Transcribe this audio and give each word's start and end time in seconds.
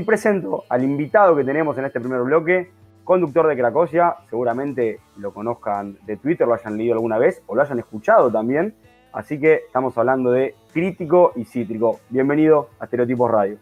Y 0.00 0.02
presento 0.02 0.64
al 0.70 0.82
invitado 0.82 1.36
que 1.36 1.44
tenemos 1.44 1.76
en 1.76 1.84
este 1.84 2.00
primer 2.00 2.22
bloque, 2.22 2.70
conductor 3.04 3.46
de 3.46 3.54
Cracosia, 3.54 4.16
seguramente 4.30 4.98
lo 5.18 5.34
conozcan 5.34 5.98
de 6.06 6.16
Twitter, 6.16 6.48
lo 6.48 6.54
hayan 6.54 6.78
leído 6.78 6.94
alguna 6.94 7.18
vez 7.18 7.42
o 7.46 7.54
lo 7.54 7.60
hayan 7.60 7.80
escuchado 7.80 8.32
también. 8.32 8.74
Así 9.12 9.38
que 9.38 9.56
estamos 9.66 9.98
hablando 9.98 10.30
de 10.30 10.54
crítico 10.72 11.32
y 11.36 11.44
cítrico. 11.44 12.00
Bienvenido 12.08 12.70
a 12.78 12.84
Estereotipos 12.84 13.30
Radio. 13.30 13.58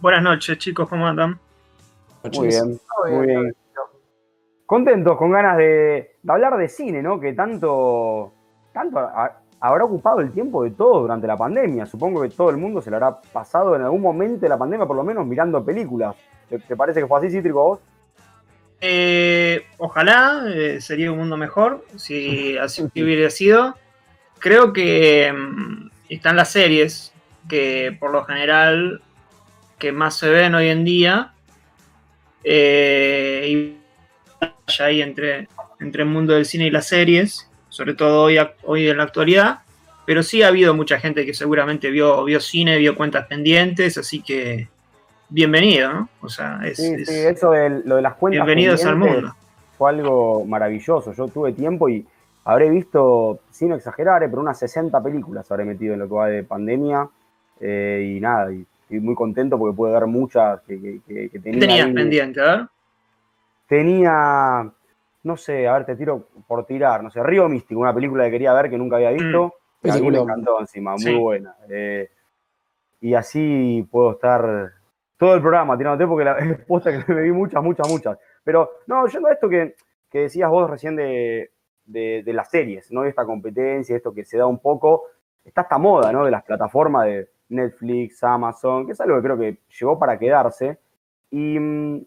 Buenas 0.00 0.24
noches, 0.24 0.58
chicos, 0.58 0.88
¿cómo 0.88 1.06
andan? 1.06 1.38
Muy 2.36 2.48
bien, 2.48 2.80
muy 3.08 3.26
bien. 3.28 3.56
Contentos, 4.66 5.16
con 5.16 5.30
ganas 5.30 5.56
de, 5.56 6.16
hablar 6.26 6.56
de 6.56 6.68
cine, 6.68 7.00
¿no? 7.00 7.20
Que 7.20 7.32
tanto, 7.32 8.32
tanto 8.72 8.98
habrá 9.62 9.84
ocupado 9.84 10.20
el 10.20 10.32
tiempo 10.32 10.64
de 10.64 10.72
todo 10.72 11.02
durante 11.02 11.24
la 11.28 11.36
pandemia. 11.36 11.86
Supongo 11.86 12.20
que 12.20 12.30
todo 12.30 12.50
el 12.50 12.56
mundo 12.56 12.82
se 12.82 12.90
lo 12.90 12.96
habrá 12.96 13.20
pasado 13.20 13.76
en 13.76 13.82
algún 13.82 14.02
momento 14.02 14.40
de 14.40 14.48
la 14.48 14.58
pandemia, 14.58 14.86
por 14.86 14.96
lo 14.96 15.04
menos 15.04 15.24
mirando 15.24 15.64
películas. 15.64 16.16
¿Te, 16.48 16.76
parece 16.76 17.00
que 17.00 17.06
fue 17.06 17.20
así, 17.20 17.30
Cítrico, 17.30 17.62
vos? 17.62 17.80
Eh, 18.80 19.64
ojalá, 19.78 20.42
eh, 20.48 20.80
sería 20.80 21.12
un 21.12 21.18
mundo 21.18 21.36
mejor 21.36 21.84
si 21.94 22.58
así 22.60 22.82
hubiera 22.82 23.30
sido. 23.30 23.76
Creo 24.40 24.72
que 24.72 25.32
mm, 25.32 25.90
están 26.08 26.34
las 26.34 26.50
series 26.50 27.12
que 27.48 27.96
por 28.00 28.10
lo 28.10 28.24
general 28.24 29.00
que 29.78 29.92
más 29.92 30.16
se 30.16 30.28
ven 30.28 30.56
hoy 30.56 30.70
en 30.70 30.84
día. 30.84 31.34
Eh, 32.42 33.46
y 33.48 33.76
ahí 34.80 35.02
entre, 35.02 35.46
entre 35.78 36.02
el 36.02 36.08
mundo 36.08 36.32
del 36.34 36.46
cine 36.46 36.66
y 36.66 36.70
las 36.70 36.88
series, 36.88 37.48
sobre 37.72 37.94
todo 37.94 38.24
hoy, 38.24 38.38
hoy 38.64 38.88
en 38.88 38.98
la 38.98 39.04
actualidad. 39.04 39.60
Pero 40.04 40.22
sí 40.22 40.42
ha 40.42 40.48
habido 40.48 40.74
mucha 40.74 40.98
gente 40.98 41.24
que 41.24 41.32
seguramente 41.32 41.90
vio, 41.90 42.24
vio 42.24 42.38
cine, 42.38 42.76
vio 42.76 42.94
cuentas 42.94 43.26
pendientes, 43.26 43.96
así 43.96 44.20
que 44.20 44.68
bienvenido, 45.30 45.90
¿no? 45.92 46.08
O 46.20 46.28
sea, 46.28 46.60
es, 46.64 46.76
sí, 46.76 46.94
eso 47.08 47.52
de 47.52 47.70
lo 47.84 47.96
de 47.96 48.02
las 48.02 48.14
cuentas 48.14 48.44
bienvenidos 48.44 48.84
al 48.84 48.96
mundo. 48.96 49.34
Fue 49.78 49.88
algo 49.88 50.44
maravilloso. 50.44 51.14
Yo 51.14 51.28
tuve 51.28 51.52
tiempo 51.52 51.88
y 51.88 52.06
habré 52.44 52.68
visto, 52.68 53.40
sin 53.50 53.72
exagerar, 53.72 54.22
eh, 54.22 54.28
pero 54.28 54.42
unas 54.42 54.58
60 54.58 55.02
películas 55.02 55.50
habré 55.50 55.64
metido 55.64 55.94
en 55.94 56.00
lo 56.00 56.08
que 56.08 56.14
va 56.14 56.26
de 56.26 56.44
pandemia. 56.44 57.08
Eh, 57.58 58.16
y 58.16 58.20
nada, 58.20 58.52
y 58.52 58.66
estoy 58.82 59.00
muy 59.00 59.14
contento 59.14 59.56
porque 59.56 59.74
pude 59.74 59.92
ver 59.92 60.06
muchas 60.06 60.60
que, 60.62 61.00
que, 61.06 61.30
que 61.30 61.38
tenía. 61.38 61.60
¿Tenías 61.60 61.86
pendiente, 61.86 62.40
a 62.40 62.56
ver? 62.56 62.66
Tenía, 63.66 64.70
no 65.24 65.36
sé, 65.36 65.68
a 65.68 65.74
ver, 65.74 65.86
te 65.86 65.96
tiro 65.96 66.28
por 66.46 66.66
tirar, 66.66 67.02
no 67.02 67.10
sé, 67.10 67.22
Río 67.22 67.48
Místico, 67.48 67.80
una 67.80 67.94
película 67.94 68.24
que 68.24 68.32
quería 68.32 68.52
ver 68.54 68.68
que 68.68 68.78
nunca 68.78 68.96
había 68.96 69.10
visto. 69.10 69.54
Mm. 69.82 69.90
a 69.90 69.94
mí 69.96 70.10
me 70.10 70.18
encantó 70.18 70.60
encima, 70.60 70.96
muy 70.96 71.14
buena. 71.14 71.56
Eh, 71.68 72.10
y 73.00 73.14
así 73.14 73.86
puedo 73.90 74.12
estar 74.12 74.72
todo 75.16 75.34
el 75.34 75.40
programa 75.40 75.76
tirándote 75.76 76.08
porque 76.08 76.24
la 76.24 76.34
respuesta 76.38 76.90
que 76.90 77.12
me 77.12 77.22
vi 77.22 77.32
muchas, 77.32 77.62
muchas, 77.62 77.88
muchas. 77.88 78.18
Pero 78.44 78.70
no, 78.86 79.06
yendo 79.06 79.28
a 79.28 79.32
esto 79.32 79.48
que, 79.48 79.74
decías 80.12 80.50
vos 80.50 80.68
recién 80.68 80.96
de, 80.96 81.50
las 81.86 82.50
series, 82.50 82.90
¿no? 82.90 83.02
De 83.02 83.08
esta 83.08 83.24
competencia, 83.24 83.96
esto 83.96 84.12
que 84.12 84.24
se 84.24 84.38
da 84.38 84.46
un 84.46 84.58
poco, 84.58 85.04
está 85.44 85.62
esta 85.62 85.78
moda, 85.78 86.12
¿no? 86.12 86.24
De 86.24 86.30
las 86.30 86.42
plataformas 86.42 87.06
de 87.06 87.28
Netflix, 87.48 88.22
Amazon, 88.24 88.86
que 88.86 88.92
es 88.92 89.00
algo 89.00 89.16
que 89.16 89.22
creo 89.22 89.38
que 89.38 89.58
llegó 89.78 89.98
para 89.98 90.18
quedarse. 90.18 90.78
Y 91.30 91.58
mm, 91.58 92.04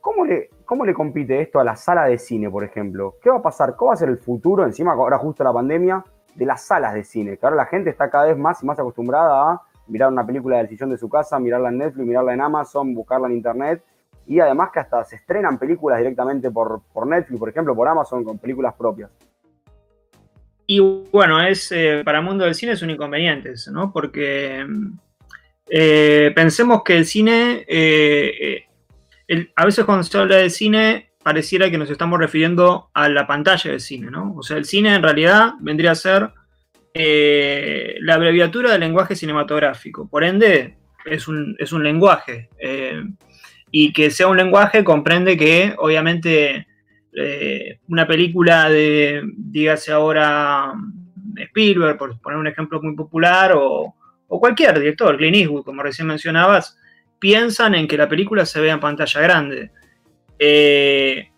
¿cómo 0.00 0.24
le, 0.24 0.50
cómo 0.68 0.84
le 0.84 0.92
compite 0.92 1.40
esto 1.40 1.58
a 1.58 1.64
la 1.64 1.76
sala 1.76 2.04
de 2.04 2.18
cine, 2.18 2.50
por 2.50 2.62
ejemplo? 2.62 3.16
¿Qué 3.22 3.30
va 3.30 3.36
a 3.36 3.42
pasar? 3.42 3.74
¿Cómo 3.74 3.88
va 3.88 3.94
a 3.94 3.96
ser 3.96 4.10
el 4.10 4.18
futuro, 4.18 4.66
encima 4.66 4.92
ahora 4.92 5.16
justo 5.16 5.42
la 5.42 5.50
pandemia, 5.50 6.04
de 6.34 6.44
las 6.44 6.62
salas 6.66 6.92
de 6.92 7.04
cine? 7.04 7.38
Que 7.38 7.46
ahora 7.46 7.56
la 7.56 7.64
gente 7.64 7.88
está 7.88 8.10
cada 8.10 8.26
vez 8.26 8.36
más 8.36 8.62
y 8.62 8.66
más 8.66 8.78
acostumbrada 8.78 9.50
a 9.50 9.62
mirar 9.86 10.12
una 10.12 10.26
película 10.26 10.58
del 10.58 10.68
sillón 10.68 10.90
de 10.90 10.98
su 10.98 11.08
casa, 11.08 11.38
mirarla 11.38 11.70
en 11.70 11.78
Netflix, 11.78 12.06
mirarla 12.06 12.34
en 12.34 12.42
Amazon, 12.42 12.94
buscarla 12.94 13.28
en 13.28 13.36
Internet. 13.36 13.82
Y 14.26 14.40
además 14.40 14.68
que 14.70 14.80
hasta 14.80 15.02
se 15.04 15.16
estrenan 15.16 15.58
películas 15.58 16.00
directamente 16.00 16.50
por, 16.50 16.82
por 16.92 17.06
Netflix, 17.06 17.40
por 17.40 17.48
ejemplo, 17.48 17.74
por 17.74 17.88
Amazon, 17.88 18.22
con 18.22 18.36
películas 18.36 18.74
propias. 18.74 19.10
Y 20.66 20.80
bueno, 21.10 21.40
es 21.40 21.72
eh, 21.72 22.02
para 22.04 22.18
el 22.18 22.26
mundo 22.26 22.44
del 22.44 22.54
cine 22.54 22.72
es 22.72 22.82
un 22.82 22.90
inconveniente 22.90 23.52
eso, 23.52 23.72
¿no? 23.72 23.90
Porque 23.90 24.66
eh, 25.70 26.30
pensemos 26.34 26.82
que 26.82 26.98
el 26.98 27.06
cine, 27.06 27.64
eh, 27.66 28.67
a 29.56 29.64
veces 29.64 29.84
cuando 29.84 30.04
se 30.04 30.18
habla 30.18 30.36
de 30.36 30.50
cine, 30.50 31.10
pareciera 31.22 31.70
que 31.70 31.78
nos 31.78 31.90
estamos 31.90 32.18
refiriendo 32.18 32.90
a 32.94 33.08
la 33.08 33.26
pantalla 33.26 33.70
del 33.70 33.80
cine, 33.80 34.10
¿no? 34.10 34.34
O 34.36 34.42
sea, 34.42 34.56
el 34.56 34.64
cine 34.64 34.94
en 34.94 35.02
realidad 35.02 35.52
vendría 35.60 35.92
a 35.92 35.94
ser 35.94 36.30
la 36.94 38.14
abreviatura 38.14 38.72
del 38.72 38.80
lenguaje 38.80 39.14
cinematográfico. 39.14 40.08
Por 40.08 40.24
ende, 40.24 40.78
es 41.04 41.28
un, 41.28 41.54
es 41.58 41.72
un 41.72 41.84
lenguaje. 41.84 42.48
y 43.70 43.92
que 43.92 44.10
sea 44.10 44.28
un 44.28 44.36
lenguaje 44.36 44.82
comprende 44.82 45.36
que, 45.36 45.74
obviamente, 45.78 46.66
eh, 47.20 47.80
una 47.88 48.06
película 48.06 48.68
de, 48.68 49.22
dígase 49.36 49.90
ahora, 49.90 50.72
Spielberg, 51.36 51.98
por 51.98 52.20
poner 52.20 52.38
un 52.38 52.46
ejemplo 52.46 52.80
muy 52.80 52.94
popular, 52.94 53.52
o, 53.56 53.94
cualquier 54.26 54.78
director, 54.78 55.16
Clint 55.16 55.36
Eastwood, 55.36 55.64
como 55.64 55.82
recién 55.82 56.06
mencionabas, 56.06 56.78
piensan 57.18 57.74
en 57.74 57.88
que 57.88 57.96
la 57.96 58.08
película 58.08 58.46
se 58.46 58.60
vea 58.60 58.74
en 58.74 58.80
pantalla 58.80 59.20
grande. 59.20 59.70
Eh, 60.38 61.30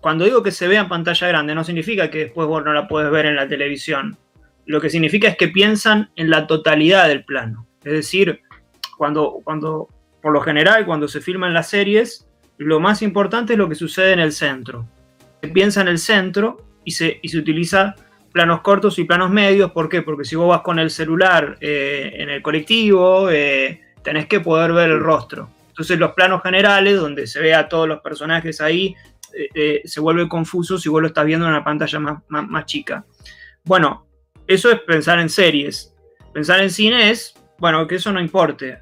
cuando 0.00 0.24
digo 0.24 0.42
que 0.42 0.50
se 0.50 0.68
vea 0.68 0.80
en 0.80 0.88
pantalla 0.88 1.28
grande, 1.28 1.54
no 1.54 1.64
significa 1.64 2.10
que 2.10 2.18
después 2.18 2.48
vos 2.48 2.64
no 2.64 2.72
la 2.72 2.88
puedes 2.88 3.10
ver 3.10 3.26
en 3.26 3.36
la 3.36 3.48
televisión. 3.48 4.16
Lo 4.66 4.80
que 4.80 4.90
significa 4.90 5.28
es 5.28 5.36
que 5.36 5.48
piensan 5.48 6.10
en 6.16 6.30
la 6.30 6.46
totalidad 6.46 7.08
del 7.08 7.24
plano. 7.24 7.66
Es 7.84 7.92
decir, 7.92 8.40
cuando, 8.96 9.40
cuando 9.44 9.88
por 10.20 10.32
lo 10.32 10.40
general, 10.40 10.86
cuando 10.86 11.08
se 11.08 11.20
filman 11.20 11.52
las 11.52 11.68
series, 11.68 12.28
lo 12.58 12.80
más 12.80 13.02
importante 13.02 13.54
es 13.54 13.58
lo 13.58 13.68
que 13.68 13.74
sucede 13.74 14.12
en 14.12 14.20
el 14.20 14.32
centro. 14.32 14.88
Se 15.40 15.48
piensa 15.48 15.80
en 15.80 15.88
el 15.88 15.98
centro 15.98 16.64
y 16.84 16.92
se, 16.92 17.18
y 17.22 17.28
se 17.28 17.38
utiliza 17.38 17.94
planos 18.32 18.60
cortos 18.62 18.98
y 18.98 19.04
planos 19.04 19.30
medios. 19.30 19.72
¿Por 19.72 19.88
qué? 19.88 20.02
Porque 20.02 20.24
si 20.24 20.36
vos 20.36 20.48
vas 20.48 20.62
con 20.62 20.78
el 20.78 20.90
celular 20.90 21.58
eh, 21.60 22.12
en 22.14 22.30
el 22.30 22.42
colectivo, 22.42 23.30
eh, 23.30 23.81
tenés 24.02 24.26
que 24.26 24.40
poder 24.40 24.72
ver 24.72 24.90
el 24.90 25.00
rostro. 25.00 25.50
Entonces 25.68 25.98
los 25.98 26.12
planos 26.12 26.42
generales, 26.42 26.96
donde 26.96 27.26
se 27.26 27.40
ve 27.40 27.54
a 27.54 27.68
todos 27.68 27.88
los 27.88 28.00
personajes 28.00 28.60
ahí, 28.60 28.94
eh, 29.54 29.82
se 29.84 30.00
vuelve 30.00 30.28
confuso 30.28 30.76
si 30.78 30.88
vos 30.88 31.00
lo 31.00 31.08
estás 31.08 31.24
viendo 31.24 31.46
en 31.46 31.52
una 31.52 31.64
pantalla 31.64 31.98
más, 31.98 32.22
más 32.28 32.66
chica. 32.66 33.04
Bueno, 33.64 34.06
eso 34.46 34.70
es 34.70 34.80
pensar 34.80 35.18
en 35.18 35.28
series. 35.28 35.94
Pensar 36.32 36.60
en 36.60 36.70
cine 36.70 37.10
es, 37.10 37.34
bueno, 37.58 37.86
que 37.86 37.96
eso 37.96 38.12
no 38.12 38.20
importe. 38.20 38.78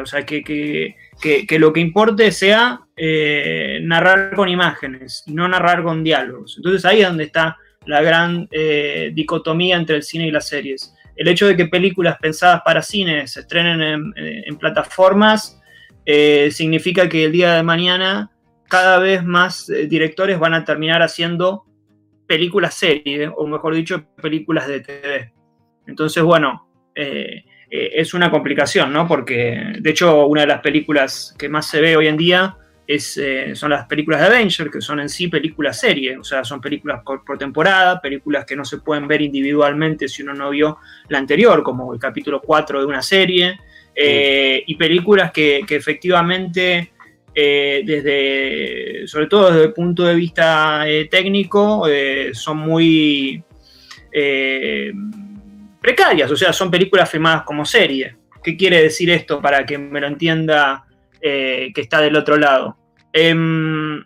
o 0.00 0.06
sea, 0.06 0.24
que, 0.24 0.42
que, 0.42 0.96
que, 1.20 1.58
lo 1.58 1.72
que 1.72 1.80
importe 1.80 2.30
sea 2.32 2.80
eh, 2.96 3.78
narrar 3.82 4.34
con 4.34 4.48
imágenes 4.48 5.22
y 5.26 5.32
no 5.32 5.48
narrar 5.48 5.82
con 5.82 6.02
diálogos. 6.02 6.54
Entonces 6.56 6.84
ahí 6.84 7.00
es 7.00 7.08
donde 7.08 7.24
está 7.24 7.56
la 7.86 8.02
gran 8.02 8.48
eh, 8.50 9.10
dicotomía 9.14 9.76
entre 9.76 9.96
el 9.96 10.02
cine 10.02 10.26
y 10.26 10.30
las 10.30 10.48
series. 10.48 10.94
El 11.16 11.28
hecho 11.28 11.46
de 11.46 11.56
que 11.56 11.66
películas 11.66 12.18
pensadas 12.20 12.62
para 12.64 12.82
cine 12.82 13.26
se 13.26 13.40
estrenen 13.40 13.82
en, 13.82 14.12
eh, 14.16 14.44
plataformas 14.58 15.60
significa 16.50 17.08
que 17.08 17.24
el 17.24 17.32
día 17.32 17.54
de 17.54 17.64
mañana 17.64 18.30
cada 18.68 19.00
vez 19.00 19.24
más 19.24 19.66
directores 19.88 20.38
van 20.38 20.54
a 20.54 20.64
terminar 20.64 21.02
haciendo 21.02 21.64
películas 22.28 22.74
series, 22.74 23.30
o 23.36 23.46
mejor 23.46 23.74
dicho, 23.74 24.04
películas 24.22 24.68
de 24.68 24.80
TV. 24.80 25.32
Entonces, 25.86 26.22
bueno, 26.22 26.68
eh, 26.94 27.44
es 27.70 28.14
una 28.14 28.30
complicación, 28.30 28.92
¿no? 28.92 29.06
Porque, 29.08 29.74
de 29.80 29.90
hecho, 29.90 30.26
una 30.26 30.42
de 30.42 30.46
las 30.46 30.60
películas 30.60 31.34
que 31.38 31.48
más 31.48 31.68
se 31.68 31.80
ve 31.80 31.96
hoy 31.96 32.06
en 32.06 32.16
día 32.16 32.56
eh, 32.88 33.52
son 33.54 33.70
las 33.70 33.86
películas 33.86 34.20
de 34.20 34.26
Avenger, 34.26 34.70
que 34.70 34.80
son 34.80 35.00
en 35.00 35.08
sí 35.08 35.28
películas 35.28 35.80
serie, 35.80 36.16
o 36.16 36.24
sea, 36.24 36.44
son 36.44 36.60
películas 36.60 37.02
por, 37.04 37.36
temporada, 37.36 38.00
películas 38.00 38.44
que 38.44 38.54
no 38.54 38.64
se 38.64 38.78
pueden 38.78 39.08
ver 39.08 39.22
individualmente 39.22 40.08
si 40.08 40.22
uno 40.22 40.34
no 40.34 40.50
vio 40.50 40.78
la 41.08 41.18
anterior, 41.18 41.62
como 41.62 41.92
el 41.92 41.98
capítulo 41.98 42.40
4 42.40 42.80
de 42.80 42.86
una 42.86 43.02
serie, 43.02 43.58
eh, 43.94 44.62
y 44.66 44.74
películas 44.76 45.32
que, 45.32 45.62
que 45.66 45.76
efectivamente, 45.76 46.92
desde, 47.34 49.06
sobre 49.06 49.26
todo 49.26 49.50
desde 49.50 49.66
el 49.66 49.72
punto 49.72 50.04
de 50.04 50.14
vista 50.14 50.84
técnico, 51.10 51.86
son 52.32 52.58
muy 52.58 53.42
precarias, 55.80 56.30
o 56.30 56.36
sea, 56.36 56.52
son 56.52 56.70
películas 56.70 57.10
filmadas 57.10 57.42
como 57.42 57.64
serie. 57.64 58.16
¿Qué 58.42 58.56
quiere 58.56 58.80
decir 58.82 59.10
esto 59.10 59.42
para 59.42 59.66
que 59.66 59.76
me 59.76 60.00
lo 60.00 60.06
entienda 60.06 60.85
eh, 61.28 61.72
que 61.74 61.80
está 61.80 62.00
del 62.00 62.16
otro 62.16 62.36
lado? 62.36 62.76
Em, 63.12 63.98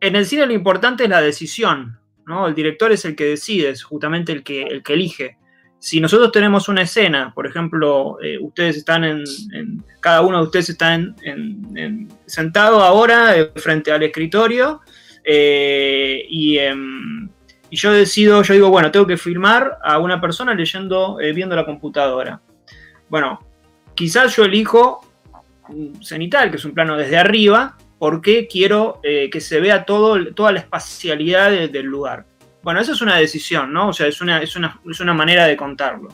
en 0.00 0.16
el 0.16 0.26
cine 0.26 0.46
lo 0.46 0.52
importante 0.52 1.04
es 1.04 1.10
la 1.10 1.20
decisión, 1.20 1.98
¿no? 2.26 2.46
El 2.46 2.54
director 2.54 2.92
es 2.92 3.04
el 3.04 3.16
que 3.16 3.24
decide, 3.24 3.70
es 3.70 3.82
justamente 3.82 4.32
el 4.32 4.42
que, 4.42 4.62
el 4.62 4.82
que 4.82 4.94
elige. 4.94 5.36
Si 5.78 6.00
nosotros 6.00 6.32
tenemos 6.32 6.68
una 6.68 6.82
escena, 6.82 7.32
por 7.34 7.46
ejemplo, 7.46 8.18
eh, 8.22 8.38
ustedes 8.40 8.76
están 8.76 9.04
en, 9.04 9.24
cada 10.00 10.22
uno 10.22 10.38
de 10.38 10.44
ustedes 10.44 10.70
está 10.70 10.94
en, 10.94 12.08
sentado 12.26 12.82
ahora 12.82 13.38
eh, 13.38 13.52
frente 13.56 13.92
al 13.92 14.02
escritorio 14.02 14.80
y 15.24 16.58
em, 16.58 17.28
y 17.70 17.76
yo 17.76 17.92
decido, 17.92 18.42
yo 18.42 18.54
digo, 18.54 18.70
bueno, 18.70 18.90
tengo 18.90 19.06
que 19.06 19.18
filmar 19.18 19.78
a 19.84 19.98
una 19.98 20.20
persona 20.20 20.54
leyendo, 20.54 21.18
viendo 21.34 21.54
la 21.54 21.66
computadora. 21.66 22.40
Bueno, 23.10 23.40
quizás 23.94 24.34
yo 24.36 24.44
elijo 24.44 25.07
cenital, 26.02 26.50
que 26.50 26.56
es 26.56 26.64
un 26.64 26.72
plano 26.72 26.96
desde 26.96 27.16
arriba, 27.16 27.76
porque 27.98 28.46
quiero 28.46 29.00
eh, 29.02 29.28
que 29.30 29.40
se 29.40 29.60
vea 29.60 29.84
todo, 29.84 30.32
toda 30.34 30.52
la 30.52 30.60
espacialidad 30.60 31.50
del 31.50 31.86
lugar. 31.86 32.26
Bueno, 32.62 32.80
eso 32.80 32.92
es 32.92 33.00
una 33.00 33.16
decisión, 33.16 33.72
¿no? 33.72 33.88
O 33.88 33.92
sea, 33.92 34.06
es 34.06 34.20
una, 34.20 34.40
es 34.42 34.56
una, 34.56 35.14
manera 35.14 35.46
de 35.46 35.56
contarlo. 35.56 36.08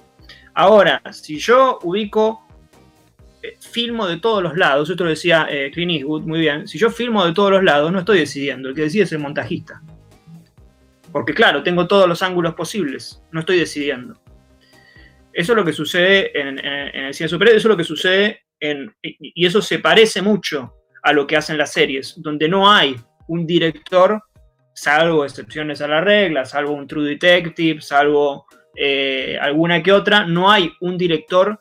Ahora, 0.55 1.03
si 1.13 1.39
yo 1.39 1.79
ubico, 1.83 2.47
eh, 3.43 3.57
filmo 3.61 4.07
de 4.07 4.19
todos 4.19 4.43
los 4.43 4.57
lados, 4.57 4.89
esto 4.89 5.05
lo 5.05 5.11
decía 5.11 5.47
eh, 5.51 5.71
Clint 5.73 5.93
Eastwood, 5.93 6.23
muy 6.23 6.41
bien, 6.41 6.69
si 6.69 6.79
yo 6.79 6.91
filmo 6.91 7.25
de 7.27 7.33
todos 7.33 7.51
los 7.51 7.65
lados, 7.65 7.91
no 7.93 7.99
estoy 7.99 8.19
decidiendo, 8.19 8.69
el 8.69 8.75
que 8.75 8.83
decide 8.83 9.05
es 9.05 9.13
el 9.13 9.19
montajista. 9.19 9.83
Porque 11.13 11.35
claro, 11.35 11.63
tengo 11.63 11.87
todos 11.87 12.09
los 12.09 12.23
ángulos 12.23 12.55
posibles, 12.55 13.23
no 13.31 13.41
estoy 13.41 13.59
decidiendo. 13.59 14.21
Eso 15.33 15.53
es 15.53 15.57
lo 15.57 15.65
que 15.65 15.73
sucede 15.73 16.39
en, 16.39 16.59
el 16.59 17.15
cine 17.15 17.29
superior, 17.29 17.57
eso 17.57 17.69
es 17.69 17.71
lo 17.71 17.77
que 17.77 17.85
sucede 17.85 18.44
y 19.03 19.47
eso 19.47 19.61
se 19.61 19.79
parece 19.79 20.23
mucho 20.23 20.75
a 21.03 21.13
lo 21.13 21.27
que 21.27 21.37
hacen 21.37 21.59
las 21.59 21.73
series, 21.73 22.15
donde 22.17 22.49
no 22.49 22.71
hay 22.71 22.97
un 23.29 23.47
director, 23.47 24.23
salvo 24.75 25.25
excepciones 25.25 25.81
a 25.81 25.89
la 25.89 26.01
regla, 26.01 26.45
salvo 26.45 26.73
un 26.73 26.87
True 26.87 27.09
Detective, 27.11 27.81
salvo 27.81 28.47
eh, 28.77 29.39
alguna 29.41 29.83
que 29.83 29.93
otra, 29.93 30.27
no 30.27 30.51
hay 30.51 30.73
un 30.81 30.97
director 30.97 31.61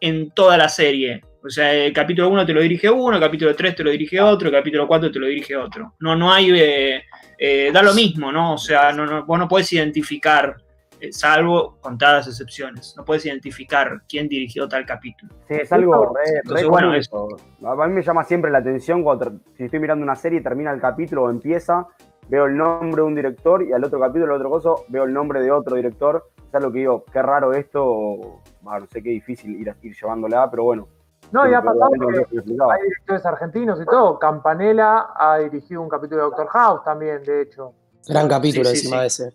en 0.00 0.30
toda 0.30 0.56
la 0.56 0.68
serie. 0.68 1.22
O 1.44 1.48
sea, 1.48 1.72
el 1.72 1.92
capítulo 1.92 2.28
1 2.28 2.44
te 2.44 2.52
lo 2.52 2.60
dirige 2.60 2.90
uno, 2.90 3.16
el 3.16 3.22
capítulo 3.22 3.54
3 3.54 3.76
te 3.76 3.84
lo 3.84 3.90
dirige 3.90 4.20
otro, 4.20 4.48
el 4.48 4.54
capítulo 4.54 4.86
4 4.86 5.10
te 5.10 5.18
lo 5.18 5.26
dirige 5.26 5.56
otro. 5.56 5.94
No, 6.00 6.14
no 6.14 6.32
hay, 6.32 6.50
eh, 6.50 7.04
eh, 7.38 7.70
da 7.72 7.82
lo 7.82 7.94
mismo, 7.94 8.30
¿no? 8.30 8.54
O 8.54 8.58
sea, 8.58 8.92
no, 8.92 9.06
no, 9.06 9.24
vos 9.24 9.38
no 9.38 9.48
puedes 9.48 9.72
identificar 9.72 10.56
eh, 11.00 11.12
salvo 11.12 11.78
contadas 11.80 12.26
excepciones. 12.26 12.94
No 12.96 13.04
puedes 13.04 13.24
identificar 13.26 14.02
quién 14.08 14.28
dirigió 14.28 14.68
tal 14.68 14.84
capítulo. 14.86 15.32
Sí, 15.48 15.54
es 15.54 15.72
algo 15.72 16.14
re, 16.44 16.66
bueno 16.66 16.94
eso. 16.94 17.28
A 17.64 17.86
mí 17.86 17.92
me 17.92 18.02
llama 18.02 18.24
siempre 18.24 18.50
la 18.50 18.58
atención 18.58 19.02
cuando 19.02 19.40
si 19.56 19.64
estoy 19.64 19.80
mirando 19.80 20.02
una 20.02 20.16
serie 20.16 20.40
y 20.40 20.42
termina 20.42 20.72
el 20.72 20.80
capítulo 20.80 21.24
o 21.24 21.30
empieza, 21.30 21.86
veo 22.28 22.46
el 22.46 22.56
nombre 22.56 23.02
de 23.02 23.08
un 23.08 23.14
director 23.14 23.62
y 23.62 23.72
al 23.72 23.84
otro 23.84 24.00
capítulo, 24.00 24.34
al 24.34 24.40
otro 24.40 24.50
coso, 24.50 24.84
veo 24.88 25.04
el 25.04 25.12
nombre 25.12 25.40
de 25.40 25.50
otro 25.50 25.76
director. 25.76 26.30
O 26.50 26.60
lo 26.60 26.72
que 26.72 26.78
digo, 26.78 27.04
qué 27.12 27.20
raro 27.20 27.52
esto, 27.52 28.40
no 28.62 28.86
sé 28.90 29.02
qué 29.02 29.10
difícil 29.10 29.60
ir, 29.60 29.74
ir 29.82 29.94
llevándola, 29.94 30.50
pero 30.50 30.64
bueno. 30.64 30.88
No, 31.30 31.48
ya 31.48 31.58
ha 31.58 31.62
pasado 31.62 31.90
que 31.90 32.28
hay 32.28 32.82
directores 32.82 33.26
argentinos 33.26 33.78
y 33.82 33.84
todo. 33.84 34.18
Campanella 34.18 35.08
ha 35.14 35.38
dirigido 35.38 35.82
un 35.82 35.88
capítulo 35.88 36.22
de 36.22 36.22
Doctor 36.30 36.48
House 36.48 36.84
también, 36.84 37.22
de 37.22 37.42
hecho. 37.42 37.74
Gran 38.08 38.28
capítulo 38.28 38.70
encima 38.70 39.02
de 39.02 39.06
ese. 39.08 39.34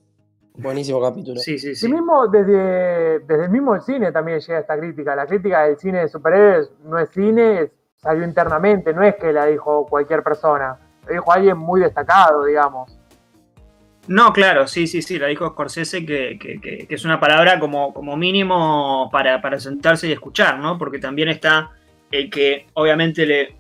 Buenísimo 0.56 1.02
capítulo. 1.02 1.40
Sí, 1.40 1.58
sí, 1.58 1.76
sí. 1.76 1.88
Y 1.88 1.92
mismo 1.92 2.28
desde, 2.28 3.20
desde 3.20 3.46
el 3.46 3.50
mismo 3.50 3.80
cine 3.82 4.12
también 4.12 4.40
llega 4.40 4.60
esta 4.60 4.78
crítica. 4.78 5.16
La 5.16 5.26
crítica 5.26 5.64
del 5.64 5.78
cine 5.78 6.02
de 6.02 6.08
superhéroes 6.08 6.72
no 6.84 7.00
es 7.00 7.10
cine, 7.10 7.72
salió 7.98 8.24
internamente, 8.24 8.94
no 8.94 9.04
es 9.04 9.16
que 9.16 9.34
la 9.34 9.48
dijo 9.48 9.88
cualquier 9.88 10.22
persona. 10.22 10.78
La 11.06 11.12
dijo 11.12 11.32
alguien 11.32 11.58
muy 11.58 11.82
destacado, 11.82 12.46
digamos. 12.46 12.98
No, 14.08 14.34
claro, 14.34 14.68
sí, 14.68 14.86
sí, 14.86 15.02
sí, 15.02 15.18
la 15.18 15.28
dijo 15.28 15.48
Scorsese, 15.48 16.06
que, 16.06 16.38
que, 16.38 16.88
es 16.90 17.06
una 17.06 17.20
palabra 17.20 17.58
como, 17.60 17.94
como 17.94 18.18
mínimo 18.18 19.10
para, 19.12 19.42
para, 19.42 19.60
sentarse 19.60 20.10
y 20.10 20.12
escuchar, 20.12 20.60
¿no? 20.60 20.78
Porque 20.78 21.00
también 21.00 21.30
está 21.30 21.72
el 22.12 22.30
que 22.30 22.68
obviamente 22.74 23.26
le, 23.26 23.56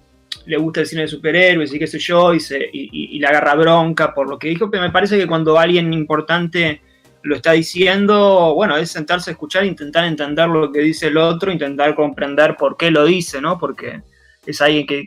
le 0.45 0.57
gusta 0.57 0.81
el 0.81 0.87
cine 0.87 1.03
de 1.03 1.07
superhéroes 1.07 1.73
y 1.73 1.79
qué 1.79 1.87
sé 1.87 1.99
yo, 1.99 2.33
y, 2.33 2.39
se, 2.39 2.69
y, 2.71 3.19
le 3.19 3.27
agarra 3.27 3.55
bronca 3.55 4.13
por 4.13 4.29
lo 4.29 4.37
que 4.37 4.49
dijo, 4.49 4.69
pero 4.69 4.83
me 4.83 4.91
parece 4.91 5.17
que 5.17 5.27
cuando 5.27 5.57
alguien 5.57 5.93
importante 5.93 6.81
lo 7.21 7.35
está 7.35 7.53
diciendo, 7.53 8.53
bueno, 8.53 8.75
es 8.75 8.91
sentarse 8.91 9.29
a 9.29 9.33
escuchar, 9.33 9.65
intentar 9.65 10.03
entender 10.03 10.49
lo 10.49 10.71
que 10.71 10.81
dice 10.81 11.07
el 11.07 11.17
otro, 11.17 11.51
intentar 11.51 11.95
comprender 11.95 12.57
por 12.57 12.75
qué 12.75 12.91
lo 12.91 13.05
dice, 13.05 13.39
¿no? 13.39 13.57
Porque 13.57 14.01
es 14.45 14.61
alguien 14.61 14.85
que, 14.85 15.05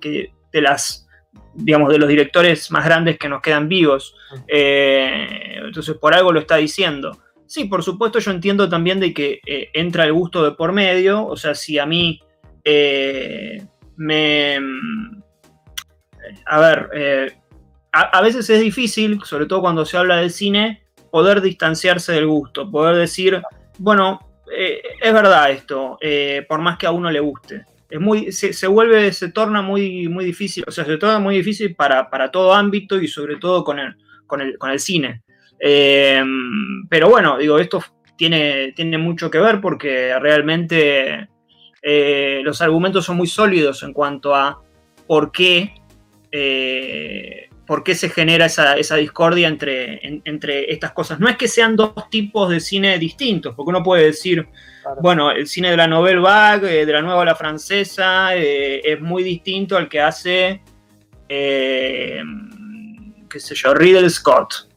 que, 0.00 0.32
de 0.52 0.60
las, 0.60 1.06
digamos, 1.54 1.90
de 1.90 1.98
los 1.98 2.08
directores 2.08 2.70
más 2.72 2.84
grandes 2.84 3.16
que 3.16 3.28
nos 3.28 3.40
quedan 3.40 3.68
vivos. 3.68 4.16
Eh, 4.48 5.60
entonces, 5.64 5.96
por 5.96 6.14
algo 6.14 6.32
lo 6.32 6.40
está 6.40 6.56
diciendo. 6.56 7.16
Sí, 7.46 7.64
por 7.64 7.84
supuesto, 7.84 8.18
yo 8.18 8.32
entiendo 8.32 8.68
también 8.68 8.98
de 8.98 9.14
que 9.14 9.40
eh, 9.46 9.68
entra 9.72 10.04
el 10.04 10.12
gusto 10.12 10.42
de 10.42 10.52
por 10.52 10.72
medio, 10.72 11.24
o 11.24 11.36
sea, 11.36 11.54
si 11.54 11.78
a 11.78 11.86
mí... 11.86 12.20
Eh, 12.64 13.62
me... 13.96 14.58
A 16.46 16.60
ver, 16.60 16.88
eh, 16.94 17.32
a, 17.92 18.22
veces 18.22 18.48
es 18.48 18.60
difícil, 18.60 19.20
sobre 19.24 19.46
todo 19.46 19.60
cuando 19.60 19.84
se 19.84 19.96
habla 19.96 20.16
del 20.16 20.30
cine, 20.30 20.84
poder 21.10 21.40
distanciarse 21.40 22.12
del 22.12 22.26
gusto, 22.26 22.70
poder 22.70 22.96
decir, 22.96 23.42
bueno, 23.78 24.20
eh, 24.56 24.80
es 25.00 25.12
verdad 25.12 25.50
esto, 25.50 25.98
eh, 26.00 26.44
por 26.48 26.60
más 26.60 26.78
que 26.78 26.86
a 26.86 26.92
uno 26.92 27.10
le 27.10 27.20
guste. 27.20 27.64
Es 27.90 28.00
muy, 28.00 28.32
se, 28.32 28.66
vuelve, 28.68 29.12
se 29.12 29.32
torna 29.32 29.60
muy, 29.60 30.08
muy 30.08 30.24
difícil, 30.24 30.64
o 30.66 30.70
sea, 30.70 30.84
se 30.84 30.96
torna 30.96 31.18
muy 31.18 31.36
difícil 31.36 31.74
para, 31.74 32.30
todo 32.30 32.54
ámbito 32.54 32.98
y 32.98 33.06
sobre 33.06 33.36
todo 33.36 33.62
con 33.64 33.78
el, 33.78 33.96
con 34.26 34.40
el, 34.40 34.56
con 34.56 34.70
el 34.70 34.80
cine. 34.80 35.22
pero 35.58 37.10
bueno, 37.10 37.36
digo, 37.36 37.58
esto 37.58 37.84
tiene, 38.16 38.72
tiene 38.72 38.96
mucho 38.96 39.30
que 39.30 39.38
ver 39.38 39.60
porque 39.60 40.18
realmente 40.18 41.28
eh, 41.82 42.40
los 42.44 42.62
argumentos 42.62 43.04
son 43.04 43.16
muy 43.16 43.26
sólidos 43.26 43.82
en 43.82 43.92
cuanto 43.92 44.36
a 44.36 44.62
por 45.06 45.32
qué, 45.32 45.74
eh, 46.30 47.48
por 47.66 47.82
qué 47.82 47.96
se 47.96 48.08
genera 48.08 48.46
esa, 48.46 48.96
discordia 48.96 49.48
entre, 49.48 50.00
entre 50.24 50.72
estas 50.72 50.92
cosas. 50.92 51.18
No 51.18 51.28
es 51.28 51.36
que 51.36 51.48
sean 51.48 51.74
dos 51.74 52.08
tipos 52.08 52.48
de 52.50 52.60
cine 52.60 52.98
distintos, 52.98 53.54
porque 53.56 53.70
uno 53.70 53.82
puede 53.82 54.04
decir, 54.06 54.46
bueno, 55.00 55.32
el 55.32 55.48
cine 55.48 55.70
de 55.70 55.76
la 55.76 55.88
Nouvelle 55.88 56.20
Vague, 56.20 56.82
eh, 56.82 56.86
de 56.86 56.92
la 56.92 57.02
nueva 57.02 57.24
la 57.24 57.34
francesa, 57.34 58.34
es 58.34 59.00
muy 59.00 59.24
distinto 59.24 59.76
al 59.76 59.88
que 59.88 60.00
hace, 60.00 60.62
qué 61.28 62.20
sé 63.38 63.54
yo, 63.54 63.74
Riddle 63.74 64.08
Scott. 64.08 64.68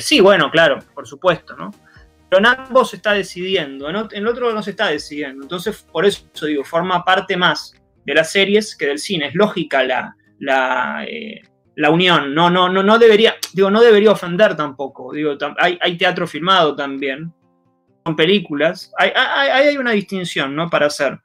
sí, 0.00 0.20
bueno, 0.20 0.50
claro, 0.50 0.80
por 0.94 1.06
supuesto, 1.06 1.54
¿no? 1.56 1.70
Pero 2.32 2.40
en 2.40 2.46
ambos 2.46 2.88
se 2.88 2.96
está 2.96 3.12
decidiendo, 3.12 3.90
en 3.90 4.08
el 4.10 4.26
otro 4.26 4.54
no 4.54 4.62
se 4.62 4.70
está 4.70 4.86
decidiendo. 4.86 5.42
Entonces, 5.42 5.86
por 5.92 6.06
eso 6.06 6.24
digo, 6.46 6.64
forma 6.64 7.04
parte 7.04 7.36
más 7.36 7.74
de 8.06 8.14
las 8.14 8.32
series 8.32 8.74
que 8.74 8.86
del 8.86 8.98
cine. 8.98 9.26
Es 9.26 9.34
lógica 9.34 9.84
la, 9.84 10.16
la, 10.38 11.04
eh, 11.06 11.42
unión. 11.90 12.34
No, 12.34 12.48
no, 12.48 12.70
no, 12.70 12.82
no 12.82 12.98
debería, 12.98 13.34
digo, 13.52 13.70
no 13.70 13.82
debería 13.82 14.12
ofender 14.12 14.56
tampoco. 14.56 15.12
Digo, 15.12 15.36
hay, 15.58 15.78
hay 15.78 15.98
teatro 15.98 16.26
filmado 16.26 16.74
también. 16.74 17.30
Son 18.06 18.16
películas. 18.16 18.90
Hay, 18.96 19.12
hay, 19.14 19.66
hay 19.66 19.76
una 19.76 19.90
distinción, 19.90 20.56
¿no? 20.56 20.70
Para 20.70 20.86
hacer. 20.86 21.20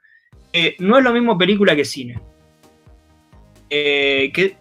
Eh, 0.51 0.75
no 0.79 0.97
es 0.97 1.05
lo 1.05 1.13
mismo 1.13 1.37
película 1.37 1.73
que 1.73 1.85
cine. 1.85 2.19
Eh, 3.69 4.29
que 4.33 4.57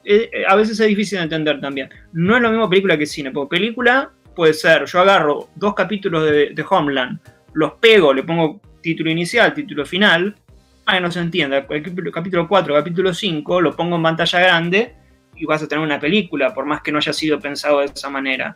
a 0.47 0.55
veces 0.55 0.79
es 0.79 0.87
difícil 0.87 1.19
de 1.19 1.25
entender 1.25 1.61
también. 1.61 1.91
No 2.13 2.37
es 2.37 2.43
lo 2.43 2.51
mismo 2.51 2.71
película 2.71 2.97
que 2.97 3.07
cine, 3.07 3.33
porque 3.33 3.57
película 3.57 4.13
puede 4.37 4.55
ser, 4.55 4.85
yo 4.85 5.01
agarro 5.01 5.49
dos 5.57 5.75
capítulos 5.75 6.25
de, 6.25 6.65
Homeland, 6.69 7.19
los 7.55 7.73
pego, 7.73 8.13
le 8.13 8.23
pongo 8.23 8.61
título 8.81 9.11
inicial, 9.11 9.55
título 9.55 9.85
final, 9.85 10.37
para 10.85 10.99
que 10.99 11.03
no 11.03 11.11
se 11.11 11.19
entienda, 11.19 11.67
el 11.69 12.13
capítulo 12.13 12.47
4, 12.47 12.75
capítulo 12.75 13.13
5, 13.13 13.61
lo 13.61 13.75
pongo 13.75 13.97
en 13.97 14.03
pantalla 14.03 14.39
grande 14.39 14.95
y 15.35 15.45
vas 15.47 15.63
a 15.63 15.67
tener 15.67 15.83
una 15.83 15.99
película, 15.99 16.55
por 16.55 16.67
más 16.67 16.83
que 16.83 16.93
no 16.93 16.99
haya 16.99 17.13
sido 17.13 17.41
pensado 17.41 17.81
de 17.81 17.87
esa 17.87 18.09
manera. 18.09 18.55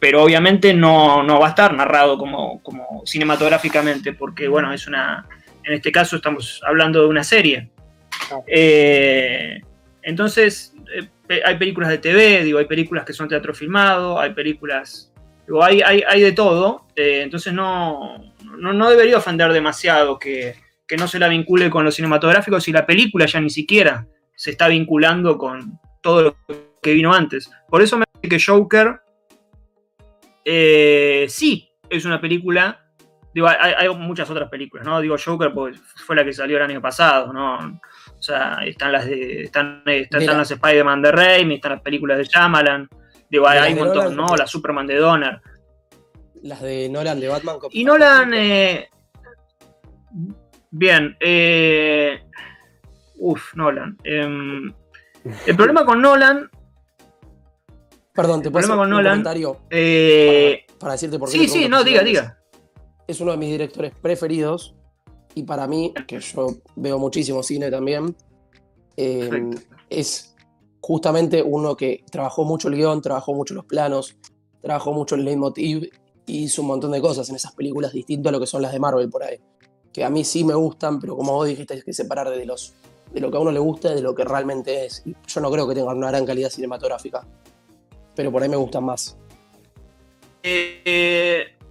Pero 0.00 0.22
obviamente 0.22 0.74
no, 0.74 1.22
no 1.22 1.38
va 1.38 1.46
a 1.46 1.50
estar 1.50 1.72
narrado 1.72 2.18
como, 2.18 2.60
como 2.62 3.02
cinematográficamente, 3.06 4.12
porque 4.12 4.48
bueno, 4.48 4.72
es 4.72 4.86
una. 4.86 5.26
En 5.62 5.72
este 5.72 5.90
caso 5.90 6.16
estamos 6.16 6.60
hablando 6.66 7.00
de 7.00 7.08
una 7.08 7.24
serie. 7.24 7.70
Eh, 8.46 9.60
entonces, 10.02 10.73
hay 11.28 11.56
películas 11.56 11.90
de 11.90 11.98
TV, 11.98 12.44
digo, 12.44 12.58
hay 12.58 12.66
películas 12.66 13.04
que 13.04 13.12
son 13.12 13.28
teatro 13.28 13.54
filmado, 13.54 14.20
hay 14.20 14.34
películas, 14.34 15.12
digo, 15.46 15.62
hay, 15.64 15.80
hay, 15.80 16.20
de 16.20 16.32
todo, 16.32 16.86
eh, 16.94 17.22
entonces 17.22 17.52
no, 17.52 18.32
no, 18.58 18.90
debería 18.90 19.16
ofender 19.16 19.52
demasiado 19.52 20.18
que, 20.18 20.56
no 20.98 21.08
se 21.08 21.18
la 21.18 21.26
vincule 21.26 21.70
con 21.70 21.84
lo 21.84 21.90
cinematográfico 21.90 22.60
si 22.60 22.70
la 22.70 22.86
película 22.86 23.26
ya 23.26 23.40
ni 23.40 23.50
siquiera 23.50 24.06
se 24.36 24.52
está 24.52 24.68
vinculando 24.68 25.36
con 25.36 25.80
todo 26.00 26.22
lo 26.22 26.36
que 26.80 26.92
vino 26.92 27.12
antes. 27.12 27.50
Por 27.68 27.82
eso 27.82 27.98
me 27.98 28.04
parece 28.06 28.28
que 28.28 28.52
Joker 28.52 29.00
eh, 30.44 31.26
sí 31.28 31.68
es 31.90 32.04
una 32.04 32.20
película, 32.20 32.86
digo, 33.34 33.48
hay, 33.48 33.88
muchas 33.96 34.30
otras 34.30 34.48
películas, 34.48 34.86
¿no? 34.86 35.00
Digo 35.00 35.16
Joker 35.18 35.52
porque 35.52 35.78
fue 36.06 36.14
la 36.14 36.24
que 36.24 36.32
salió 36.32 36.58
el 36.58 36.62
año 36.62 36.80
pasado, 36.80 37.32
¿no? 37.32 37.80
O 38.24 38.26
sea, 38.26 38.56
están 38.64 38.90
las 38.90 39.04
de, 39.04 39.42
están, 39.42 39.82
están, 39.84 40.38
las 40.38 40.50
Spider-Man 40.50 41.02
de 41.02 41.12
Raimi, 41.12 41.56
están 41.56 41.72
las 41.72 41.82
películas 41.82 42.16
de 42.16 42.24
Shyamalan. 42.24 42.88
Digo, 43.28 43.46
hay 43.46 43.74
un 43.74 43.80
montón, 43.80 44.16
¿no? 44.16 44.34
La 44.34 44.46
Superman 44.46 44.86
de 44.86 44.96
Donner. 44.96 45.42
Las 46.42 46.62
de 46.62 46.88
Nolan 46.88 47.20
de 47.20 47.28
Batman. 47.28 47.58
Y 47.70 47.84
Nolan, 47.84 48.32
eh, 48.32 48.88
bien, 50.70 51.14
eh, 51.20 52.22
uf, 53.16 53.54
Nolan. 53.56 53.98
Em, 54.04 54.72
el 55.44 55.54
problema 55.54 55.84
con 55.84 56.00
Nolan. 56.00 56.50
Perdón, 58.14 58.40
te 58.40 58.50
puedo 58.50 58.64
hacer 58.64 58.78
un 58.78 58.90
comentario 58.90 59.60
eh, 59.68 60.64
para, 60.80 60.92
decirte 60.94 61.18
por 61.18 61.30
qué. 61.30 61.36
Sí, 61.36 61.46
sí, 61.46 61.68
no, 61.68 61.84
diga, 61.84 62.02
diga. 62.02 62.38
Es 63.06 63.20
uno 63.20 63.32
de 63.32 63.36
mis 63.36 63.50
directores 63.50 63.92
preferidos 64.00 64.74
y 65.34 65.42
para 65.42 65.66
mí, 65.66 65.92
que 66.06 66.20
yo 66.20 66.46
veo 66.76 66.98
muchísimo 66.98 67.42
cine 67.42 67.70
también, 67.70 68.14
eh, 68.96 69.50
es 69.90 70.34
justamente 70.80 71.42
uno 71.42 71.76
que 71.76 72.04
trabajó 72.10 72.44
mucho 72.44 72.68
el 72.68 72.76
guion, 72.76 73.00
trabajó 73.00 73.34
mucho 73.34 73.54
los 73.54 73.64
planos, 73.64 74.16
trabajó 74.60 74.92
mucho 74.92 75.14
el 75.14 75.24
leitmotiv 75.24 75.90
y 76.26 76.44
hizo 76.44 76.62
un 76.62 76.68
montón 76.68 76.92
de 76.92 77.00
cosas 77.00 77.28
en 77.30 77.36
esas 77.36 77.52
películas 77.52 77.92
distinto 77.92 78.28
a 78.28 78.32
lo 78.32 78.40
que 78.40 78.46
son 78.46 78.62
las 78.62 78.72
de 78.72 78.78
Marvel 78.78 79.10
por 79.10 79.22
ahí. 79.22 79.38
Que 79.92 80.04
a 80.04 80.10
mí 80.10 80.24
sí 80.24 80.44
me 80.44 80.54
gustan, 80.54 81.00
pero 81.00 81.16
como 81.16 81.32
vos 81.32 81.46
dijiste, 81.46 81.74
hay 81.74 81.82
que 81.82 81.92
separar 81.92 82.30
de, 82.30 82.44
los, 82.44 82.74
de 83.12 83.20
lo 83.20 83.30
que 83.30 83.36
a 83.36 83.40
uno 83.40 83.50
le 83.50 83.60
gusta 83.60 83.92
y 83.92 83.96
de 83.96 84.02
lo 84.02 84.14
que 84.14 84.24
realmente 84.24 84.86
es. 84.86 85.02
Y 85.04 85.14
yo 85.26 85.40
no 85.40 85.50
creo 85.50 85.68
que 85.68 85.74
tengan 85.74 85.96
una 85.96 86.08
gran 86.08 86.26
calidad 86.26 86.50
cinematográfica, 86.50 87.26
pero 88.14 88.30
por 88.30 88.42
ahí 88.42 88.48
me 88.48 88.56
gustan 88.56 88.84
más. 88.84 89.16
Eh, 90.42 91.44
lo 91.60 91.63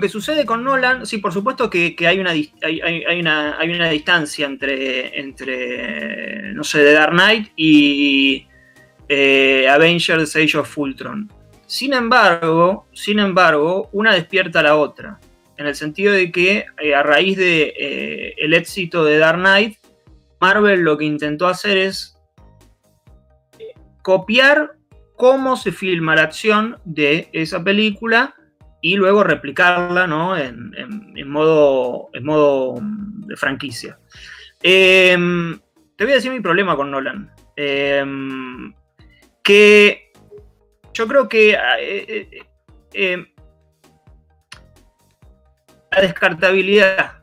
que 0.00 0.08
sucede 0.08 0.44
con 0.44 0.64
Nolan, 0.64 1.06
sí, 1.06 1.18
por 1.18 1.32
supuesto 1.32 1.68
que, 1.70 1.94
hay, 2.06 2.18
una, 2.18 2.30
hay, 2.30 3.20
una, 3.20 3.90
distancia 3.90 4.46
entre, 4.46 5.18
entre, 5.18 6.52
no 6.54 6.64
sé, 6.64 6.78
The 6.78 6.92
Dark 6.92 7.12
Knight 7.12 7.52
y 7.56 8.46
eh, 9.08 9.68
Avengers 9.68 10.34
Age 10.34 10.58
of 10.58 10.78
Ultron. 10.78 11.30
Sin 11.66 11.92
embargo, 11.92 12.86
sin 12.92 13.18
embargo, 13.18 13.88
una 13.92 14.14
despierta 14.14 14.60
a 14.60 14.64
la 14.64 14.76
otra, 14.76 15.20
en 15.56 15.66
el 15.66 15.74
sentido 15.74 16.12
de 16.12 16.32
que 16.32 16.66
eh, 16.82 16.94
a 16.94 17.02
raíz 17.02 17.36
de 17.36 17.74
eh, 17.78 18.34
éxito 18.38 19.04
de 19.04 19.18
Dark 19.18 19.38
Knight, 19.38 19.78
Marvel 20.40 20.80
lo 20.80 20.96
que 20.96 21.04
intentó 21.04 21.46
hacer 21.46 21.76
es 21.76 22.16
copiar 24.02 24.72
cómo 25.16 25.56
se 25.56 25.70
filma 25.70 26.16
la 26.16 26.22
acción 26.22 26.78
de 26.84 27.28
esa 27.32 27.62
película 27.62 28.34
y 28.80 28.96
luego 28.96 29.24
replicarla 29.24 30.06
¿no? 30.06 30.36
en, 30.36 30.72
modo, 31.28 32.08
en 32.12 32.24
modo 32.24 32.74
de 32.80 33.36
franquicia. 33.36 33.98
Em, 34.62 35.58
te 35.96 36.04
voy 36.04 36.12
a 36.12 36.16
decir 36.16 36.30
mi 36.30 36.40
problema 36.40 36.76
con 36.76 36.90
Nolan. 36.90 37.30
Em, 37.56 38.72
que 39.42 40.12
yo 40.94 41.06
creo 41.06 41.28
que 41.28 41.52
eh, 41.52 41.58
eh, 41.80 42.42
eh, 42.92 43.26
la 45.92 46.00
descartabilidad 46.00 47.19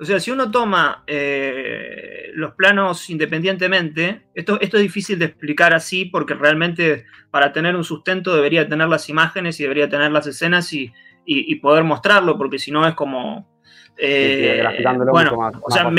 o 0.00 0.04
sea, 0.04 0.20
si 0.20 0.30
uno 0.30 0.50
toma 0.50 1.02
eh, 1.06 2.30
los 2.34 2.54
planos 2.54 3.10
independientemente, 3.10 4.28
esto, 4.34 4.60
esto 4.60 4.76
es 4.76 4.82
difícil 4.82 5.18
de 5.18 5.26
explicar 5.26 5.74
así 5.74 6.04
porque 6.04 6.34
realmente 6.34 7.06
para 7.30 7.52
tener 7.52 7.74
un 7.74 7.84
sustento 7.84 8.34
debería 8.34 8.68
tener 8.68 8.88
las 8.88 9.08
imágenes 9.08 9.58
y 9.58 9.64
debería 9.64 9.88
tener 9.88 10.12
las 10.12 10.26
escenas 10.26 10.72
y, 10.72 10.92
poder 11.60 11.84
mostrarlo, 11.84 12.38
porque 12.38 12.58
si 12.58 12.70
no 12.70 12.86
es 12.86 12.94
como... 12.94 13.46
Eh, 13.98 14.64
bueno, 15.10 15.50
o 15.60 15.70
sea, 15.70 15.90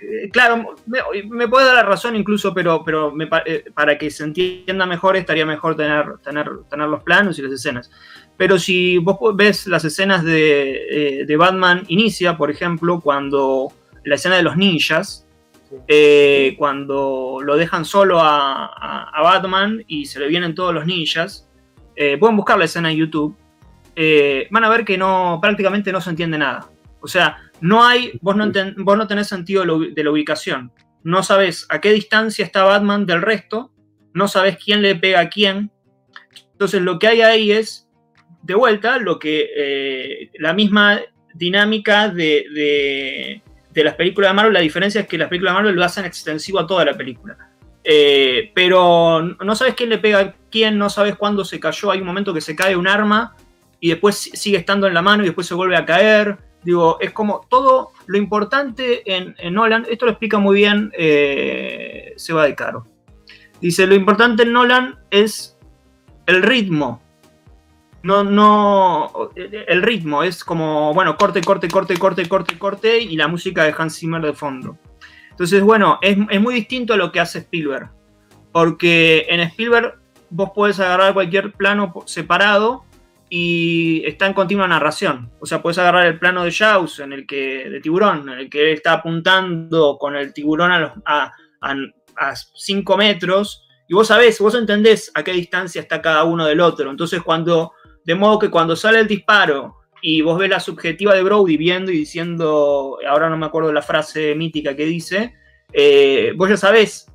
eh, 0.00 0.30
claro, 0.30 0.76
me, 0.86 1.48
puede 1.48 1.66
dar 1.66 1.74
la 1.74 1.82
razón 1.82 2.14
incluso, 2.14 2.54
pero, 2.54 2.84
pero 2.84 3.12
para 3.74 3.98
que 3.98 4.10
se 4.10 4.24
entienda 4.24 4.86
mejor 4.86 5.16
estaría 5.16 5.44
mejor 5.44 5.76
tener, 5.76 6.18
tener, 6.18 6.48
tener 6.70 6.88
los 6.88 7.02
planos 7.02 7.38
y 7.38 7.42
las 7.42 7.52
escenas. 7.52 7.90
Pero 8.38 8.56
si 8.56 8.98
vos 8.98 9.18
ves 9.34 9.66
las 9.66 9.84
escenas 9.84 10.22
de, 10.22 11.22
eh, 11.22 11.36
Batman 11.36 11.82
Inicia, 11.88 12.36
por 12.36 12.52
ejemplo, 12.52 13.00
cuando 13.00 13.72
la 14.04 14.14
escena 14.14 14.36
de 14.36 14.44
los 14.44 14.56
ninjas, 14.56 15.26
eh, 15.88 16.54
cuando 16.56 17.40
lo 17.42 17.56
dejan 17.56 17.84
solo 17.84 18.20
a, 18.22 19.10
Batman 19.20 19.84
y 19.88 20.06
se 20.06 20.20
le 20.20 20.28
vienen 20.28 20.54
todos 20.54 20.72
los 20.72 20.86
ninjas, 20.86 21.48
eh, 21.96 22.16
pueden 22.16 22.36
buscar 22.36 22.56
la 22.56 22.66
escena 22.66 22.92
en 22.92 22.98
YouTube, 22.98 23.36
van 24.50 24.64
a 24.64 24.68
ver 24.68 24.84
que 24.84 24.96
no, 24.96 25.40
prácticamente 25.42 25.90
no 25.90 26.00
se 26.00 26.10
entiende 26.10 26.38
nada. 26.38 26.70
O 27.00 27.08
sea, 27.08 27.38
no 27.60 27.84
hay, 27.84 28.12
vos 28.22 28.36
no, 28.36 28.52
vos 28.76 28.96
no 28.96 29.08
tenés 29.08 29.26
sentido 29.26 29.64
de 29.90 30.04
la 30.04 30.10
ubicación. 30.12 30.70
No 31.02 31.24
sabes 31.24 31.66
a 31.70 31.80
qué 31.80 31.92
distancia 31.92 32.44
está 32.44 32.62
Batman 32.62 33.04
del 33.04 33.20
resto, 33.20 33.72
no 34.14 34.28
sabes 34.28 34.58
quién 34.64 34.80
le 34.80 34.94
pega 34.94 35.18
a 35.18 35.28
quién. 35.28 35.72
Entonces 36.52 36.80
lo 36.82 37.00
que 37.00 37.08
hay 37.08 37.22
ahí 37.22 37.50
es 37.50 37.87
de 38.42 38.54
vuelta 38.54 38.98
lo 38.98 39.18
que 39.18 39.50
eh, 39.56 40.30
la 40.38 40.52
misma 40.52 41.00
dinámica 41.34 42.08
de, 42.08 43.42
las 43.74 43.94
películas 43.94 44.30
de 44.30 44.34
Marvel, 44.34 44.52
la 44.52 44.60
diferencia 44.60 45.02
es 45.02 45.06
que 45.06 45.18
las 45.18 45.28
películas 45.28 45.52
de 45.52 45.58
Marvel 45.60 45.76
lo 45.76 45.84
hacen 45.84 46.04
extensivo 46.04 46.58
a 46.58 46.66
toda 46.66 46.84
la 46.84 46.96
película. 46.96 47.36
Eh, 47.84 48.50
pero 48.54 49.22
no 49.22 49.54
sabes 49.54 49.74
quién 49.74 49.88
le 49.88 49.98
pega 49.98 50.20
a 50.20 50.34
quién, 50.50 50.76
no 50.76 50.90
sabes 50.90 51.16
cuándo 51.16 51.44
se 51.44 51.60
cayó, 51.60 51.90
hay 51.90 52.00
un 52.00 52.06
momento 52.06 52.34
que 52.34 52.40
se 52.40 52.56
cae 52.56 52.76
un 52.76 52.88
arma 52.88 53.34
y 53.80 53.88
después 53.90 54.16
sigue 54.16 54.58
estando 54.58 54.86
en 54.86 54.94
la 54.94 55.02
mano 55.02 55.22
y 55.22 55.26
después 55.26 55.46
se 55.46 55.54
vuelve 55.54 55.76
a 55.76 55.86
caer. 55.86 56.36
Digo, 56.62 56.98
es 57.00 57.12
como 57.12 57.46
todo 57.48 57.92
lo 58.06 58.18
importante 58.18 59.02
en, 59.06 59.36
Nolan, 59.54 59.86
esto 59.88 60.06
lo 60.06 60.10
explica 60.10 60.38
muy 60.38 60.56
bien 60.56 60.90
eh, 60.98 62.14
Seba 62.16 62.44
de 62.44 62.54
Caro. 62.54 62.86
Dice, 63.60 63.86
lo 63.86 63.94
importante 63.94 64.42
en 64.42 64.52
Nolan 64.52 64.98
es 65.10 65.56
el 66.26 66.42
ritmo, 66.42 67.00
no, 68.02 68.22
no, 68.22 69.30
el 69.34 69.82
ritmo 69.82 70.22
es 70.22 70.44
como, 70.44 70.94
bueno, 70.94 71.16
corte, 71.16 71.40
corte, 71.40 71.68
corte, 71.68 71.98
corte, 71.98 72.28
corte, 72.28 72.58
corte, 72.58 72.98
y 72.98 73.16
la 73.16 73.28
música 73.28 73.64
de 73.64 73.74
Hans 73.76 73.98
Zimmer 73.98 74.22
de 74.22 74.32
fondo. 74.34 74.78
Entonces, 75.30 75.62
bueno, 75.62 75.98
es, 76.00 76.16
muy 76.40 76.54
distinto 76.54 76.94
a 76.94 76.96
lo 76.96 77.10
que 77.10 77.20
hace 77.20 77.38
Spielberg, 77.40 77.90
porque 78.52 79.26
en 79.28 79.40
Spielberg 79.40 79.98
vos 80.30 80.50
podés 80.54 80.78
agarrar 80.80 81.14
cualquier 81.14 81.52
plano 81.52 81.92
separado 82.06 82.84
y 83.28 84.02
está 84.06 84.26
en 84.26 84.32
continua 84.32 84.68
narración. 84.68 85.30
O 85.40 85.46
sea, 85.46 85.60
puedes 85.60 85.78
agarrar 85.78 86.06
el 86.06 86.18
plano 86.18 86.44
de 86.44 86.52
Jaws, 86.52 87.00
en 87.00 87.12
el 87.12 87.26
que, 87.26 87.68
de 87.68 87.80
tiburón, 87.80 88.28
en 88.28 88.38
el 88.38 88.50
que 88.50 88.72
está 88.72 88.94
apuntando 88.94 89.96
con 89.98 90.16
el 90.16 90.32
tiburón 90.32 90.72
a, 90.72 90.94
a, 91.04 91.32
a 91.60 92.34
5 92.34 92.96
metros, 92.96 93.64
y 93.88 93.94
vos 93.94 94.06
sabés, 94.06 94.38
vos 94.38 94.54
entendés 94.54 95.10
a 95.14 95.22
qué 95.24 95.32
distancia 95.32 95.80
está 95.80 96.02
cada 96.02 96.24
uno 96.24 96.46
del 96.46 96.60
otro. 96.60 96.90
Entonces, 96.90 97.22
cuando 97.22 97.72
de 98.08 98.14
modo 98.14 98.38
que 98.38 98.48
cuando 98.48 98.74
sale 98.74 99.00
el 99.00 99.06
disparo 99.06 99.80
y 100.00 100.22
vos 100.22 100.38
ves 100.38 100.48
la 100.48 100.60
subjetiva 100.60 101.14
de 101.14 101.22
Brody 101.22 101.58
viendo 101.58 101.92
y 101.92 101.98
diciendo, 101.98 102.96
ahora 103.06 103.28
no 103.28 103.36
me 103.36 103.44
acuerdo 103.44 103.70
la 103.70 103.82
frase 103.82 104.34
mítica 104.34 104.74
que 104.74 104.86
dice, 104.86 105.34
eh, 105.74 106.32
vos 106.34 106.48
ya 106.48 106.56
sabés 106.56 107.06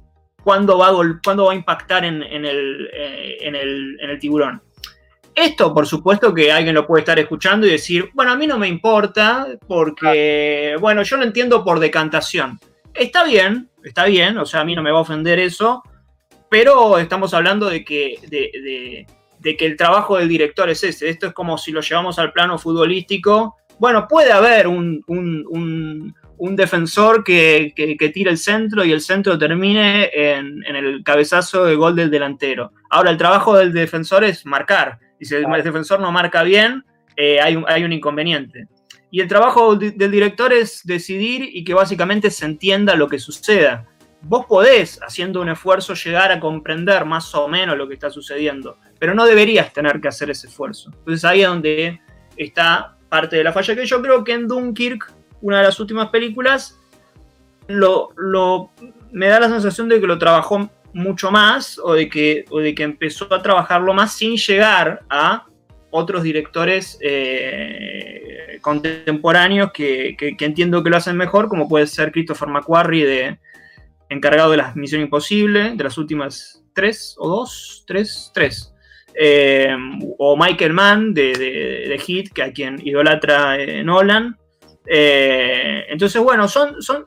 cuándo 0.44 0.78
va 0.78 0.90
a, 0.90 0.92
va 0.92 1.52
a 1.52 1.56
impactar 1.56 2.06
en, 2.06 2.22
el, 2.22 2.92
eh, 2.94 3.38
en, 3.42 3.56
el, 3.56 4.20
tiburón. 4.20 4.62
Esto, 5.34 5.74
por 5.74 5.88
supuesto, 5.88 6.32
que 6.32 6.52
alguien 6.52 6.76
lo 6.76 6.86
puede 6.86 7.02
estar 7.02 7.18
escuchando 7.18 7.66
y 7.66 7.72
decir, 7.72 8.12
bueno, 8.14 8.32
a 8.32 8.36
mí 8.36 8.46
no 8.46 8.60
me 8.60 8.68
importa 8.68 9.48
porque, 9.68 10.76
bueno, 10.80 11.02
yo 11.02 11.18
lo 11.18 11.24
entiendo 11.24 11.64
por 11.64 11.80
decantación. 11.80 12.60
Está 12.94 13.24
bien, 13.24 13.68
está 13.84 14.06
bien, 14.06 14.38
o 14.38 14.46
sea, 14.46 14.60
a 14.60 14.64
mí 14.64 14.76
no 14.76 14.84
me 14.84 14.92
va 14.92 15.00
a 15.00 15.02
ofender 15.02 15.40
eso, 15.40 15.82
pero 16.52 17.00
estamos 17.00 17.34
hablando 17.34 17.68
de 17.68 17.84
que 17.84 18.20
de, 18.28 18.52
de 18.62 19.08
que 19.44 19.66
el 19.66 19.78
trabajo 19.78 20.18
del 20.18 20.30
director 20.30 20.70
es 20.70 20.84
ese. 20.84 21.10
Esto 21.10 21.28
es 21.28 21.34
como 21.34 21.58
si 21.58 21.72
lo 21.72 21.82
llevamos 21.82 22.18
al 22.18 22.32
plano 22.32 22.58
futbolístico. 22.58 23.58
Bueno, 23.78 24.08
puede 24.08 24.32
haber 24.32 24.68
un, 24.68 25.04
defensor 26.38 27.24
que, 27.24 27.74
que, 27.76 28.10
tire 28.10 28.32
el 28.32 28.38
centro 28.38 28.86
y 28.86 28.92
el 28.92 29.02
centro 29.02 29.38
termine 29.38 30.10
en, 30.14 30.64
el 30.66 31.04
cabezazo 31.04 31.66
de 31.66 31.76
gol 31.76 31.96
del 31.96 32.10
delantero. 32.10 32.72
Ahora, 32.90 33.12
el 33.12 33.18
trabajo 33.18 33.58
del 33.58 33.74
defensor 33.74 34.24
es 34.24 34.46
marcar. 34.46 35.00
Y 35.20 35.26
si 35.26 35.36
el 35.36 35.46
defensor 35.64 36.00
no 36.00 36.12
marca 36.12 36.44
bien, 36.44 36.84
eh, 37.16 37.42
hay, 37.42 37.56
un, 37.56 37.66
hay 37.68 37.84
un 37.84 37.94
inconveniente. 37.94 38.68
Y 39.12 39.22
el 39.22 39.28
trabajo 39.28 39.76
del 39.76 40.12
director 40.12 40.54
es 40.54 40.82
decidir 40.86 41.48
y 41.54 41.64
que 41.64 41.74
básicamente 41.74 42.32
se 42.32 42.46
entienda 42.46 42.96
lo 42.96 43.08
que 43.08 43.20
suceda. 43.20 43.86
Vos 44.22 44.46
podés, 44.46 45.00
haciendo 45.06 45.42
un 45.42 45.50
esfuerzo, 45.50 45.94
llegar 45.94 46.32
a 46.32 46.40
comprender 46.40 47.06
más 47.06 47.36
o 47.36 47.48
menos 47.48 47.78
lo 47.78 47.88
que 47.88 47.94
está 47.94 48.10
sucediendo 48.10 48.78
pero 49.04 49.14
no 49.14 49.26
deberías 49.26 49.74
tener 49.74 50.00
que 50.00 50.08
hacer 50.08 50.30
ese 50.30 50.48
esfuerzo. 50.48 50.90
Entonces 51.00 51.26
ahí 51.26 51.42
es 51.42 51.48
donde 51.50 52.00
está 52.38 52.96
parte 53.10 53.36
de 53.36 53.44
la 53.44 53.52
falla, 53.52 53.76
que 53.76 53.86
yo 53.86 54.02
creo 54.02 54.24
que 54.24 54.32
en 54.32 54.48
Dunkirk, 54.48 55.12
una 55.42 55.58
de 55.58 55.64
las 55.64 55.78
últimas 55.82 56.08
películas, 56.08 56.80
lo, 57.68 58.14
me 59.12 59.28
da 59.28 59.42
la 59.42 59.50
sensación 59.50 59.90
de 59.90 60.00
que 60.00 60.08
lo 60.08 60.18
trabajó 60.18 60.70
mucho 60.94 61.32
más 61.32 61.78
o 61.80 61.96
de, 61.96 62.08
que, 62.08 62.46
de 62.50 62.74
que 62.74 62.84
empezó 62.84 63.28
a 63.34 63.42
trabajarlo 63.42 63.94
más 63.94 64.14
sin 64.14 64.38
llegar 64.38 65.04
a 65.10 65.48
otros 65.92 66.24
directores 66.24 66.98
eh, 67.02 68.58
contemporáneos 68.62 69.74
que, 69.74 70.16
entiendo 70.40 70.82
que 70.82 70.92
lo 70.92 70.96
hacen 70.96 71.18
mejor, 71.18 71.50
como 71.50 71.68
puede 71.68 71.88
ser 71.88 72.14
Christopher 72.14 72.48
McQuarrie, 72.48 73.06
de, 73.06 73.40
encargado 74.08 74.52
de 74.52 74.58
las 74.58 74.78
Misión 74.78 75.02
Imposible, 75.02 75.74
de 75.76 75.84
las 75.84 75.98
últimas 75.98 76.64
tres 76.72 77.16
o 77.18 77.28
dos, 77.28 77.84
tres, 77.86 78.32
tres. 78.34 78.73
Eh, 79.16 79.76
o 80.18 80.36
Michael 80.36 80.74
Mann 80.74 81.14
de, 81.14 81.34
de, 81.34 81.98
Hit, 82.00 82.34
que 82.34 82.44
a 82.44 82.52
quien 82.52 82.86
idolatra 82.86 83.60
eh, 83.60 83.84
Nolan. 83.84 84.38
Eh, 84.86 85.86
entonces, 85.90 86.22
bueno, 86.22 86.48
son, 86.48 86.82
son 86.82 87.06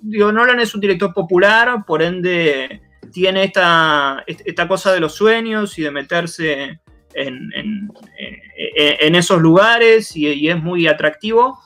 digo, 0.00 0.32
Nolan 0.32 0.60
es 0.60 0.74
un 0.74 0.80
director 0.80 1.14
popular, 1.14 1.84
por 1.86 2.02
ende 2.02 2.80
tiene 3.12 3.44
esta, 3.44 4.24
esta 4.26 4.68
cosa 4.68 4.92
de 4.92 5.00
los 5.00 5.14
sueños 5.14 5.78
y 5.78 5.82
de 5.82 5.90
meterse 5.90 6.80
en, 7.14 7.50
en, 7.54 9.14
esos 9.14 9.40
lugares 9.40 10.14
y, 10.16 10.48
es 10.48 10.62
muy 10.62 10.86
atractivo. 10.86 11.58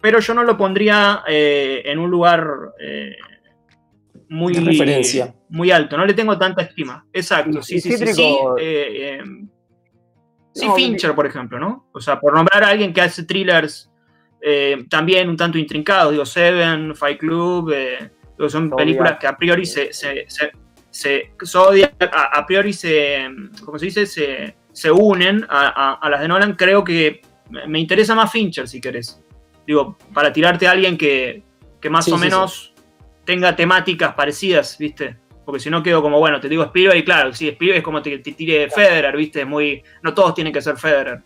pero 0.00 0.18
yo 0.18 0.34
no 0.34 0.42
lo 0.42 0.56
pondría 0.56 1.22
en 1.28 1.98
un 1.98 2.10
lugar 2.10 2.48
muy, 4.28 4.54
referencia. 4.54 5.34
Muy 5.50 5.70
alto, 5.70 5.96
no 5.96 6.04
le 6.04 6.14
tengo 6.14 6.38
tanta 6.38 6.62
estima. 6.62 7.04
Exacto, 7.12 7.62
sí, 7.62 7.80
sí, 7.80 7.96
sí, 7.96 8.06
sí. 8.06 8.38
Eh, 8.58 9.20
sí, 10.52 10.66
Fincher, 10.76 11.14
por 11.14 11.26
ejemplo, 11.26 11.58
¿no? 11.58 11.88
O 11.92 12.00
sea, 12.00 12.20
por 12.20 12.34
nombrar 12.34 12.64
a 12.64 12.68
alguien 12.68 12.92
que 12.92 13.00
hace 13.00 13.24
thrillers 13.24 13.90
también 14.88 15.28
un 15.28 15.36
tanto 15.36 15.58
intrincados, 15.58 16.12
digo, 16.12 16.24
Seven, 16.24 16.94
Fight 16.94 17.18
Club, 17.18 17.74
son 18.48 18.70
películas 18.70 19.18
que 19.18 19.26
a 19.26 19.36
priori 19.36 19.66
se, 19.66 19.92
se, 19.92 20.26
se, 20.90 21.32
a, 22.10 22.46
priori 22.46 22.72
se, 22.72 23.28
¿cómo 23.64 23.78
se 23.78 23.86
dice? 23.86 24.06
Se, 24.06 24.54
se 24.72 24.90
unen 24.90 25.44
a, 25.48 25.98
a, 26.00 26.08
las 26.08 26.20
de 26.20 26.28
Nolan, 26.28 26.54
creo 26.54 26.84
que 26.84 27.20
me 27.66 27.78
interesa 27.78 28.14
más 28.14 28.30
Fincher, 28.30 28.68
si 28.68 28.80
querés. 28.80 29.20
Digo, 29.66 29.96
para 30.14 30.32
tirarte 30.32 30.66
a 30.66 30.72
alguien 30.72 30.96
que, 30.96 31.42
más 31.90 32.08
o 32.08 32.18
menos 32.18 32.72
tenga 33.24 33.54
temáticas 33.54 34.14
parecidas, 34.14 34.78
¿viste? 34.78 35.16
Porque 35.48 35.60
si 35.60 35.70
no 35.70 35.82
quedo 35.82 36.02
como, 36.02 36.18
bueno, 36.18 36.38
te 36.40 36.46
digo 36.46 36.62
Spielberg 36.62 36.98
y 36.98 37.04
claro, 37.06 37.32
sí, 37.32 37.48
Spielberg 37.48 37.78
es 37.78 37.82
como 37.82 38.02
te, 38.02 38.18
te 38.18 38.32
tire 38.32 38.68
Federer, 38.68 39.16
¿viste? 39.16 39.46
Muy, 39.46 39.82
no 40.02 40.12
todos 40.12 40.34
tienen 40.34 40.52
que 40.52 40.60
ser 40.60 40.76
Federer. 40.76 41.22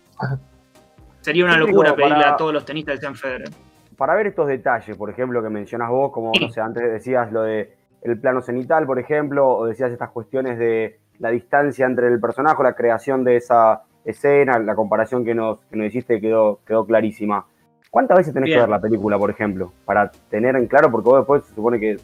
Sería 1.19 1.43
una 1.43 1.57
locura 1.57 1.93
pedirle 1.93 2.23
a 2.23 2.37
todos 2.37 2.53
los 2.53 2.63
tenistas 2.63 2.95
que 2.95 3.01
sean 3.01 3.15
Federer. 3.15 3.49
Para 3.97 4.15
ver 4.15 4.27
estos 4.27 4.47
detalles, 4.47 4.95
por 4.95 5.09
ejemplo, 5.09 5.43
que 5.43 5.49
mencionas 5.49 5.89
vos, 5.89 6.13
como, 6.13 6.31
no 6.39 6.47
sé, 6.47 6.61
antes 6.61 6.89
decías 6.89 7.33
lo 7.33 7.41
de 7.41 7.73
el 8.01 8.17
plano 8.17 8.39
cenital, 8.39 8.85
por 8.85 8.97
ejemplo, 8.97 9.45
o 9.45 9.65
decías 9.65 9.91
estas 9.91 10.11
cuestiones 10.11 10.57
de 10.57 11.01
la 11.19 11.29
distancia 11.29 11.85
entre 11.85 12.07
el 12.07 12.21
personaje, 12.21 12.63
la 12.63 12.75
creación 12.75 13.25
de 13.25 13.35
esa 13.35 13.81
escena, 14.05 14.57
la 14.57 14.73
comparación 14.73 15.25
que 15.25 15.35
nos, 15.35 15.59
que 15.69 15.75
nos 15.75 15.87
hiciste 15.87 16.21
quedó, 16.21 16.61
quedó 16.65 16.85
clarísima. 16.85 17.45
¿Cuántas 17.91 18.19
veces 18.19 18.33
tenés 18.33 18.51
que 18.51 18.59
ver 18.61 18.69
la 18.69 18.79
película, 18.79 19.17
por 19.17 19.31
ejemplo? 19.31 19.73
Para 19.83 20.09
tener 20.29 20.55
en 20.55 20.67
claro, 20.67 20.89
porque 20.89 21.09
vos 21.09 21.19
después 21.19 21.43
se 21.43 21.53
supone 21.53 21.77
que 21.77 21.97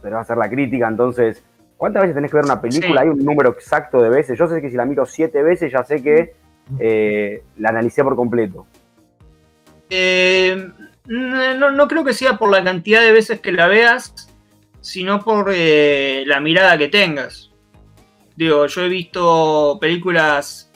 te 0.00 0.08
va 0.08 0.20
a 0.20 0.22
hacer 0.22 0.38
la 0.38 0.48
crítica, 0.48 0.88
entonces, 0.88 1.44
¿cuántas 1.76 2.02
veces 2.02 2.14
tenés 2.14 2.30
que 2.30 2.36
ver 2.36 2.44
una 2.44 2.60
película? 2.60 3.02
¿Hay 3.02 3.08
un 3.08 3.24
número 3.24 3.50
exacto 3.50 4.00
de 4.00 4.08
veces? 4.08 4.38
Yo 4.38 4.48
sé 4.48 4.60
que 4.60 4.70
si 4.70 4.76
la 4.76 4.84
miro 4.84 5.06
siete 5.06 5.42
veces, 5.42 5.72
ya 5.72 5.84
sé 5.84 6.02
que 6.02 6.34
eh, 6.78 7.42
la 7.58 7.70
analicé 7.70 8.02
por 8.02 8.16
completo. 8.16 8.66
Eh, 9.88 10.68
no, 11.06 11.88
creo 11.88 12.04
que 12.04 12.12
sea 12.12 12.36
por 12.36 12.50
la 12.50 12.64
cantidad 12.64 13.00
de 13.02 13.12
veces 13.12 13.40
que 13.40 13.52
la 13.52 13.68
veas, 13.68 14.32
sino 14.80 15.22
por 15.22 15.52
eh, 15.54 16.24
la 16.26 16.40
mirada 16.40 16.76
que 16.76 16.88
tengas. 16.88 17.50
Digo, 18.36 18.66
yo 18.66 18.82
he 18.82 18.88
visto 18.88 19.78
películas 19.80 20.66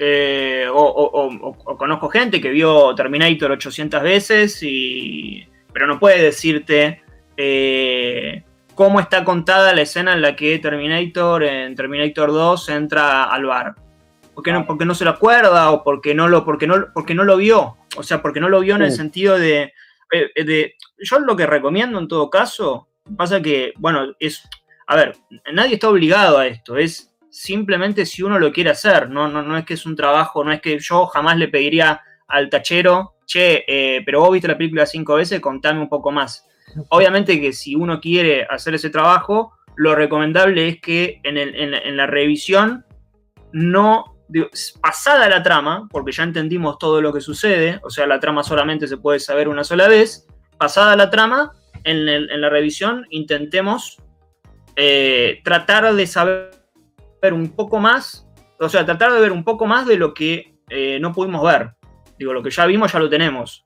eh, 0.00 0.66
o, 0.72 1.76
conozco 1.76 2.08
gente 2.08 2.40
que 2.40 2.50
vio 2.50 2.94
Terminator 2.94 3.50
800 3.50 4.02
veces, 4.02 4.62
y, 4.62 5.44
pero 5.72 5.88
no 5.88 5.98
puede 5.98 6.22
decirte 6.22 7.02
eh, 7.36 8.44
cómo 8.78 9.00
está 9.00 9.24
contada 9.24 9.74
la 9.74 9.82
escena 9.82 10.12
en 10.12 10.22
la 10.22 10.36
que 10.36 10.56
Terminator 10.60 11.42
en 11.42 11.74
Terminator 11.74 12.30
2 12.30 12.68
entra 12.68 13.24
al 13.24 13.44
bar. 13.44 13.74
Porque 14.36 14.52
no, 14.52 14.66
porque 14.66 14.84
no 14.84 14.94
se 14.94 15.04
lo 15.04 15.10
acuerda 15.10 15.72
o 15.72 15.82
porque 15.82 16.14
no 16.14 16.28
lo, 16.28 16.44
porque 16.44 16.68
no, 16.68 16.86
porque 16.94 17.12
no 17.12 17.24
lo 17.24 17.38
vio. 17.38 17.76
O 17.96 18.04
sea, 18.04 18.22
porque 18.22 18.38
no 18.38 18.48
lo 18.48 18.60
vio 18.60 18.76
en 18.76 18.82
el 18.82 18.92
sentido 18.92 19.36
de, 19.36 19.72
eh, 20.12 20.44
de... 20.44 20.76
Yo 20.96 21.18
lo 21.18 21.34
que 21.34 21.44
recomiendo 21.44 21.98
en 21.98 22.06
todo 22.06 22.30
caso, 22.30 22.86
pasa 23.16 23.42
que, 23.42 23.72
bueno, 23.78 24.14
es... 24.20 24.48
A 24.86 24.94
ver, 24.94 25.16
nadie 25.52 25.74
está 25.74 25.88
obligado 25.88 26.38
a 26.38 26.46
esto, 26.46 26.76
es 26.76 27.12
simplemente 27.30 28.06
si 28.06 28.22
uno 28.22 28.38
lo 28.38 28.52
quiere 28.52 28.70
hacer, 28.70 29.10
no, 29.10 29.26
no, 29.26 29.42
no 29.42 29.58
es 29.58 29.64
que 29.64 29.74
es 29.74 29.86
un 29.86 29.96
trabajo, 29.96 30.44
no 30.44 30.52
es 30.52 30.60
que 30.60 30.78
yo 30.78 31.06
jamás 31.06 31.36
le 31.36 31.48
pediría 31.48 32.00
al 32.28 32.48
tachero, 32.48 33.16
che, 33.26 33.64
eh, 33.66 34.02
pero 34.06 34.20
vos 34.20 34.30
viste 34.30 34.46
la 34.46 34.56
película 34.56 34.86
cinco 34.86 35.16
veces, 35.16 35.40
contame 35.40 35.80
un 35.80 35.88
poco 35.88 36.12
más. 36.12 36.48
Obviamente 36.88 37.40
que 37.40 37.52
si 37.52 37.74
uno 37.74 38.00
quiere 38.00 38.46
hacer 38.48 38.74
ese 38.74 38.90
trabajo, 38.90 39.52
lo 39.76 39.94
recomendable 39.94 40.68
es 40.68 40.80
que 40.80 41.20
en, 41.22 41.96
la 41.96 42.06
revisión 42.06 42.84
no, 43.52 44.16
pasada 44.80 45.28
la 45.28 45.42
trama, 45.42 45.88
porque 45.90 46.12
ya 46.12 46.24
entendimos 46.24 46.78
todo 46.78 47.00
lo 47.00 47.12
que 47.12 47.20
sucede, 47.20 47.80
o 47.82 47.90
sea, 47.90 48.06
la 48.06 48.20
trama 48.20 48.42
solamente 48.42 48.86
se 48.86 48.96
puede 48.96 49.20
saber 49.20 49.48
una 49.48 49.64
sola 49.64 49.88
vez, 49.88 50.26
pasada 50.58 50.96
la 50.96 51.10
trama, 51.10 51.52
en, 51.84 52.40
la 52.40 52.48
revisión 52.50 53.06
intentemos 53.10 54.02
eh, 54.76 55.40
tratar 55.44 55.94
de 55.94 56.06
saber 56.06 56.50
un 57.32 57.54
poco 57.54 57.78
más, 57.78 58.26
o 58.58 58.68
sea, 58.68 58.84
tratar 58.84 59.12
de 59.12 59.20
ver 59.20 59.32
un 59.32 59.44
poco 59.44 59.66
más 59.66 59.86
de 59.86 59.96
lo 59.96 60.12
que 60.12 60.54
eh, 60.70 60.98
no 61.00 61.12
pudimos 61.12 61.42
ver. 61.44 61.70
Digo, 62.18 62.32
lo 62.32 62.42
que 62.42 62.50
ya 62.50 62.66
vimos 62.66 62.92
ya 62.92 62.98
lo 62.98 63.08
tenemos. 63.08 63.64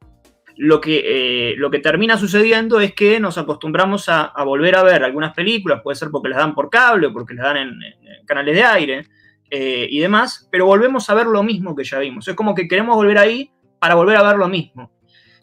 Lo 0.56 0.80
que, 0.80 1.02
eh, 1.04 1.54
lo 1.56 1.70
que 1.70 1.78
termina 1.78 2.18
sucediendo 2.18 2.80
es 2.80 2.94
que 2.94 3.18
nos 3.20 3.38
acostumbramos 3.38 4.08
a, 4.08 4.32
volver 4.44 4.76
a 4.76 4.82
ver 4.82 5.02
algunas 5.02 5.32
películas, 5.34 5.80
puede 5.82 5.96
ser 5.96 6.10
porque 6.10 6.28
las 6.28 6.38
dan 6.38 6.54
por 6.54 6.68
cable 6.70 7.06
o 7.06 7.12
porque 7.12 7.34
las 7.34 7.44
dan 7.44 7.56
en, 7.56 7.80
canales 8.26 8.54
de 8.54 8.62
aire 8.62 9.06
eh, 9.50 9.86
y 9.90 9.98
demás, 9.98 10.48
pero 10.50 10.66
volvemos 10.66 11.08
a 11.10 11.14
ver 11.14 11.26
lo 11.26 11.42
mismo 11.42 11.74
que 11.74 11.84
ya 11.84 11.98
vimos. 11.98 12.28
Es 12.28 12.34
como 12.34 12.54
que 12.54 12.68
queremos 12.68 12.96
volver 12.96 13.18
ahí 13.18 13.50
para 13.78 13.94
volver 13.94 14.16
a 14.16 14.22
ver 14.22 14.36
lo 14.36 14.48
mismo. 14.48 14.90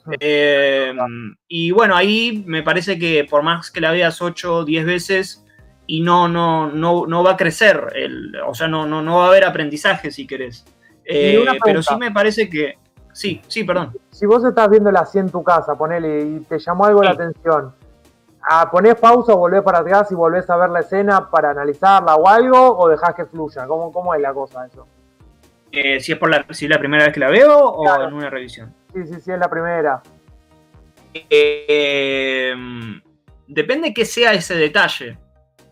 Ah. 0.08 1.06
y 1.48 1.70
bueno, 1.70 1.96
ahí 1.96 2.44
me 2.48 2.64
parece 2.64 2.98
que 2.98 3.24
por 3.30 3.44
más 3.44 3.70
que 3.70 3.80
la 3.80 3.92
veas 3.92 4.24
8 4.24 4.56
o 4.56 4.66
10 4.66 4.86
veces, 4.86 5.46
y 5.90 6.02
no, 6.02 6.28
no, 6.28 6.72
no, 6.72 7.08
no 7.08 7.24
va 7.24 7.32
a 7.32 7.38
crecer, 7.38 7.82
el, 7.96 8.36
o 8.46 8.54
sea, 8.54 8.68
no, 8.68 8.86
no, 8.86 9.02
no 9.02 9.18
va 9.18 9.26
a 9.26 9.28
haber 9.30 9.44
aprendizaje 9.44 10.12
si 10.12 10.28
querés. 10.28 10.64
Eh, 11.04 11.44
pero 11.66 11.82
sí 11.82 11.96
me 11.98 12.12
parece 12.12 12.48
que... 12.48 12.76
Sí, 13.12 13.42
sí, 13.48 13.64
perdón. 13.64 13.98
Si 14.20 14.26
vos 14.26 14.44
estás 14.44 14.70
viéndola 14.70 15.00
así 15.00 15.18
en 15.18 15.30
tu 15.30 15.42
casa, 15.42 15.76
ponele, 15.76 16.20
y 16.20 16.40
te 16.42 16.60
llamó 16.60 16.84
algo 16.84 17.02
la 17.02 17.12
atención, 17.12 17.74
¿a 18.42 18.70
¿ponés 18.70 18.96
pausa 18.96 19.32
o 19.32 19.38
volvés 19.38 19.62
para 19.62 19.80
atrás 19.80 20.12
y 20.12 20.16
volvés 20.16 20.50
a 20.50 20.58
ver 20.58 20.72
la 20.72 20.82
escena 20.82 21.30
para 21.30 21.52
analizarla 21.52 22.16
o 22.16 22.28
algo, 22.28 22.78
o 22.78 22.90
dejás 22.90 23.16
que 23.16 23.26
fluya? 23.26 23.66
¿Cómo, 23.66 23.94
cómo 23.94 24.14
es 24.14 24.20
la 24.20 24.34
cosa 24.34 24.66
eso? 24.66 24.86
Eh, 25.72 26.02
si 26.02 26.12
es 26.12 26.18
por 26.18 26.30
la, 26.30 26.46
si 26.50 26.68
la 26.68 26.80
primera 26.80 27.06
vez 27.06 27.14
que 27.14 27.22
la 27.22 27.30
veo 27.30 27.60
o 27.60 28.04
en 28.04 28.14
una 28.14 28.30
revisión. 28.30 28.76
Sí, 28.94 29.06
sí, 29.06 29.22
sí, 29.22 29.32
es 29.32 29.40
la 29.40 29.50
primera. 29.50 30.02
Eh, 31.14 32.54
depende 33.48 33.94
que 33.94 34.04
sea 34.04 34.34
ese 34.34 34.56
detalle. 34.56 35.18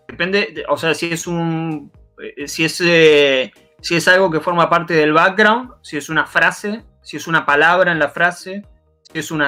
Depende, 0.08 0.64
o 0.70 0.78
sea, 0.78 0.94
si 0.94 1.12
es 1.12 1.28
un. 1.28 1.92
Eh, 2.18 2.48
si 2.48 2.64
es, 2.64 2.80
eh, 2.80 3.52
si 3.82 3.98
es 3.98 4.08
algo 4.08 4.32
que 4.32 4.40
forma 4.40 4.70
parte 4.70 4.94
del 4.94 5.12
background, 5.12 5.72
si 5.82 5.98
es 5.98 6.08
una 6.08 6.26
frase, 6.26 6.86
si 7.08 7.16
es 7.16 7.26
una 7.26 7.46
palabra 7.46 7.94
en 7.94 8.00
la 8.00 8.10
frase, 8.10 8.64
si 9.02 9.20
es 9.20 9.32
un 9.32 9.42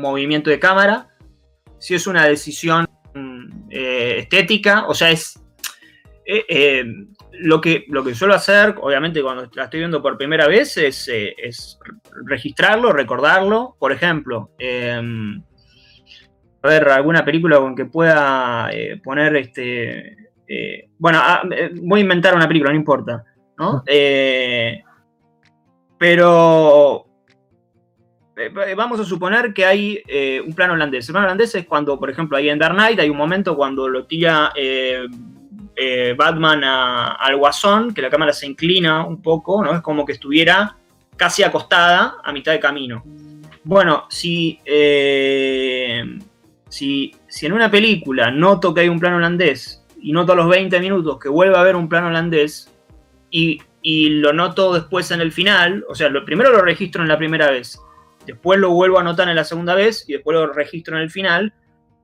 movimiento 0.00 0.48
de 0.48 0.60
cámara, 0.60 1.08
si 1.76 1.96
es 1.96 2.06
una 2.06 2.24
decisión 2.24 2.86
eh, 3.68 4.18
estética, 4.18 4.86
o 4.86 4.94
sea, 4.94 5.10
es. 5.10 5.42
lo, 7.32 7.60
que, 7.60 7.84
lo 7.88 8.04
que 8.04 8.14
suelo 8.14 8.34
hacer, 8.34 8.76
obviamente, 8.80 9.22
cuando 9.22 9.50
la 9.54 9.64
estoy 9.64 9.80
viendo 9.80 10.00
por 10.00 10.16
primera 10.16 10.46
vez, 10.46 10.76
es, 10.76 11.08
es 11.08 11.80
registrarlo, 12.26 12.92
recordarlo. 12.92 13.74
Por 13.80 13.90
ejemplo, 13.90 14.52
em, 14.56 15.42
a 16.62 16.68
ver 16.68 16.90
alguna 16.90 17.24
película 17.24 17.58
con 17.58 17.74
que 17.74 17.86
pueda 17.86 18.70
eh, 18.70 19.00
poner 19.02 19.34
este. 19.34 20.16
Eh, 20.46 20.90
bueno, 20.96 21.18
ah, 21.20 21.42
eh, 21.50 21.72
voy 21.74 21.98
a 21.98 22.02
inventar 22.04 22.36
una 22.36 22.46
película, 22.46 22.70
no 22.70 22.78
importa. 22.78 23.24
¿no? 23.58 23.82
Pero 26.00 27.04
vamos 28.74 28.98
a 28.98 29.04
suponer 29.04 29.52
que 29.52 29.66
hay 29.66 30.02
un 30.46 30.54
plano 30.54 30.72
holandés. 30.72 31.06
El 31.06 31.12
plano 31.12 31.26
holandés 31.26 31.54
es 31.54 31.66
cuando, 31.66 31.98
por 31.98 32.08
ejemplo, 32.08 32.38
ahí 32.38 32.48
en 32.48 32.58
Dark 32.58 32.74
Knight 32.74 32.98
hay 32.98 33.10
un 33.10 33.18
momento 33.18 33.54
cuando 33.54 33.86
lo 33.86 34.06
tira 34.06 34.50
Batman 36.16 36.64
al 36.64 37.36
guasón, 37.36 37.92
que 37.92 38.00
la 38.00 38.08
cámara 38.08 38.32
se 38.32 38.46
inclina 38.46 39.04
un 39.04 39.20
poco, 39.20 39.62
¿no? 39.62 39.74
Es 39.74 39.82
como 39.82 40.06
que 40.06 40.12
estuviera 40.12 40.74
casi 41.16 41.42
acostada 41.42 42.16
a 42.24 42.32
mitad 42.32 42.52
de 42.52 42.60
camino. 42.60 43.04
Bueno, 43.62 44.06
si 44.08 44.58
si, 46.70 47.12
en 47.42 47.52
una 47.52 47.70
película 47.70 48.30
noto 48.30 48.72
que 48.72 48.80
hay 48.80 48.88
un 48.88 48.98
plano 48.98 49.16
holandés 49.16 49.84
y 50.00 50.12
noto 50.12 50.32
a 50.32 50.36
los 50.36 50.48
20 50.48 50.80
minutos 50.80 51.18
que 51.18 51.28
vuelve 51.28 51.56
a 51.56 51.60
haber 51.60 51.76
un 51.76 51.88
plano 51.88 52.06
holandés 52.06 52.72
y, 53.30 53.60
lo 53.82 54.32
noto 54.32 54.72
después 54.72 55.10
en 55.10 55.20
el 55.20 55.32
final, 55.32 55.84
o 55.88 55.94
sea, 55.94 56.08
lo, 56.08 56.24
primero 56.24 56.50
lo 56.50 56.62
registro 56.62 57.02
en 57.02 57.08
la 57.08 57.18
primera 57.18 57.50
vez, 57.50 57.80
después 58.26 58.58
lo 58.60 58.70
vuelvo 58.70 58.98
a 58.98 59.02
notar 59.02 59.28
en 59.28 59.36
la 59.36 59.44
segunda 59.44 59.74
vez 59.74 60.04
y 60.08 60.12
después 60.12 60.34
lo 60.34 60.52
registro 60.52 60.96
en 60.96 61.02
el 61.02 61.10
final, 61.10 61.54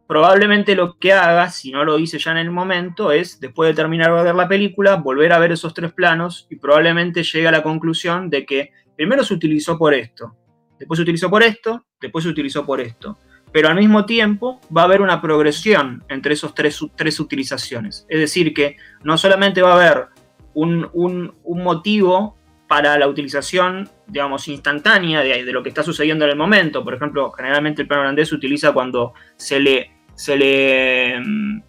probablemente 0.07 0.75
lo 0.75 0.99
que 0.99 1.13
haga, 1.13 1.51
si 1.51 1.73
no 1.73 1.85
lo 1.85 1.99
hice 1.99 2.19
ya 2.19 2.31
en 2.31 2.39
el 2.39 2.51
momento, 2.51 3.13
es, 3.13 3.41
después 3.41 3.69
de 3.69 3.75
terminar 3.75 4.15
de 4.15 4.23
ver 4.23 4.35
la 4.35 4.49
película, 4.49 4.97
volver 4.97 5.33
a 5.33 5.39
ver 5.39 5.53
esos 5.53 5.75
tres 5.75 5.93
planos 5.93 6.47
y 6.51 6.57
probablemente 6.57 7.23
llegue 7.23 7.49
a 7.49 7.53
la 7.53 7.63
conclusión 7.63 8.31
de 8.31 8.47
que 8.47 8.73
primero 8.97 9.25
se 9.25 9.35
utilizó 9.35 9.77
por 9.77 9.93
esto, 9.93 10.35
después 10.79 10.99
se 10.99 11.03
utilizó 11.03 11.29
por 11.29 11.43
esto, 11.43 11.85
después 12.01 12.25
se 12.25 12.31
utilizó 12.31 12.65
por 12.65 12.81
esto 12.81 13.19
pero 13.57 13.69
al 13.69 13.77
mismo 13.77 14.05
tiempo 14.05 14.61
va 14.75 14.83
a 14.83 14.85
haber 14.85 15.01
una 15.01 15.23
progresión 15.23 16.05
entre 16.11 16.35
esas 16.35 16.55
tres, 16.55 16.79
tres 16.95 17.19
utilizaciones. 17.19 18.05
Es 18.09 18.21
decir, 18.21 18.53
que 18.53 18.77
no 19.03 19.17
solamente 19.17 19.63
va 19.63 19.73
a 19.73 19.77
haber 19.77 20.09
un, 20.57 21.35
motivo 21.45 22.37
para 22.69 22.99
la 22.99 23.07
utilización 23.07 23.89
digamos, 24.09 24.49
instantánea 24.49 25.21
de, 25.21 25.45
lo 25.53 25.63
que 25.63 25.69
está 25.69 25.83
sucediendo 25.83 26.25
en 26.25 26.33
el 26.33 26.37
momento. 26.37 26.85
Por 26.85 26.95
ejemplo, 26.95 27.31
generalmente 27.33 27.83
el 27.83 27.89
plano 27.89 28.03
holandés 28.03 28.29
se 28.29 28.35
utiliza 28.35 28.73
cuando 28.73 29.15
se 29.37 29.61
le, 29.61 29.91
se 30.15 30.37
le, 30.37 31.21
mm, 31.21 31.63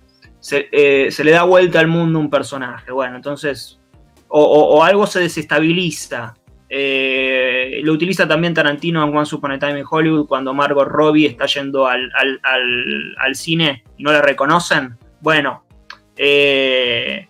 eh, 0.52 1.08
se, 1.10 1.24
le 1.24 1.32
da 1.32 1.44
vuelta 1.44 1.80
al 1.80 1.88
mundo 1.88 2.20
un 2.20 2.30
personaje. 2.30 2.92
Bueno, 2.92 3.16
entonces, 3.16 3.80
o, 4.28 4.84
algo 4.84 5.06
se 5.08 5.20
desestabiliza. 5.20 6.36
Eh, 6.70 7.80
lo 7.84 7.94
utiliza 7.94 8.28
también 8.28 8.54
Tarantino 8.54 9.04
en 9.04 9.16
One 9.16 9.28
Upon 9.32 9.52
a 9.54 9.60
Time 9.60 9.80
in 9.80 9.86
Hollywood 9.90 10.28
cuando 10.28 10.54
Margot 10.54 10.88
Robbie 10.88 11.26
está 11.26 11.46
yendo 11.46 11.88
al, 11.88 12.12
al 12.14 13.36
cine 13.36 13.84
y 13.98 14.04
no 14.04 14.12
la 14.12 14.22
reconocen. 14.22 14.98
Bueno, 15.22 15.64
eh, 16.18 17.28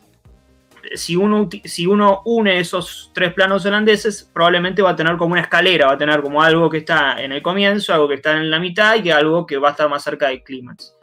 si 0.95 1.15
uno, 1.15 1.49
si 1.63 1.85
uno 1.85 2.21
une 2.25 2.59
esos 2.59 3.11
tres 3.13 3.33
planos 3.33 3.65
holandeses, 3.65 4.29
probablemente 4.33 4.81
va 4.81 4.91
a 4.91 4.95
tener 4.95 5.17
como 5.17 5.33
una 5.33 5.41
escalera, 5.41 5.87
va 5.87 5.93
a 5.93 5.97
tener 5.97 6.21
como 6.21 6.41
algo 6.41 6.69
que 6.69 6.77
está 6.77 7.21
en 7.21 7.31
el 7.31 7.41
comienzo, 7.41 7.93
algo 7.93 8.07
que 8.07 8.15
está 8.15 8.37
en 8.37 8.49
la 8.49 8.59
mitad 8.59 8.95
y 9.03 9.09
algo 9.09 9.45
que 9.45 9.57
va 9.57 9.69
a 9.69 9.71
estar 9.71 9.89
más 9.89 10.03
cerca 10.03 10.27
del 10.27 10.43
clímax. 10.43 10.95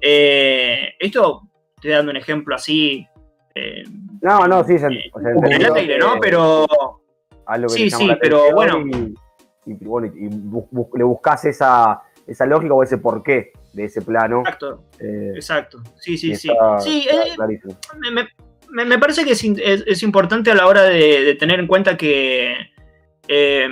Eh, 0.00 0.94
esto 0.98 1.42
estoy 1.76 1.92
dando 1.92 2.10
un 2.10 2.16
ejemplo 2.16 2.54
así. 2.54 3.06
Eh, 3.54 3.84
no, 4.20 4.46
no, 4.48 4.64
sí, 4.64 4.74
eh, 4.74 5.10
en 5.14 5.52
el 5.52 5.72
aire, 5.74 5.98
¿no? 5.98 6.18
Pero. 6.20 6.66
sí, 7.68 7.90
sí, 7.90 8.10
pero 8.20 8.52
bueno. 8.52 8.84
Y, 9.64 9.74
bueno, 9.74 10.12
y 10.16 10.28
le 10.98 11.04
buscas 11.04 11.44
esa, 11.44 12.02
esa 12.26 12.46
lógica 12.46 12.74
o 12.74 12.82
ese 12.82 12.98
porqué 12.98 13.52
de 13.72 13.84
ese 13.84 14.02
plano. 14.02 14.40
Exacto, 14.40 14.82
exacto. 14.98 15.82
Sí, 15.96 16.18
sí, 16.18 16.34
sí. 16.34 16.50
sí 16.80 17.06
me, 18.00 18.10
me, 18.10 18.28
parece 18.98 19.24
que 19.24 19.32
es, 19.32 20.02
importante 20.02 20.50
a 20.50 20.54
la 20.54 20.66
hora 20.66 20.84
de, 20.84 21.34
tener 21.38 21.60
en 21.60 21.66
cuenta 21.66 21.96
que, 21.96 22.56
eh, 23.28 23.68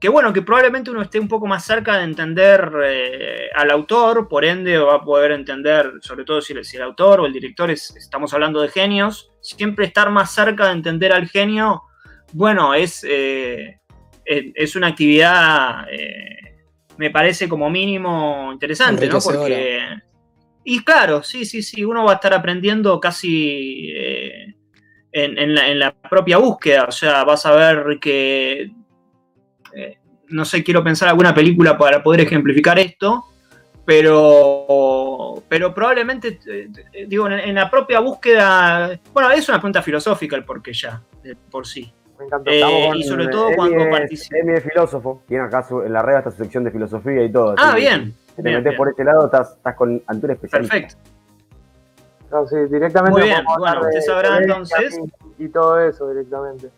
que, 0.00 0.08
bueno, 0.08 0.32
que 0.32 0.42
probablemente 0.42 0.90
uno 0.90 1.02
esté 1.02 1.20
un 1.20 1.28
poco 1.28 1.46
más 1.46 1.64
cerca 1.64 1.98
de 1.98 2.04
entender 2.04 2.72
eh, 2.84 3.50
al 3.54 3.70
autor, 3.70 4.28
por 4.28 4.44
ende 4.44 4.78
va 4.78 4.96
a 4.96 5.04
poder 5.04 5.32
entender, 5.32 5.92
sobre 6.00 6.24
todo 6.24 6.40
si, 6.40 6.54
el 6.54 6.82
autor 6.82 7.20
o 7.20 7.26
el 7.26 7.32
director 7.32 7.70
estamos 7.70 8.32
hablando 8.34 8.60
de 8.60 8.68
genios, 8.68 9.30
siempre 9.40 9.86
estar 9.86 10.10
más 10.10 10.34
cerca 10.34 10.66
de 10.66 10.72
entender 10.72 11.12
al 11.12 11.28
genio, 11.28 11.82
bueno, 12.32 12.74
es, 12.74 13.04
eh, 13.08 13.78
es, 14.24 14.74
una 14.74 14.88
actividad, 14.88 15.86
me 16.96 17.10
parece 17.10 17.48
como 17.48 17.68
mínimo 17.68 18.50
interesante, 18.52 19.06
¿no? 19.06 19.18
Porque 19.20 19.80
y 20.64 20.84
claro, 20.84 21.22
sí, 21.22 21.44
sí, 21.44 21.62
sí, 21.62 21.84
uno 21.84 22.04
va 22.04 22.12
a 22.12 22.14
estar 22.14 22.32
aprendiendo 22.32 23.00
casi 23.00 23.90
eh, 23.94 24.54
en, 25.12 25.78
la, 25.78 25.92
propia 25.92 26.38
búsqueda, 26.38 26.84
o 26.88 26.92
sea, 26.92 27.24
vas 27.24 27.44
a 27.46 27.52
ver 27.52 27.98
que, 28.00 28.70
eh, 29.74 29.98
no 30.28 30.44
sé, 30.44 30.62
quiero 30.62 30.84
pensar 30.84 31.08
alguna 31.08 31.34
película 31.34 31.76
para 31.76 32.02
poder 32.02 32.20
ejemplificar 32.20 32.78
esto, 32.78 33.24
pero, 33.84 35.42
pero 35.48 35.74
probablemente, 35.74 36.38
eh, 36.46 37.06
digo, 37.08 37.28
en, 37.28 37.54
la 37.54 37.68
propia 37.68 37.98
búsqueda, 37.98 38.98
bueno, 39.12 39.30
es 39.32 39.48
una 39.48 39.58
pregunta 39.58 39.82
filosófica 39.82 40.36
el 40.36 40.44
por 40.44 40.62
qué 40.62 40.72
ya, 40.72 41.02
por 41.50 41.66
sí. 41.66 41.92
Me 42.18 42.26
encanta. 42.26 42.52
y 42.94 43.02
sobre 43.02 43.26
todo 43.26 43.48
cuando 43.56 43.90
participa. 43.90 44.36
Es 44.54 44.62
filósofo, 44.62 45.24
tiene 45.26 45.44
acá 45.44 45.66
en 45.84 45.92
la 45.92 46.02
red 46.02 46.14
hasta 46.14 46.30
su 46.30 46.36
sección 46.36 46.62
de 46.62 46.70
filosofía 46.70 47.24
y 47.24 47.32
todo. 47.32 47.56
Ah, 47.58 47.74
bien. 47.74 48.14
Si 48.36 48.42
te 48.42 48.50
metes 48.50 48.76
por 48.76 48.88
este 48.88 49.04
lado, 49.04 49.26
estás, 49.26 49.52
estás 49.52 49.74
con 49.74 50.02
ante 50.06 50.26
un 50.26 50.32
especialista. 50.32 50.74
Perfecto. 50.74 51.12
Sí, 52.48 52.56
directamente. 52.70 53.20
Muy 53.20 53.28
bien, 53.28 53.44
bueno, 53.58 53.80
usted 53.82 54.00
sabrá 54.00 54.38
entonces. 54.38 54.98
Y, 55.38 55.48
todo 55.48 55.80
eso 55.80 56.08
directamente. 56.08 56.70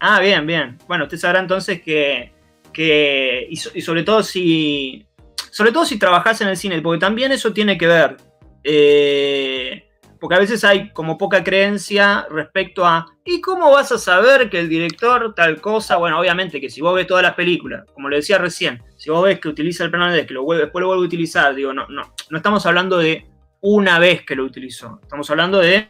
Ah, 0.00 0.20
bien, 0.20 0.46
bien. 0.46 0.78
Bueno, 0.88 1.04
usted 1.04 1.18
sabrá 1.18 1.40
entonces 1.40 1.82
que. 1.82 2.32
que 2.72 3.46
y, 3.50 3.56
sobre 3.56 4.02
todo 4.02 4.22
si. 4.22 5.06
Sobre 5.50 5.72
todo 5.72 5.84
si 5.84 5.98
trabajas 5.98 6.40
en 6.40 6.48
el 6.48 6.56
cine, 6.56 6.80
porque 6.80 7.00
también 7.00 7.32
eso 7.32 7.52
tiene 7.52 7.76
que 7.76 7.86
ver. 7.86 8.16
Eh, 8.64 9.85
porque 10.20 10.34
a 10.36 10.38
veces 10.38 10.64
hay 10.64 10.90
como 10.90 11.18
poca 11.18 11.44
creencia 11.44 12.26
respecto 12.30 12.84
a, 12.84 13.06
¿y 13.24 13.40
cómo 13.40 13.70
vas 13.70 13.92
a 13.92 13.98
saber 13.98 14.48
que 14.50 14.60
el 14.60 14.68
director 14.68 15.34
tal 15.34 15.60
cosa? 15.60 15.96
Bueno, 15.96 16.18
obviamente 16.20 16.60
que 16.60 16.70
si 16.70 16.80
vos 16.80 16.94
ves 16.94 17.06
todas 17.06 17.22
las 17.22 17.34
películas, 17.34 17.84
como 17.94 18.08
le 18.08 18.16
decía 18.16 18.38
recién, 18.38 18.82
si 18.96 19.10
vos 19.10 19.24
ves 19.24 19.40
que 19.40 19.48
utiliza 19.48 19.84
el 19.84 19.90
plano 19.90 20.12
de 20.12 20.26
que 20.26 20.34
lo 20.34 20.44
vuelve, 20.44 20.64
después 20.64 20.80
lo 20.80 20.88
vuelve 20.88 21.04
a 21.04 21.06
utilizar, 21.06 21.54
digo, 21.54 21.72
no, 21.72 21.86
no, 21.88 22.14
no 22.30 22.36
estamos 22.36 22.64
hablando 22.66 22.98
de 22.98 23.26
una 23.60 23.98
vez 23.98 24.24
que 24.24 24.36
lo 24.36 24.44
utilizó, 24.44 25.00
estamos 25.02 25.30
hablando 25.30 25.58
de 25.58 25.86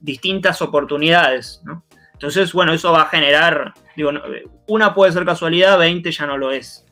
distintas 0.00 0.62
oportunidades, 0.62 1.62
¿no? 1.64 1.84
Entonces, 2.12 2.52
bueno, 2.52 2.72
eso 2.72 2.92
va 2.92 3.02
a 3.02 3.08
generar, 3.08 3.74
digo, 3.96 4.10
una 4.66 4.92
puede 4.92 5.12
ser 5.12 5.24
casualidad, 5.24 5.78
20 5.78 6.10
ya 6.10 6.26
no 6.26 6.36
lo 6.36 6.50
es. 6.50 6.84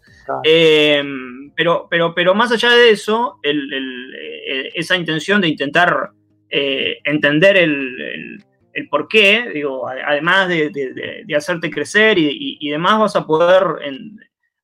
Em, 0.45 1.53
pero, 1.55 1.89
pero, 1.91 2.15
pero 2.15 2.35
más 2.35 2.53
allá 2.53 2.71
de 2.71 2.91
eso, 2.91 3.41
eh, 3.43 4.71
esa 4.75 4.97
intención 4.97 5.41
de 5.41 5.49
intentar 5.49 6.11
eh, 6.51 6.99
entender 7.05 7.57
el, 7.57 8.41
el, 8.73 8.89
por 8.89 9.09
qué, 9.09 9.51
digo, 9.55 9.89
además 9.89 10.49
de, 10.49 11.25
hacerte 11.37 11.71
crecer 11.71 12.19
y, 12.19 12.69
demás, 12.69 12.99
vas 12.99 13.17
a 13.17 13.27
poder 13.27 13.63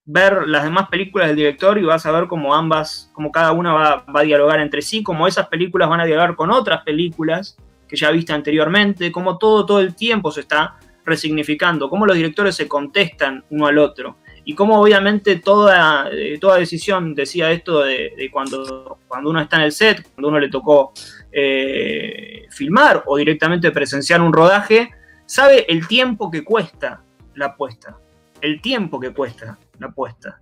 ver 0.05 0.47
las 0.47 0.65
demás 0.65 0.89
películas 0.89 1.29
del 1.29 1.37
director 1.37 1.79
y 1.79 1.83
vas 1.83 2.05
a 2.05 2.13
ver 2.13 2.27
cómo 2.27 2.55
ambas, 2.55 3.11
como 3.15 3.33
cada 3.33 3.53
una 3.53 3.73
va, 3.73 4.05
a 4.15 4.23
dialogar 4.23 4.61
entre 4.61 4.83
sí, 4.83 5.03
cómo 5.03 5.27
esas 5.27 5.49
películas 5.49 5.89
van 5.89 6.01
a 6.01 6.05
dialogar 6.05 6.37
con 6.37 6.51
otras 6.51 6.83
películas 6.83 7.57
que 7.89 7.97
ya 7.97 8.11
viste 8.11 8.33
anteriormente, 8.33 9.13
cómo 9.13 9.39
todo, 9.39 9.65
todo 9.65 9.81
el 9.81 9.95
tiempo 9.95 10.31
se 10.31 10.41
está 10.41 10.79
resignificando, 11.05 11.89
cómo 11.89 12.07
los 12.07 12.17
directores 12.17 12.55
se 12.55 12.69
contestan 12.69 13.45
uno 13.51 13.67
al 13.67 13.79
otro 13.79 14.17
y 14.45 14.55
cómo 14.55 14.81
obviamente 14.81 15.37
toda, 15.37 16.09
eh, 16.11 16.39
toda 16.41 16.59
decisión, 16.59 17.15
decía 17.15 17.51
esto 17.53 17.81
de, 17.81 18.29
cuando, 18.33 18.99
cuando 19.07 19.31
uno 19.31 19.41
está 19.41 19.57
en 19.57 19.63
el 19.63 19.73
set, 19.73 20.03
cuando 20.15 20.29
uno 20.29 20.41
le 20.41 20.49
tocó 20.49 20.93
eh, 21.31 22.47
filmar 22.51 23.05
o 23.07 23.17
directamente 23.17 23.71
presenciar 23.71 24.21
un 24.21 24.33
rodaje, 24.33 24.91
sabe 25.27 25.65
el 25.69 25.87
tiempo 25.87 26.31
que 26.31 26.43
cuesta 26.43 27.03
la 27.35 27.47
apuesta. 27.47 27.97
El 28.41 28.61
tiempo 28.61 28.99
que 28.99 29.13
cuesta 29.13 29.59
la 29.79 29.89
apuesta. 29.89 30.41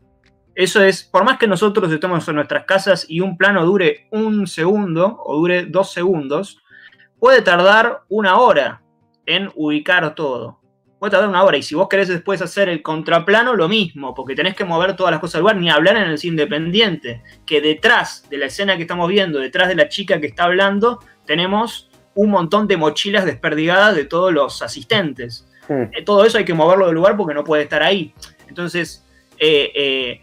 Eso 0.54 0.82
es, 0.82 1.04
por 1.04 1.24
más 1.24 1.38
que 1.38 1.46
nosotros 1.46 1.92
estemos 1.92 2.26
en 2.28 2.34
nuestras 2.34 2.64
casas 2.64 3.06
y 3.08 3.20
un 3.20 3.36
plano 3.36 3.64
dure 3.64 4.08
un 4.10 4.46
segundo 4.46 5.18
o 5.24 5.36
dure 5.36 5.66
dos 5.66 5.92
segundos, 5.92 6.58
puede 7.18 7.42
tardar 7.42 8.02
una 8.08 8.38
hora 8.38 8.82
en 9.26 9.50
ubicar 9.54 10.14
todo 10.14 10.59
puede 11.00 11.12
tardar 11.12 11.30
una 11.30 11.42
hora. 11.42 11.56
Y 11.56 11.62
si 11.62 11.74
vos 11.74 11.88
querés 11.88 12.08
después 12.08 12.42
hacer 12.42 12.68
el 12.68 12.82
contraplano, 12.82 13.56
lo 13.56 13.68
mismo, 13.68 14.14
porque 14.14 14.36
tenés 14.36 14.54
que 14.54 14.64
mover 14.64 14.94
todas 14.94 15.10
las 15.10 15.18
cosas 15.18 15.36
al 15.36 15.40
lugar, 15.40 15.56
ni 15.56 15.70
hablar 15.70 15.96
en 15.96 16.02
el 16.02 16.18
cine 16.18 16.42
independiente, 16.42 17.22
que 17.46 17.62
detrás 17.62 18.28
de 18.28 18.36
la 18.36 18.46
escena 18.46 18.76
que 18.76 18.82
estamos 18.82 19.08
viendo, 19.08 19.40
detrás 19.40 19.68
de 19.68 19.74
la 19.74 19.88
chica 19.88 20.20
que 20.20 20.26
está 20.26 20.44
hablando, 20.44 21.00
tenemos 21.24 21.90
un 22.14 22.30
montón 22.30 22.68
de 22.68 22.76
mochilas 22.76 23.24
desperdigadas 23.24 23.96
de 23.96 24.04
todos 24.04 24.32
los 24.32 24.60
asistentes. 24.60 25.48
Eh, 25.70 26.02
todo 26.04 26.24
eso 26.24 26.36
hay 26.36 26.44
que 26.44 26.52
moverlo 26.52 26.86
del 26.86 26.94
lugar 26.94 27.16
porque 27.16 27.32
no 27.32 27.44
puede 27.44 27.62
estar 27.62 27.82
ahí. 27.82 28.12
Entonces, 28.48 29.06
eh, 29.38 29.72
eh, 29.74 30.22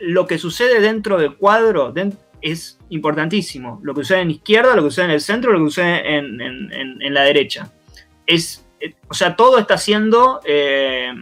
lo 0.00 0.26
que 0.26 0.38
sucede 0.38 0.80
dentro 0.80 1.18
del 1.18 1.36
cuadro 1.36 1.94
es 2.40 2.80
importantísimo. 2.88 3.78
Lo 3.84 3.94
que 3.94 4.00
sucede 4.00 4.22
en 4.22 4.32
izquierda, 4.32 4.74
lo 4.74 4.82
que 4.82 4.90
sucede 4.90 5.04
en 5.04 5.10
el 5.12 5.20
centro, 5.20 5.52
lo 5.52 5.60
que 5.60 5.66
sucede 5.66 6.16
en, 6.16 6.40
en 6.40 7.14
la 7.14 7.22
derecha. 7.22 7.70
Es 8.26 8.64
o 9.08 9.14
sea, 9.14 9.36
todo 9.36 9.58
está 9.58 9.78
siendo, 9.78 10.40
eh, 10.44 11.12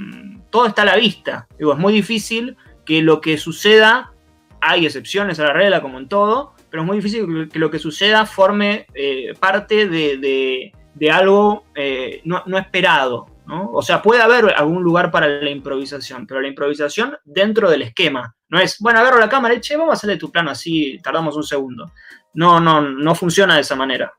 todo 0.50 0.66
está 0.66 0.82
a 0.82 0.86
la 0.86 0.96
vista. 0.96 1.48
Es 1.58 1.66
muy 1.76 1.92
difícil 1.92 2.56
que 2.84 3.02
lo 3.02 3.20
que 3.20 3.38
suceda, 3.38 4.12
hay 4.60 4.86
excepciones 4.86 5.38
a 5.40 5.44
la 5.44 5.52
regla 5.52 5.82
como 5.82 5.98
en 5.98 6.08
todo, 6.08 6.54
pero 6.70 6.82
es 6.82 6.86
muy 6.86 6.98
difícil 6.98 7.48
que 7.48 7.58
lo 7.58 7.70
que 7.70 7.78
suceda 7.78 8.26
forme 8.26 8.86
eh, 8.94 9.34
parte 9.38 9.88
de, 9.88 10.72
algo 11.10 11.64
eh, 11.74 12.20
no, 12.24 12.42
esperado. 12.58 13.26
¿no? 13.46 13.70
O 13.72 13.82
sea, 13.82 14.02
puede 14.02 14.20
haber 14.20 14.54
algún 14.54 14.82
lugar 14.82 15.10
para 15.10 15.26
la 15.26 15.50
improvisación, 15.50 16.26
pero 16.26 16.40
la 16.40 16.48
improvisación 16.48 17.16
dentro 17.24 17.70
del 17.70 17.82
esquema. 17.82 18.34
No 18.50 18.58
es, 18.58 18.78
bueno, 18.78 19.00
agarro 19.00 19.18
la 19.18 19.28
cámara 19.28 19.54
y 19.54 19.60
che, 19.60 19.76
vamos 19.76 19.92
a 19.92 19.94
hacerle 19.94 20.16
tu 20.16 20.30
plano 20.30 20.50
así, 20.50 20.98
tardamos 21.02 21.36
un 21.36 21.44
segundo. 21.44 21.92
No, 22.34 22.60
no, 22.60 22.80
no 22.82 23.14
funciona 23.14 23.54
de 23.54 23.62
esa 23.62 23.74
manera. 23.74 24.12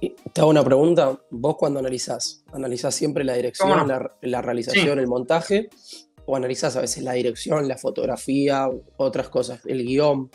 Te 0.00 0.40
hago 0.40 0.50
una 0.50 0.64
pregunta. 0.64 1.18
Vos 1.30 1.56
cuando 1.58 1.80
analizás, 1.80 2.44
¿analizás 2.52 2.94
siempre 2.94 3.24
la 3.24 3.34
dirección, 3.34 3.88
la, 4.20 4.42
realización, 4.42 4.98
el 4.98 5.06
montaje? 5.06 5.70
¿O 6.26 6.36
analizás 6.36 6.76
a 6.76 6.80
veces 6.80 7.02
la 7.02 7.12
dirección, 7.12 7.68
la 7.68 7.78
fotografía, 7.78 8.68
otras 8.96 9.28
cosas, 9.28 9.64
el 9.64 9.84
guion? 9.84 10.30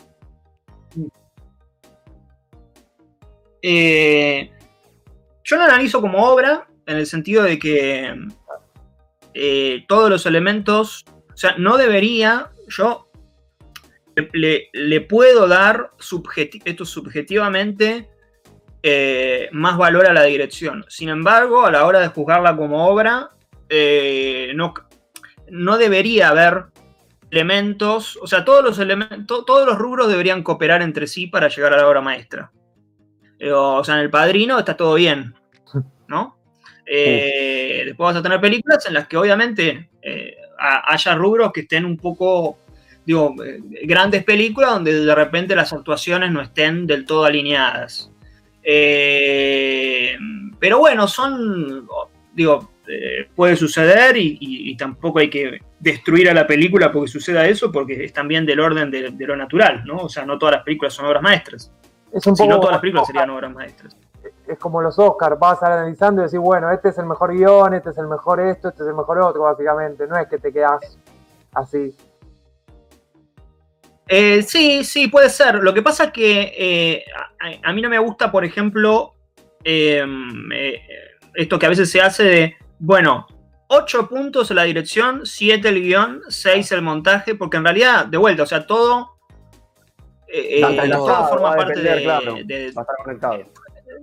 Eh, 3.62 4.50
yo 5.44 5.56
lo 5.56 5.62
analizo 5.62 6.00
como 6.00 6.26
obra, 6.26 6.66
en 6.86 6.96
el 6.96 7.06
sentido 7.06 7.44
de 7.44 7.58
que 7.58 8.12
eh, 9.34 9.84
todos 9.86 10.10
los 10.10 10.26
elementos, 10.26 11.04
o 11.32 11.36
sea, 11.36 11.56
no 11.56 11.76
debería, 11.76 12.50
yo 12.68 13.08
le, 14.32 15.00
puedo 15.02 15.48
dar 15.48 15.92
esto 16.64 16.84
subjetivamente 16.84 18.11
eh, 18.84 19.48
más 19.52 19.78
valor 19.78 20.06
a 20.06 20.12
la 20.12 20.24
dirección. 20.24 20.84
Sin 20.88 21.08
embargo, 21.08 21.64
a 21.64 21.70
la 21.70 21.86
hora 21.86 22.00
de 22.00 22.08
juzgarla 22.08 22.56
como 22.56 22.88
obra, 22.88 23.30
eh, 23.68 24.50
no, 24.56 24.74
no 25.48 25.78
debería 25.78 26.30
haber 26.30 26.64
elementos, 27.30 28.18
o 28.20 28.26
sea, 28.26 28.44
todos 28.44 28.64
los 28.64 28.80
elementos, 28.80 29.46
todos 29.46 29.66
los 29.66 29.78
rubros 29.78 30.08
deberían 30.08 30.42
cooperar 30.42 30.82
entre 30.82 31.06
sí 31.06 31.28
para 31.28 31.46
llegar 31.46 31.72
a 31.72 31.76
la 31.76 31.88
obra 31.88 32.00
maestra. 32.00 32.50
Eh, 33.38 33.52
o 33.52 33.84
sea, 33.84 33.94
en 33.94 34.00
el 34.00 34.10
padrino 34.10 34.58
está 34.58 34.76
todo 34.76 34.94
bien, 34.94 35.32
¿no? 36.08 36.38
Después 36.84 37.96
vas 37.98 38.16
a 38.16 38.22
tener 38.22 38.40
películas 38.40 38.84
en 38.86 38.94
las 38.94 39.06
que 39.06 39.16
obviamente 39.16 39.90
haya 40.58 41.14
rubros 41.14 41.52
que 41.52 41.60
estén 41.60 41.84
un 41.84 41.96
poco, 41.96 42.58
digo, 43.06 43.34
grandes 43.84 44.24
películas 44.24 44.72
donde 44.72 45.04
de 45.04 45.14
repente 45.14 45.54
las 45.54 45.72
actuaciones 45.72 46.32
no 46.32 46.42
estén 46.42 46.86
del 46.86 47.06
todo 47.06 47.24
alineadas. 47.24 48.12
Pero 50.58 50.78
bueno, 50.78 51.08
son, 51.08 51.88
digo, 52.32 52.70
eh, 52.86 53.28
puede 53.34 53.54
suceder 53.56 54.16
y, 54.16 54.76
tampoco 54.76 55.20
hay 55.20 55.30
que 55.30 55.60
destruir 55.78 56.28
a 56.28 56.34
la 56.34 56.46
película 56.46 56.90
porque 56.90 57.08
suceda 57.08 57.46
eso, 57.46 57.70
porque 57.70 58.04
es 58.04 58.12
también 58.12 58.44
del 58.44 58.60
orden 58.60 58.90
de, 58.90 59.26
lo 59.26 59.36
natural, 59.36 59.84
¿no? 59.84 59.96
O 59.98 60.08
sea, 60.08 60.24
no 60.24 60.38
todas 60.38 60.56
las 60.56 60.64
películas 60.64 60.92
son 60.94 61.06
obras 61.06 61.22
maestras. 61.22 61.72
Es 62.12 62.26
un 62.26 62.36
si 62.36 62.46
no 62.46 62.58
todas 62.58 62.72
las 62.72 62.80
películas 62.80 63.06
serían 63.06 63.30
obras 63.30 63.52
maestras. 63.52 63.96
Es 64.46 64.58
como 64.58 64.82
los 64.82 64.98
Oscars, 64.98 65.38
vas 65.38 65.62
analizando 65.62 66.22
y 66.22 66.24
decir, 66.24 66.40
bueno, 66.40 66.70
este 66.70 66.88
es 66.88 66.98
el 66.98 67.06
mejor 67.06 67.32
guion, 67.32 67.74
este 67.74 67.90
es 67.90 67.98
el 67.98 68.08
mejor 68.08 68.40
esto, 68.40 68.68
este 68.68 68.82
es 68.82 68.88
el 68.88 68.94
mejor 68.94 69.20
otro, 69.20 69.42
básicamente. 69.42 70.06
No 70.06 70.16
es 70.18 70.26
que 70.28 70.38
te 70.38 70.52
quedas 70.52 70.98
así. 71.54 71.94
Eh, 74.14 74.42
sí, 74.42 74.84
sí, 74.84 75.08
puede 75.08 75.30
ser. 75.30 75.56
Lo 75.56 75.72
que 75.72 75.82
pasa 75.82 76.04
es 76.04 76.12
que 76.12 76.52
eh, 76.56 77.04
a, 77.62 77.72
mí 77.72 77.80
no 77.80 77.88
me 77.88 77.98
gusta, 77.98 78.30
por 78.30 78.44
ejemplo, 78.44 79.14
esto 79.64 81.58
que 81.58 81.66
a 81.66 81.68
veces 81.68 81.90
se 81.90 82.00
hace 82.00 82.24
de 82.24 82.56
bueno, 82.84 83.28
8 83.68 84.08
puntos 84.08 84.50
la 84.50 84.64
dirección, 84.64 85.24
7 85.24 85.68
el 85.68 85.80
guion, 85.80 86.20
6 86.28 86.72
el 86.72 86.82
montaje, 86.82 87.36
porque 87.36 87.58
en 87.58 87.64
realidad, 87.64 88.06
de 88.06 88.18
vuelta, 88.18 88.42
o 88.42 88.46
sea, 88.46 88.66
todo, 88.66 89.18
eh, 90.26 90.60
eh 90.60 90.90
todo 90.90 91.28
forma 91.28 91.54
parte 91.54 91.80
de, 91.80 92.02
claro, 92.02 92.34
de, 92.44 92.72
va 92.72 92.82
a 92.82 92.82
estar 92.82 92.96
conectado. 93.04 93.34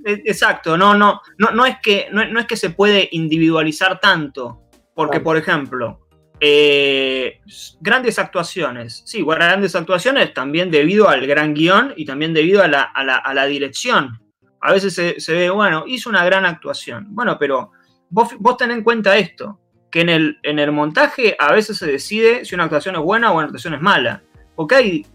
Eh, 0.06 0.24
exacto, 0.26 0.78
no, 0.78 0.96
no, 0.96 1.20
no, 1.38 1.52
no, 1.52 1.66
es 1.66 1.76
que, 1.84 2.08
no, 2.10 2.22
es 2.22 2.46
que 2.46 2.56
se 2.56 2.70
puede 2.70 3.10
individualizar 3.12 4.00
tanto, 4.00 4.62
porque, 4.96 5.20
por 5.20 5.36
ejemplo, 5.36 6.08
eh, 6.42 7.42
grandes 7.82 8.18
actuaciones, 8.18 9.04
sí, 9.06 9.24
grandes 9.24 9.76
actuaciones 9.76 10.34
también 10.34 10.72
debido 10.72 11.10
al 11.10 11.28
gran 11.28 11.54
guion 11.54 11.94
y 11.98 12.06
también 12.06 12.34
debido 12.34 12.64
a 12.64 12.68
la, 12.68 12.84
a 12.84 13.34
la, 13.34 13.46
dirección. 13.46 14.20
A 14.62 14.72
veces 14.72 14.94
se, 14.94 15.34
ve, 15.34 15.50
bueno, 15.50 15.84
hizo 15.88 16.10
una 16.10 16.24
gran 16.24 16.46
actuación. 16.46 17.08
Bueno, 17.10 17.38
pero 17.38 17.72
vos, 18.10 18.30
vos 18.40 18.56
en 18.62 18.84
cuenta 18.84 19.18
esto, 19.18 19.60
que 19.92 20.02
en 20.02 20.10
el, 20.10 20.38
en 20.44 20.60
el 20.60 20.72
montaje 20.72 21.36
a 21.40 21.52
veces 21.52 21.78
se 21.78 21.88
decide 21.88 22.46
si 22.46 22.56
una 22.56 22.66
actuación 22.66 22.96
es 22.96 23.02
buena 23.02 23.32
o 23.32 23.36
una 23.36 23.46
actuación 23.46 23.74
es 23.74 23.82
mala. 23.82 24.24
Porque 24.56 24.76
hay, 24.76 25.06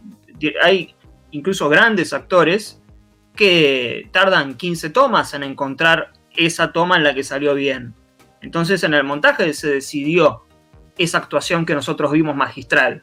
hay 0.63 0.95
incluso 1.31 1.69
grandes 1.69 2.13
actores 2.13 2.83
que 3.35 4.09
tardan 4.13 4.55
15 4.55 4.91
tomas 4.91 5.35
en 5.35 5.43
encontrar 5.43 6.13
esa 6.37 6.73
toma 6.73 6.97
en 6.97 7.05
la 7.05 7.15
que 7.15 7.25
salió 7.25 7.55
bien. 7.55 7.95
Entonces 8.41 8.85
en 8.85 8.95
el 8.95 9.05
montaje 9.05 9.53
se 9.55 9.69
decidió 9.71 10.45
esa 10.99 11.19
actuación 11.19 11.67
que 11.67 11.75
nosotros 11.75 12.13
vimos 12.13 12.37
magistral. 12.37 13.03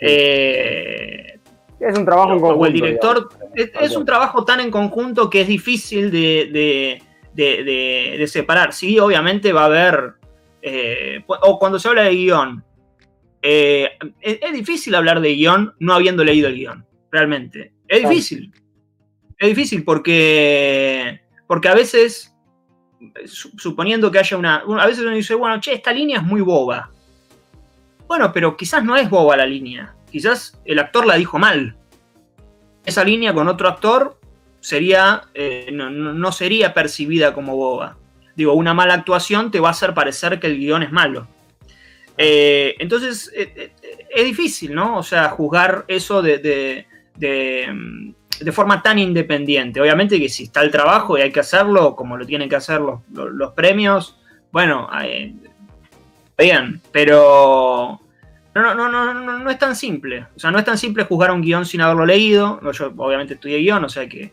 Eh, 0.00 1.38
es 1.80 1.98
un 1.98 2.04
trabajo 2.04 2.32
en 2.32 2.40
conjunto. 2.40 2.66
el 2.66 2.72
director, 2.72 3.28
es, 3.54 3.96
un 3.96 4.04
trabajo 4.04 4.44
tan 4.44 4.60
en 4.60 4.70
conjunto 4.70 5.28
que 5.28 5.42
es 5.42 5.48
difícil 5.48 6.10
de 6.10 7.00
de, 7.34 8.24
separar. 8.28 8.72
Sí, 8.72 8.98
obviamente 8.98 9.52
va 9.52 9.62
a 9.62 9.66
haber, 9.66 10.14
eh, 10.60 11.24
o 11.26 11.58
cuando 11.58 11.78
se 11.78 11.88
habla 11.88 12.02
de 12.02 12.14
guion, 12.14 12.64
eh, 13.42 13.90
es, 14.20 14.52
difícil 14.52 14.94
hablar 14.94 15.20
de 15.20 15.34
guion 15.34 15.74
no 15.80 15.94
habiendo 15.94 16.24
leído 16.24 16.48
el 16.48 16.54
guion, 16.54 16.86
realmente. 17.10 17.72
Es 17.88 18.08
difícil. 18.08 18.52
Es 19.38 19.48
difícil 19.48 19.84
porque, 19.84 21.20
porque 21.46 21.68
a 21.68 21.74
veces, 21.74 22.31
suponiendo 23.26 24.10
que 24.10 24.18
haya 24.18 24.36
una, 24.36 24.56
a 24.56 24.86
veces 24.86 25.04
uno 25.04 25.12
dice, 25.12 25.34
bueno, 25.34 25.60
che, 25.60 25.72
esta 25.72 25.92
línea 25.92 26.18
es 26.18 26.24
muy 26.24 26.40
boba. 26.40 26.90
Bueno, 28.06 28.32
pero 28.32 28.56
quizás 28.56 28.84
no 28.84 28.96
es 28.96 29.08
boba 29.08 29.36
la 29.36 29.46
línea. 29.46 29.94
Quizás 30.10 30.60
el 30.64 30.78
actor 30.78 31.06
la 31.06 31.16
dijo 31.16 31.38
mal. 31.38 31.76
Esa 32.84 33.04
línea 33.04 33.32
con 33.32 33.48
otro 33.48 33.68
actor 33.68 34.18
sería, 34.60 35.22
eh, 35.34 35.70
no, 35.72 36.32
sería 36.32 36.74
percibida 36.74 37.32
como 37.32 37.56
boba. 37.56 37.96
Digo, 38.36 38.52
una 38.54 38.74
mala 38.74 38.94
actuación 38.94 39.50
te 39.50 39.60
va 39.60 39.68
a 39.68 39.72
hacer 39.72 39.94
parecer 39.94 40.40
que 40.40 40.46
el 40.46 40.58
guion 40.58 40.82
es 40.82 40.92
malo. 40.92 41.26
Eh, 42.18 42.76
entonces, 42.78 43.30
eh, 43.34 43.72
es 44.10 44.24
difícil, 44.24 44.74
¿no? 44.74 44.98
O 44.98 45.02
sea, 45.02 45.28
juzgar 45.30 45.84
eso 45.88 46.22
de, 46.22 46.38
de, 47.16 48.14
forma 48.52 48.82
tan 48.82 48.98
independiente. 48.98 49.80
Obviamente 49.80 50.18
que 50.18 50.28
si 50.28 50.44
está 50.44 50.62
el 50.62 50.70
trabajo 50.70 51.16
y 51.16 51.22
hay 51.22 51.32
que 51.32 51.40
hacerlo, 51.40 51.94
como 51.94 52.16
lo 52.16 52.26
tienen 52.26 52.48
que 52.48 52.56
hacer 52.56 52.80
los, 52.80 53.00
los, 53.10 53.52
premios, 53.52 54.18
bueno, 54.50 54.88
bien, 56.36 56.80
pero 56.90 58.00
no, 58.54 58.74
no, 58.74 58.88
no, 58.88 59.14
no, 59.14 59.38
no 59.38 59.50
es 59.50 59.58
tan 59.58 59.74
simple. 59.74 60.26
O 60.36 60.38
sea, 60.38 60.50
no 60.50 60.58
es 60.58 60.64
tan 60.64 60.76
simple 60.76 61.04
juzgar 61.04 61.30
un 61.30 61.40
guion 61.40 61.64
sin 61.64 61.80
haberlo 61.80 62.04
leído. 62.04 62.60
Yo 62.72 62.92
obviamente 62.96 63.34
estudié 63.34 63.58
guion, 63.58 63.84
o 63.84 63.88
sea 63.88 64.08
que 64.08 64.32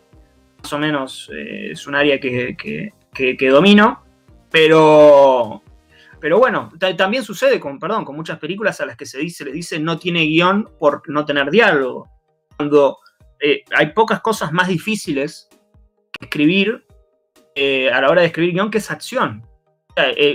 más 0.62 0.74
o 0.74 0.80
menos 0.80 1.30
eh, 1.34 1.70
es 1.72 1.88
un 1.88 1.96
área 1.96 2.20
que, 2.20 2.94
domino, 3.50 4.04
pero, 4.52 5.62
pero 6.20 6.38
bueno, 6.38 6.72
también 6.98 7.24
sucede 7.24 7.60
con, 7.60 7.80
perdón, 7.80 8.04
con 8.04 8.16
muchas 8.16 8.40
películas 8.40 8.80
a 8.82 8.86
las 8.86 8.98
que 8.98 9.06
se, 9.06 9.20
dice, 9.20 9.46
les 9.46 9.54
dice 9.54 9.80
no 9.80 9.98
tiene 9.98 10.26
guion 10.26 10.70
por 10.78 11.08
no 11.10 11.26
tener 11.26 11.50
diálogo. 11.50 12.10
Cuando 12.58 12.98
eh, 13.42 13.64
hay 13.76 13.88
pocas 13.94 14.22
cosas 14.22 14.52
más 14.52 14.68
difíciles 14.68 15.50
que 16.12 16.26
escribir 16.26 16.86
eh, 17.56 17.90
a 17.92 18.02
la 18.02 18.10
hora 18.10 18.22
de 18.22 18.28
escribir 18.28 18.54
guion 18.54 18.72
que 18.72 18.80
es 18.80 18.92
acción. 18.92 19.44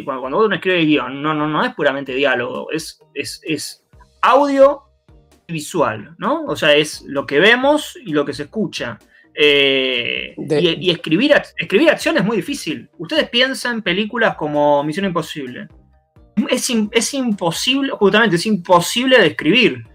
cuando, 0.04 0.20
cuando, 0.20 0.44
uno 0.44 0.54
escribe 0.54 0.84
guion, 0.84 1.22
no, 1.22 1.34
no, 1.34 1.48
no 1.48 1.64
es 1.64 1.74
puramente 1.74 2.14
diálogo, 2.14 2.70
es, 2.70 3.00
es, 3.14 3.40
es 3.44 3.86
audio 4.22 4.82
visual, 5.48 6.14
¿no? 6.18 6.44
O 6.44 6.56
sea, 6.56 6.74
es 6.74 7.02
lo 7.02 7.26
que 7.26 7.38
vemos 7.38 7.98
y 8.04 8.12
lo 8.12 8.24
que 8.24 8.32
se 8.32 8.44
escucha. 8.44 8.98
Eh, 9.36 10.34
y, 10.36 10.90
escribir, 10.90 11.34
escribir 11.56 11.90
acción 11.90 12.16
es 12.16 12.24
muy 12.24 12.36
difícil. 12.36 12.88
Ustedes 12.98 13.28
piensan 13.28 13.76
en 13.76 13.82
películas 13.82 14.36
como 14.36 14.82
Misión 14.84 15.06
Imposible. 15.06 15.68
Es, 16.48 16.70
es 16.90 17.14
imposible, 17.14 17.92
justamente, 17.92 18.36
es 18.36 18.46
imposible 18.46 19.18
de 19.18 19.28
escribir. 19.28 19.86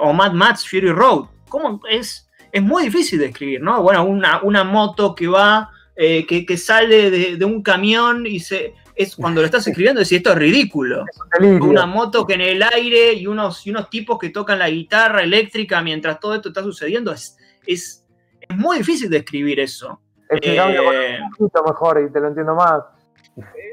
O 0.00 0.12
Mad 0.12 0.32
Max 0.32 0.66
Fury 0.68 0.90
Road. 0.92 1.26
¿Cómo? 1.48 1.80
Es, 1.90 2.27
es 2.52 2.62
muy 2.62 2.84
difícil 2.84 3.18
de 3.18 3.26
escribir, 3.26 3.60
¿no? 3.60 3.82
Bueno, 3.82 4.04
una, 4.04 4.42
una 4.42 4.64
moto 4.64 5.14
que 5.14 5.26
va, 5.26 5.70
eh, 5.96 6.26
que, 6.26 6.56
sale 6.56 7.10
de, 7.36 7.44
un 7.44 7.62
camión 7.62 8.26
y 8.26 8.40
se. 8.40 8.74
Es 8.94 9.14
cuando 9.14 9.40
lo 9.40 9.46
estás 9.46 9.66
escribiendo, 9.68 10.00
decís, 10.00 10.18
esto 10.18 10.30
es 10.30 10.38
ridículo. 10.38 11.04
una 11.40 11.86
moto 11.86 12.26
que 12.26 12.34
en 12.34 12.40
el 12.40 12.62
aire 12.62 13.12
y 13.12 13.26
unos, 13.26 13.66
y 13.66 13.70
unos 13.70 13.88
tipos 13.90 14.18
que 14.18 14.30
tocan 14.30 14.58
la 14.58 14.70
guitarra 14.70 15.22
eléctrica 15.22 15.82
mientras 15.82 16.18
todo 16.18 16.34
esto 16.34 16.48
está 16.48 16.62
sucediendo. 16.62 17.12
Es, 17.12 17.36
es, 17.66 18.04
es 18.40 18.56
muy 18.56 18.78
difícil 18.78 19.10
de 19.10 19.18
escribir 19.18 19.60
eso. 19.60 20.00
Es 20.28 20.40
que 20.40 20.56
eh, 20.56 21.18
un 21.22 21.30
poquito 21.30 21.64
mejor 21.64 22.04
y 22.06 22.12
te 22.12 22.20
lo 22.20 22.28
entiendo 22.28 22.54
más. 22.54 22.82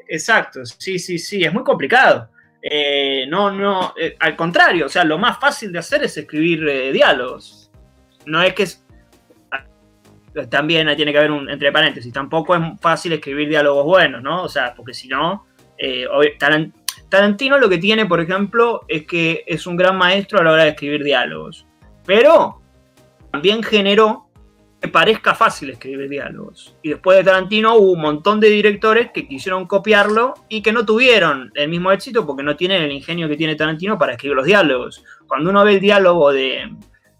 Exacto, 0.07 0.65
sí, 0.65 0.99
sí, 0.99 1.17
sí, 1.17 1.43
es 1.43 1.53
muy 1.53 1.63
complicado. 1.63 2.29
Eh, 2.61 3.25
no, 3.27 3.51
no, 3.51 3.93
eh, 3.99 4.15
al 4.19 4.35
contrario, 4.35 4.85
o 4.85 4.89
sea, 4.89 5.03
lo 5.03 5.17
más 5.17 5.39
fácil 5.39 5.71
de 5.71 5.79
hacer 5.79 6.03
es 6.03 6.17
escribir 6.17 6.91
diálogos. 6.93 7.64
No 8.25 8.41
es 8.41 8.53
que 8.53 8.63
es, 8.63 8.85
también 10.49 10.93
tiene 10.95 11.11
que 11.11 11.17
haber 11.17 11.31
un 11.31 11.49
entre 11.49 11.71
paréntesis, 11.71 12.11
tampoco 12.11 12.55
es 12.55 12.61
fácil 12.81 13.13
escribir 13.13 13.47
diálogos 13.49 13.85
buenos, 13.85 14.21
¿no? 14.21 14.43
O 14.43 14.49
sea, 14.49 14.73
porque 14.75 14.93
si 14.93 15.07
no, 15.07 15.45
Tarantino 17.09 17.57
lo 17.57 17.69
que 17.69 17.77
tiene, 17.77 18.05
por 18.05 18.19
ejemplo, 18.19 18.83
es 18.88 19.05
que 19.05 19.43
es 19.47 19.65
un 19.65 19.77
gran 19.77 19.97
maestro 19.97 20.39
a 20.39 20.43
la 20.43 20.51
hora 20.51 20.63
de 20.63 20.69
escribir 20.71 21.03
diálogos, 21.03 21.65
pero 22.05 22.61
también 23.31 23.63
generó 23.63 24.25
parezca 24.88 25.35
fácil 25.35 25.69
escribir 25.69 26.09
diálogos. 26.09 26.75
Y 26.81 26.89
después 26.89 27.17
de 27.17 27.23
Tarantino 27.23 27.75
hubo 27.75 27.91
un 27.93 28.01
montón 28.01 28.39
de 28.39 28.49
directores 28.49 29.11
que 29.11 29.27
quisieron 29.27 29.67
copiarlo 29.67 30.33
y 30.49 30.61
que 30.61 30.71
no 30.71 30.85
tuvieron 30.85 31.51
el 31.55 31.69
mismo 31.69 31.91
éxito 31.91 32.25
porque 32.25 32.43
no 32.43 32.55
tienen 32.55 32.83
el 32.83 32.91
ingenio 32.91 33.27
que 33.27 33.38
tiene 33.38 33.55
Tarantino 33.55 33.97
para 33.97 34.13
escribir 34.13 34.38
los 34.38 34.45
diálogos. 34.45 35.03
Cuando 35.27 35.49
uno 35.49 35.63
ve 35.63 35.75
el 35.75 35.79
diálogo 35.79 36.31
de... 36.31 36.71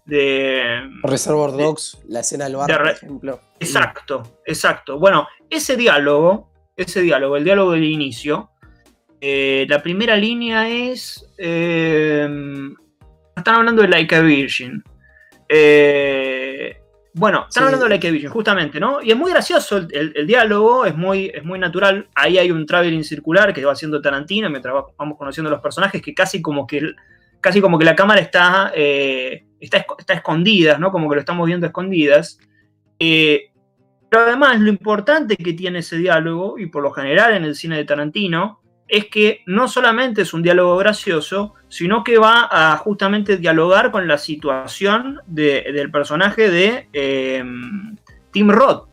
de 0.06 0.88
Reservoir 1.02 1.52
Dogs, 1.52 1.98
la 2.08 2.20
escena 2.20 2.44
del 2.44 2.56
bar, 2.56 2.74
por 2.78 2.88
ejemplo. 2.88 3.40
Exacto, 3.58 4.40
exacto. 4.46 4.98
Bueno, 4.98 5.26
ese 5.50 5.76
diálogo, 5.76 6.50
ese 6.76 7.02
diálogo, 7.02 7.36
el 7.36 7.44
diálogo 7.44 7.72
del 7.72 7.84
inicio, 7.84 8.50
eh, 9.20 9.66
la 9.68 9.82
primera 9.82 10.16
línea 10.16 10.68
es... 10.68 11.26
Eh, 11.38 12.28
están 13.36 13.54
hablando 13.56 13.82
de 13.82 13.88
Like 13.88 14.14
a 14.14 14.20
Virgin. 14.20 14.82
Eh, 15.48 16.76
Bueno, 17.12 17.46
están 17.48 17.64
hablando 17.64 17.84
de 17.84 17.90
Like 17.90 18.08
a 18.08 18.10
Virgin, 18.10 18.30
justamente, 18.30 18.78
¿no? 18.78 19.02
Y 19.02 19.10
es 19.10 19.16
muy 19.16 19.30
gracioso 19.30 19.78
el, 19.78 20.26
diálogo, 20.26 20.86
es 20.86 20.96
muy, 20.96 21.30
es 21.34 21.44
muy 21.44 21.58
natural. 21.58 22.08
Ahí 22.14 22.38
hay 22.38 22.50
un 22.50 22.64
traveling 22.66 23.04
circular 23.04 23.52
que 23.52 23.64
va 23.64 23.72
haciendo 23.72 24.00
Tarantino 24.00 24.50
mientras 24.50 24.74
vamos 24.96 25.18
conociendo 25.18 25.50
los 25.50 25.60
personajes, 25.60 26.00
que 26.00 26.14
casi 26.14 26.40
como 26.40 26.66
que, 26.66 26.92
casi 27.46 27.60
como 27.60 27.78
que 27.78 27.84
la 27.84 27.94
cámara 27.94 28.20
está, 28.20 28.72
eh, 28.74 29.44
está, 29.60 29.86
está, 29.96 30.14
escondida, 30.14 30.78
¿no? 30.78 30.90
Como 30.90 31.08
que 31.08 31.14
lo 31.14 31.20
estamos 31.20 31.46
viendo 31.46 31.64
escondidas. 31.64 32.40
Eh, 32.98 33.52
pero 34.10 34.24
además, 34.24 34.58
lo 34.58 34.68
importante 34.68 35.36
que 35.36 35.52
tiene 35.52 35.78
ese 35.78 35.96
diálogo, 35.96 36.58
y 36.58 36.66
por 36.66 36.82
lo 36.82 36.90
general 36.90 37.34
en 37.34 37.44
el 37.44 37.54
cine 37.54 37.76
de 37.76 37.84
Tarantino, 37.84 38.58
es 38.88 39.04
que 39.04 39.42
no 39.46 39.68
solamente 39.68 40.22
es 40.22 40.34
un 40.34 40.42
diálogo 40.42 40.76
gracioso, 40.76 41.54
sino 41.68 42.02
que 42.02 42.18
va 42.18 42.48
a 42.50 42.76
justamente 42.78 43.36
dialogar 43.36 43.92
con 43.92 44.08
la 44.08 44.18
situación 44.18 45.20
del 45.28 45.92
personaje 45.92 46.50
de 46.50 46.88
em, 46.92 47.94
Tim 48.32 48.50
Roth. 48.50 48.88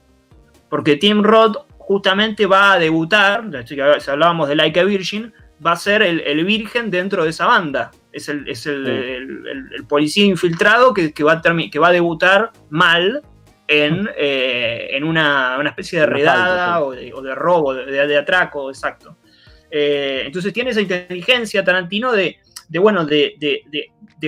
Porque 0.69 0.97
Tim 0.97 1.23
Roth 1.23 1.57
justamente 1.79 2.45
va 2.45 2.73
a 2.73 2.77
debutar, 2.77 3.49
si 3.65 3.79
hablábamos 4.11 4.47
de 4.47 4.55
Like 4.55 4.79
a 4.79 4.83
Virgin, 4.83 5.33
va 5.65 5.71
a 5.71 5.75
ser 5.75 6.03
el, 6.03 6.45
virgen 6.45 6.91
dentro 6.91 7.23
de 7.23 7.31
esa 7.31 7.47
banda. 7.47 7.89
Es 8.13 8.29
el, 8.29 9.85
policía 9.89 10.25
infiltrado 10.25 10.93
que, 10.93 11.11
va 11.23 11.33
a 11.33 11.41
que 11.41 11.79
va 11.79 11.87
a 11.87 11.91
debutar 11.91 12.51
mal 12.69 13.21
en, 13.67 14.09
eh, 14.15 14.99
una, 15.03 15.57
especie 15.65 15.99
de 16.01 16.05
redada 16.05 16.81
o, 16.81 16.91
de, 16.91 17.35
robo, 17.35 17.73
de 17.73 18.17
atraco, 18.17 18.69
exacto. 18.69 19.17
Eh, 19.75 20.21
entonces 20.27 20.53
tiene 20.53 20.69
esa 20.69 20.81
inteligencia 20.81 21.63
Tarantino 21.63 22.11
de, 22.11 22.37
bueno, 22.79 23.05
de, 23.05 23.35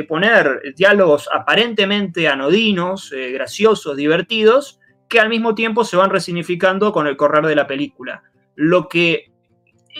poner 0.07 0.73
diálogos 0.75 1.29
aparentemente 1.31 2.27
anodinos, 2.27 3.11
eh, 3.11 3.31
graciosos, 3.31 3.95
divertidos, 3.95 4.79
que 5.07 5.19
al 5.19 5.29
mismo 5.29 5.53
tiempo 5.53 5.85
se 5.85 5.97
van 5.97 6.09
resignificando 6.09 6.91
con 6.91 7.05
el 7.05 7.15
correr 7.15 7.45
de 7.45 7.55
la 7.55 7.67
película. 7.67 8.23
Lo 8.55 8.89
que 8.89 9.31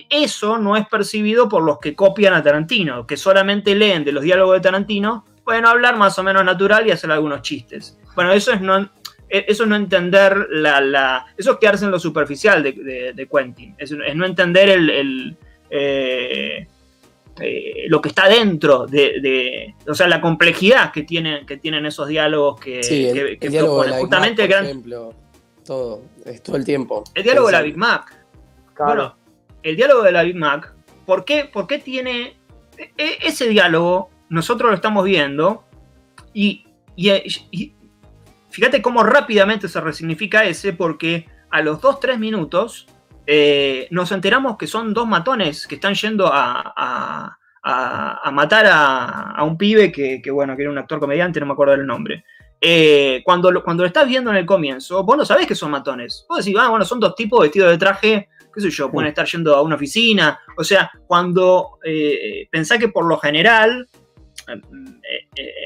eso 0.10 0.58
no 0.58 0.75
es 0.75 0.88
percibido 0.88 1.47
por 1.47 1.63
los 1.63 1.79
que 1.79 1.95
copian 1.95 2.34
a 2.34 2.43
Tarantino, 2.43 3.08
que 3.08 3.17
solamente 3.17 3.75
leen 3.75 4.03
de 4.03 4.12
los 4.12 4.23
diálogos 4.23 4.55
de 4.55 4.62
Tarantino, 4.62 5.25
pueden 5.43 5.65
hablar 5.65 5.97
más 5.97 6.17
o 6.19 6.23
menos 6.23 6.43
natural 6.43 6.88
y 6.88 6.91
hacer 6.91 7.12
algunos 7.12 7.41
chistes. 7.41 7.97
Bueno, 8.15 8.34
eso 8.34 8.51
es 8.51 8.62
no, 8.62 8.89
eso 9.29 9.65
no 9.65 9.75
entender 9.75 10.47
la, 10.49 11.25
Eso 11.38 11.53
es 11.53 11.58
quedarse 11.58 11.86
en 11.86 11.91
lo 11.91 11.99
superficial 11.99 12.63
de, 12.63 13.29
Quentin. 13.31 13.75
Es, 13.77 13.91
no 13.91 14.25
entender 14.25 14.69
el, 14.69 15.38
eh, 15.69 16.67
eh, 17.39 17.86
lo 17.88 18.01
que 18.01 18.10
está 18.10 18.29
dentro 18.29 18.86
de, 18.86 19.75
O 19.88 19.93
sea, 19.93 20.08
la 20.08 20.21
complejidad 20.21 20.91
que 20.91 21.03
tienen, 21.03 21.45
que 21.45 21.58
tienen 21.58 21.86
esos 21.86 22.08
diálogos 22.08 22.60
que, 22.60 22.81
justamente 23.99 24.43
el 24.43 24.47
gran. 24.47 24.65
Ejemplo, 24.65 25.13
todo, 25.65 26.01
es 26.25 26.41
todo 26.41 26.55
el 26.58 26.65
tiempo. 26.65 27.03
El 27.13 27.23
diálogo 27.23 27.47
de 27.47 27.53
la 27.53 27.62
Big 27.62 27.77
Mac. 27.77 28.13
Bueno, 28.77 29.15
el 29.65 29.75
diálogo 29.75 30.04
de 30.04 30.12
la 30.12 30.23
Big 30.23 30.36
Mac, 30.36 30.73
¿por 31.06 31.25
qué, 31.25 31.45
por 31.45 31.67
qué 31.67 31.80
tiene. 31.80 32.38
E, 32.78 32.91
e, 32.97 33.17
ese 33.23 33.49
diálogo, 33.49 34.10
nosotros 34.30 34.69
lo 34.69 34.75
estamos 34.75 35.04
viendo 35.06 35.65
y, 36.34 36.65
y 36.95 37.73
Fíjate 38.56 38.82
cómo 38.82 39.04
rápidamente 39.04 39.67
se 39.67 39.82
resignifica 39.82 40.45
ese, 40.45 40.71
porque 40.71 41.28
a 41.49 41.62
los 41.62 41.82
2-3 41.82 42.17
minutos 42.17 42.88
eh, 43.28 43.86
nos 43.91 44.13
enteramos 44.13 44.56
que 44.56 44.65
son 44.65 44.93
dos 44.93 45.06
matones 45.06 45.67
que 45.67 45.75
están 45.75 45.93
yendo 45.93 46.30
a, 46.32 47.38
matar 48.32 48.65
a, 48.69 49.43
un 49.43 49.58
pibe 49.58 49.91
que, 49.91 50.32
bueno, 50.32 50.56
que 50.56 50.62
era 50.62 50.71
un 50.71 50.78
actor 50.78 51.01
comediante, 51.01 51.41
no 51.41 51.47
me 51.47 51.51
acuerdo 51.51 51.75
del 51.75 51.86
nombre. 51.86 52.23
Eh, 52.62 53.21
cuando, 53.25 53.51
lo, 53.51 53.62
cuando 53.62 53.84
lo 53.84 53.88
estás 53.88 54.08
viendo 54.08 54.32
en 54.32 54.38
el 54.38 54.45
comienzo, 54.45 55.04
vos 55.04 55.17
no 55.17 55.25
sabés 55.25 55.47
que 55.47 55.56
son 55.56 55.71
matones. 55.71 56.25
Vos 56.30 56.38
decís, 56.38 56.58
ah, 56.58 56.69
bueno, 56.69 56.86
son 56.86 57.01
dos 57.01 57.13
tipos 57.13 57.41
vestidos 57.41 57.71
de 57.71 57.78
traje, 57.78 58.30
qué 58.56 58.62
sé 58.62 58.70
yo, 58.70 58.89
pueden 58.89 59.10
estar 59.10 59.28
yendo 59.28 59.56
a 59.56 59.62
una 59.62 59.76
oficina. 59.76 60.39
O 60.58 60.63
sea, 60.63 60.89
cuando 61.06 61.78
eh, 61.84 62.48
pensás 62.50 62.80
que 62.80 62.88
por 62.88 63.06
lo 63.06 63.18
general, 63.18 63.88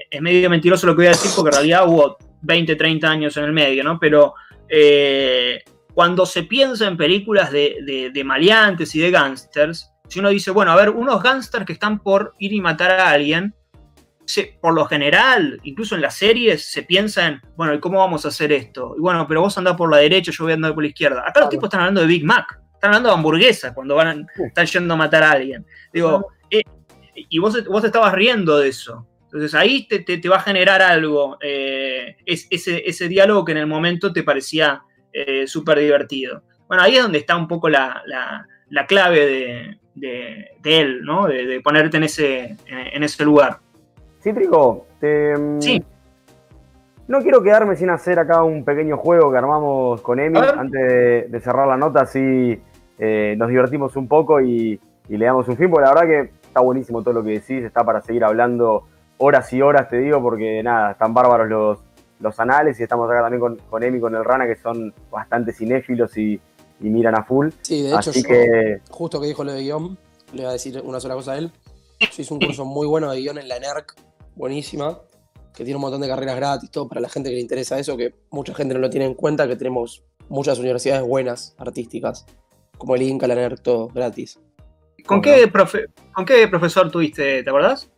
es 0.10 0.21
medio 0.21 0.49
mentiroso 0.49 0.88
lo 0.88 0.93
que 0.93 0.97
voy 0.97 1.08
a 1.08 1.10
decir, 1.10 1.32
porque 1.36 1.49
en 1.49 1.54
realidad 1.54 1.88
hubo 1.88 2.17
20, 2.41 2.75
30 2.75 3.10
años 3.10 3.38
en 3.38 3.45
el 3.45 3.54
medio, 3.54 3.84
¿no? 3.84 3.99
Pero 3.99 4.34
eh, 4.67 5.63
cuando 5.93 6.25
se 6.25 6.43
piensa 6.43 6.88
en 6.88 6.97
películas 6.97 7.52
de, 7.52 8.12
de, 8.13 8.23
maleantes 8.23 8.95
y 8.95 8.99
de 8.99 9.12
gángsters, 9.12 9.91
si 10.08 10.19
uno 10.19 10.30
dice, 10.30 10.52
bueno, 10.52 10.71
a 10.71 10.75
ver, 10.75 10.89
unos 10.89 11.21
gángsters 11.21 11.65
que 11.65 11.73
están 11.73 11.99
por 11.99 12.34
ir 12.39 12.54
y 12.54 12.62
matar 12.62 12.91
a 12.91 13.10
alguien, 13.10 13.54
por 14.62 14.75
lo 14.75 14.86
general, 14.86 15.60
incluso 15.63 15.95
en 15.95 16.02
las 16.02 16.15
series, 16.15 16.71
se 16.71 16.84
piensa 16.84 17.28
en, 17.28 17.41
bueno, 17.56 17.73
¿y 17.73 17.80
cómo 17.80 17.99
vamos 17.99 18.25
a 18.25 18.28
hacer 18.28 18.52
esto? 18.52 18.93
Y 18.95 19.02
bueno, 19.02 19.28
pero 19.28 19.41
vos 19.41 19.58
andás 19.58 19.75
por 19.75 19.89
la 19.89 19.97
derecha, 19.97 20.32
yo 20.32 20.43
voy 20.43 20.52
a 20.52 20.56
andar 20.56 20.73
por 20.73 20.84
la 20.84 20.89
izquierda. 20.89 21.23
Acá 21.28 21.39
los 21.41 21.49
tipos 21.49 21.65
están 21.65 21.82
hablando 21.82 22.02
de 22.02 22.08
Big 22.08 22.23
Mac, 22.23 22.59
están 22.79 22.91
hablando 22.91 23.09
de 23.09 23.15
hamburguesa 23.15 23.73
cuando 23.73 23.95
van, 23.95 24.25
están 24.37 24.65
yendo 24.65 24.93
a 24.93 24.97
matar 24.97 25.21
a 25.23 25.31
alguien. 25.31 25.65
Digo, 25.91 26.27
eh, 26.49 26.63
y 27.13 27.37
vos, 27.37 27.61
vos 27.65 27.83
estabas 27.83 28.13
riendo 28.13 28.57
de 28.57 28.69
eso. 28.69 29.05
Entonces 29.25 29.53
ahí 29.53 29.85
te, 29.85 30.29
va 30.29 30.37
a 30.37 30.41
generar 30.41 30.81
algo, 30.81 31.37
eh, 31.41 32.15
ese, 32.25 33.07
diálogo 33.09 33.43
que 33.43 33.51
en 33.51 33.57
el 33.57 33.67
momento 33.67 34.13
te 34.13 34.23
parecía 34.23 34.81
eh, 35.11 35.45
súper 35.45 35.79
divertido. 35.79 36.41
Bueno, 36.69 36.83
ahí 36.83 36.95
es 36.95 37.03
donde 37.03 37.17
está 37.17 37.35
un 37.35 37.49
poco 37.49 37.67
la, 37.67 38.01
clave 38.87 39.77
de, 39.93 40.49
él, 40.63 41.01
¿no? 41.03 41.27
De, 41.27 41.59
ponerte 41.61 41.97
en 41.97 42.03
ese, 42.03 42.55
en 42.65 43.03
ese 43.03 43.25
lugar. 43.25 43.59
Sí, 44.21 44.31
Trigo, 44.31 44.87
mm, 45.01 45.59
sí. 45.59 45.83
No 47.09 47.21
quiero 47.23 47.41
quedarme 47.41 47.75
sin 47.75 47.89
hacer 47.89 48.19
acá 48.19 48.43
un 48.43 48.63
pequeño 48.63 48.95
juego 48.95 49.31
que 49.31 49.37
armamos 49.39 49.99
con 50.01 50.19
Emi 50.19 50.37
antes 50.37 51.31
de, 51.31 51.39
cerrar 51.41 51.67
la 51.67 51.75
nota, 51.75 52.01
así 52.01 52.61
eh, 52.99 53.35
nos 53.38 53.49
divertimos 53.49 53.95
un 53.95 54.07
poco 54.07 54.41
y, 54.41 54.79
y 55.07 55.17
le 55.17 55.25
damos 55.25 55.47
un 55.47 55.57
fin, 55.57 55.69
porque 55.69 55.85
la 55.85 55.93
verdad 55.93 56.07
que 56.07 56.31
está 56.45 56.59
buenísimo 56.59 57.01
todo 57.01 57.13
lo 57.15 57.23
que 57.23 57.31
decís, 57.31 57.63
está 57.63 57.83
para 57.83 58.01
seguir 58.01 58.23
hablando 58.23 58.83
horas 59.17 59.51
y 59.53 59.62
horas, 59.62 59.89
te 59.89 59.97
digo, 59.97 60.21
porque 60.21 60.62
nada, 60.63 60.91
están 60.91 61.13
bárbaros 61.13 61.47
los, 61.49 61.79
los 62.19 62.39
anales 62.39 62.79
y 62.79 62.83
estamos 62.83 63.09
acá 63.09 63.21
también 63.21 63.39
con, 63.39 63.57
con 63.69 63.83
Emi, 63.83 63.99
con 63.99 64.15
el 64.15 64.23
Rana, 64.23 64.45
que 64.45 64.55
son 64.55 64.93
bastante 65.12 65.53
cinéfilos 65.53 66.17
y, 66.17 66.39
miran 66.79 67.15
a 67.15 67.23
full. 67.23 67.49
Sí, 67.62 67.81
de 67.81 67.93
hecho, 67.93 68.12
que... 68.12 68.79
justo 68.89 69.19
que 69.19 69.27
dijo 69.27 69.43
lo 69.43 69.51
de 69.51 69.63
guion, 69.63 69.97
le 70.31 70.43
voy 70.43 70.49
a 70.49 70.53
decir 70.53 70.81
una 70.83 71.01
sola 71.01 71.15
cosa 71.15 71.33
a 71.33 71.38
él. 71.38 71.51
Yo 71.99 72.21
hice 72.21 72.33
un 72.33 72.39
curso 72.39 72.63
muy 72.63 72.88
bueno 72.88 73.12
de 73.12 73.19
guion 73.19 73.38
en 73.38 73.49
la 73.49 73.59
NERC, 73.59 73.95
buenísima, 74.35 74.97
que 75.53 75.65
tiene 75.65 75.75
un 75.75 75.81
montón 75.81 75.99
de 75.99 76.07
carreras 76.07 76.38
gratis, 76.38 76.71
todo 76.71 76.88
para 76.88 77.01
la 77.01 77.09
gente 77.09 77.29
que 77.29 77.35
le 77.35 77.41
interesa 77.41 77.77
eso, 77.77 77.97
que 77.97 78.15
mucha 78.31 78.53
gente 78.53 78.73
no 78.73 78.79
lo 78.79 78.89
tiene 78.89 79.05
en 79.05 79.13
cuenta, 79.13 79.45
que 79.45 79.57
tenemos 79.57 80.03
muchas 80.29 80.57
universidades 80.59 81.05
buenas, 81.05 81.53
artísticas, 81.57 82.25
como 82.79 82.95
el 82.95 83.03
INCA, 83.03 83.27
la 83.27 83.35
NERC, 83.35 83.61
todo 83.61 83.89
gratis. 83.89 84.39
¿Con, 85.05 85.21
qué, 85.21 85.47
profe 85.47 85.87
¿Con 86.13 86.25
qué 86.25 86.47
profesor 86.47 86.89
tuviste, 86.89 87.43
te 87.43 87.49
acordás? 87.49 87.91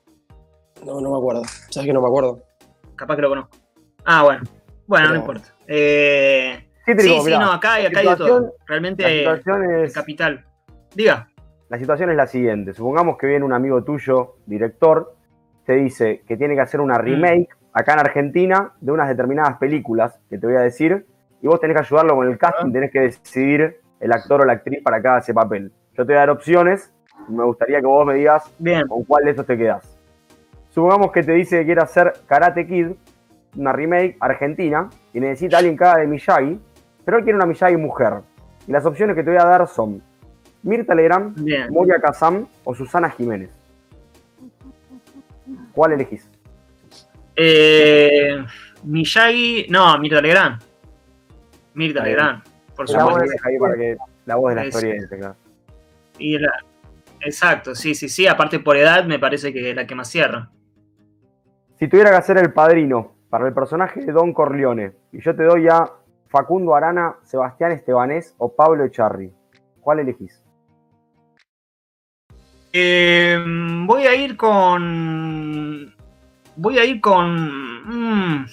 No, 0.85 0.99
no 0.99 1.11
me 1.11 1.17
acuerdo. 1.17 1.43
¿Sabes 1.69 1.87
que 1.87 1.93
no 1.93 2.01
me 2.01 2.07
acuerdo? 2.07 2.43
Capaz 2.95 3.15
que 3.15 3.21
lo 3.21 3.29
conozco. 3.29 3.57
Ah, 4.03 4.23
bueno. 4.23 4.43
Bueno, 4.87 5.09
no 5.09 5.15
importa. 5.15 5.53
Eh, 5.67 6.67
sí, 6.85 6.93
sí, 6.97 7.31
no, 7.31 7.51
acá, 7.51 7.75
acá 7.75 7.99
hay 7.99 8.07
de 8.07 8.15
todo. 8.15 8.55
Realmente 8.67 9.03
la 9.03 9.37
situación 9.37 9.83
es, 9.83 9.93
capital. 9.93 10.45
Diga. 10.95 11.29
La 11.69 11.77
situación 11.77 12.09
es 12.09 12.17
la 12.17 12.27
siguiente. 12.27 12.73
Supongamos 12.73 13.17
que 13.17 13.27
viene 13.27 13.45
un 13.45 13.53
amigo 13.53 13.83
tuyo, 13.83 14.35
director, 14.45 15.15
te 15.65 15.73
dice 15.73 16.23
que 16.27 16.35
tiene 16.35 16.55
que 16.55 16.61
hacer 16.61 16.81
una 16.81 16.97
mm. 16.97 17.01
remake 17.01 17.49
acá 17.73 17.93
en 17.93 17.99
Argentina 17.99 18.73
de 18.81 18.91
unas 18.91 19.07
determinadas 19.07 19.57
películas 19.57 20.19
que 20.29 20.37
te 20.37 20.47
voy 20.47 20.55
a 20.55 20.61
decir, 20.61 21.05
y 21.41 21.47
vos 21.47 21.59
tenés 21.59 21.75
que 21.75 21.81
ayudarlo 21.81 22.15
con 22.15 22.27
el 22.27 22.37
casting, 22.37 22.69
ah. 22.69 22.73
tenés 22.73 22.91
que 22.91 22.99
decidir 22.99 23.80
el 24.01 24.11
actor 24.11 24.41
o 24.41 24.45
la 24.45 24.53
actriz 24.53 24.81
para 24.83 25.01
cada 25.01 25.19
ese 25.19 25.33
papel. 25.33 25.71
Yo 25.97 26.05
te 26.05 26.13
voy 26.13 26.15
a 26.15 26.19
dar 26.19 26.29
opciones, 26.31 26.91
me 27.29 27.43
gustaría 27.43 27.79
que 27.79 27.85
vos 27.85 28.05
me 28.05 28.15
digas 28.15 28.51
con 28.87 29.03
cuál 29.03 29.25
de 29.25 29.31
esos 29.31 29.45
te 29.45 29.57
quedás. 29.57 29.97
Supongamos 30.69 31.11
que 31.11 31.23
te 31.23 31.33
dice 31.33 31.59
que 31.59 31.65
quiere 31.65 31.81
hacer 31.81 32.13
Karate 32.27 32.65
Kid, 32.65 32.87
una 33.55 33.73
remake 33.73 34.17
argentina, 34.19 34.89
y 35.13 35.19
necesita 35.19 35.57
alguien 35.57 35.77
que 35.77 35.83
haga 35.83 35.99
de 35.99 36.07
Miyagi, 36.07 36.59
pero 37.05 37.17
él 37.17 37.23
quiere 37.23 37.35
una 37.35 37.45
Miyagi 37.45 37.77
mujer. 37.77 38.21
Y 38.67 38.71
las 38.71 38.85
opciones 38.85 39.15
que 39.15 39.23
te 39.23 39.31
voy 39.31 39.39
a 39.39 39.45
dar 39.45 39.67
son 39.67 40.01
Mirta 40.63 40.95
Legrand, 40.95 41.37
Moria 41.69 41.99
Kazam 41.99 42.47
o 42.63 42.73
Susana 42.73 43.09
Jiménez. 43.09 43.49
¿Cuál 45.73 45.93
elegís? 45.93 46.29
Eh, 47.35 48.37
Miyagi, 48.83 49.67
no, 49.69 49.97
Mirta 49.99 50.21
Legrand. 50.21 50.61
Mirta 51.73 52.03
Legrand, 52.03 52.43
por 52.81 52.89
supuesto. 52.89 53.37
para 53.59 53.75
que 53.75 53.97
la 54.25 54.35
voz 54.35 54.49
de 54.49 54.55
la 54.55 54.65
historia 54.65 55.07
claro. 55.07 55.35
Y 56.17 56.37
exacto, 57.21 57.75
sí, 57.75 57.95
sí, 57.95 58.09
sí. 58.09 58.27
Aparte 58.27 58.59
por 58.59 58.77
edad 58.77 59.05
me 59.05 59.19
parece 59.19 59.53
que 59.53 59.69
es 59.69 59.75
la 59.75 59.85
que 59.85 59.95
más 59.95 60.09
cierra. 60.09 60.49
Si 61.79 61.87
tuviera 61.87 62.11
que 62.11 62.17
hacer 62.17 62.37
el 62.37 62.53
padrino 62.53 63.15
para 63.29 63.47
el 63.47 63.53
personaje 63.53 64.01
de 64.01 64.11
Don 64.11 64.33
Corleone, 64.33 64.93
y 65.11 65.21
yo 65.21 65.35
te 65.35 65.43
doy 65.43 65.67
a 65.67 65.89
Facundo 66.27 66.75
Arana, 66.75 67.15
Sebastián 67.23 67.71
Estebanés 67.71 68.35
o 68.37 68.53
Pablo 68.53 68.85
Echarri, 68.85 69.31
¿cuál 69.79 69.99
elegís? 69.99 70.43
Em, 72.73 73.85
voy 73.85 74.07
a 74.07 74.15
ir 74.15 74.37
con. 74.37 75.93
Voy 76.55 76.77
a 76.77 76.85
ir 76.85 77.01
con. 77.01 78.39
Mm, 78.39 78.45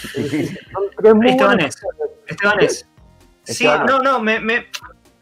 Estebanés. 1.24 1.82
Estebanés. 2.26 2.89
Sí, 3.54 3.64
no, 3.64 3.98
no, 4.00 4.20
me, 4.20 4.40
me, 4.40 4.66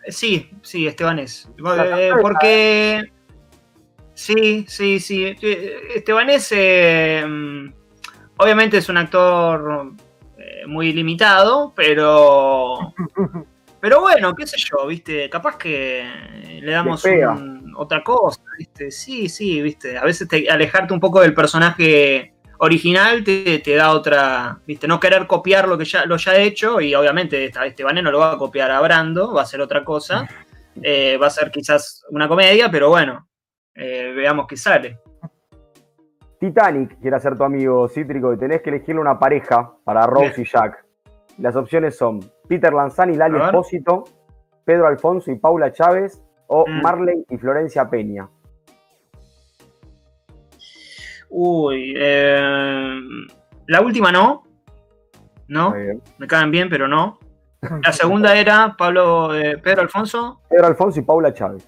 sí, 0.09 0.51
sí, 0.63 0.87
Estebanés. 0.87 1.49
Eh, 1.79 2.13
porque 2.21 3.03
sí, 4.15 4.65
sí, 4.69 5.01
sí. 5.01 5.37
Estebanés 5.95 6.49
eh, 6.53 7.25
obviamente 8.37 8.79
es 8.79 8.89
un 8.89 8.97
actor 8.97 9.93
eh, 10.39 10.67
muy 10.67 10.93
limitado, 10.93 11.73
pero 11.75 12.95
pero 13.81 14.01
bueno, 14.01 14.35
qué 14.35 14.47
sé 14.47 14.57
yo, 14.59 14.87
viste, 14.87 15.29
capaz 15.31 15.57
que 15.57 16.61
le 16.63 16.73
damos 16.73 17.05
otra 17.77 18.03
cosa, 18.03 18.43
viste. 18.59 18.91
Sí, 18.91 19.29
sí, 19.29 19.63
viste. 19.63 19.97
A 19.97 20.05
veces 20.05 20.29
alejarte 20.51 20.93
un 20.93 21.01
poco 21.01 21.21
del 21.21 21.35
personaje 21.35 22.35
original 22.59 23.25
te, 23.25 23.75
da 23.75 23.93
otra, 23.93 24.59
viste, 24.67 24.87
no 24.87 25.01
querer 25.01 25.27
copiar 25.27 25.69
lo 25.69 25.79
que 25.79 25.85
ya 25.85 26.05
lo 26.07 26.17
ya 26.17 26.37
hecho 26.37 26.81
y 26.81 26.95
obviamente 26.95 27.45
este 27.45 27.85
Vané 27.85 28.03
no 28.03 28.11
lo 28.11 28.19
va 28.19 28.33
a 28.33 28.39
copiar 28.39 28.71
a 28.71 28.81
Brando, 28.81 29.35
va 29.35 29.43
a 29.43 29.47
ser 29.47 29.61
otra 29.61 29.85
cosa, 29.85 30.27
eh, 30.83 31.17
va 31.17 31.29
a 31.29 31.31
ser 31.31 31.51
quizás 31.51 32.05
una 32.11 32.29
comedia, 32.29 32.71
pero 32.71 32.89
bueno, 32.89 33.29
eh, 33.75 34.13
veamos 34.15 34.47
qué 34.47 34.57
sale. 34.57 34.99
Titanic 36.41 37.01
quiere 37.01 37.19
ser 37.19 37.37
tu 37.37 37.45
amigo 37.45 37.89
Cítrico 37.89 38.33
y 38.33 38.39
tenés 38.39 38.63
que 38.63 38.71
elegirle 38.71 39.01
una 39.01 39.19
pareja 39.19 39.73
para 39.85 40.07
Rose 40.07 40.41
y 40.41 40.45
Jack. 40.45 40.85
Las 41.39 41.57
opciones 41.57 41.97
son 41.97 42.21
Peter 42.49 42.73
Lanzani 42.73 43.15
y 43.15 43.17
Lali 43.17 43.41
Espósito, 43.41 44.05
Pedro 44.65 44.87
Alfonso 44.87 45.31
y 45.31 45.37
Paula 45.37 45.73
Chávez 45.73 46.23
o 46.47 46.65
mm. 46.67 46.83
Marley 46.83 47.25
y 47.29 47.37
Florencia 47.39 47.89
Peña. 47.89 48.29
Uy, 51.31 51.95
eh, 51.97 53.01
la 53.67 53.81
última 53.81 54.11
no. 54.11 54.45
No, 55.49 55.75
me 56.19 56.27
caen 56.27 56.51
bien, 56.51 56.69
pero 56.69 56.87
no. 56.87 57.19
La 57.83 57.93
segunda 57.93 58.37
era 58.37 58.77
Pablo, 58.77 59.35
eh, 59.35 59.59
Pedro 59.59 59.83
Alfonso. 59.83 60.41
Pedro 60.49 60.67
Alfonso 60.67 61.01
y 61.01 61.03
Paula 61.03 61.33
Chávez. 61.33 61.67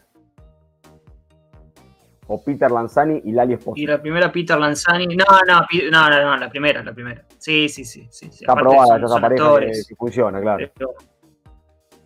O 2.27 2.45
Peter 2.45 2.71
Lanzani 2.71 3.23
y 3.25 3.33
Lali 3.33 3.55
Esposo. 3.55 3.81
Y 3.81 3.87
la 3.87 4.01
primera 4.01 4.31
Peter 4.31 4.57
Lanzani. 4.59 5.17
No, 5.17 5.25
no, 5.49 5.67
no, 5.91 6.11
no, 6.11 6.37
la 6.37 6.49
primera, 6.49 6.83
la 6.85 6.93
primera. 6.93 7.25
Sí, 7.39 7.69
sí, 7.69 7.85
sí. 7.85 8.07
sí, 8.11 8.27
Está 8.27 8.53
aprobada 8.53 8.99
esa 8.99 9.21
pareja 9.21 9.59
que, 9.59 9.95
funciona, 9.97 10.41
claro. 10.41 10.71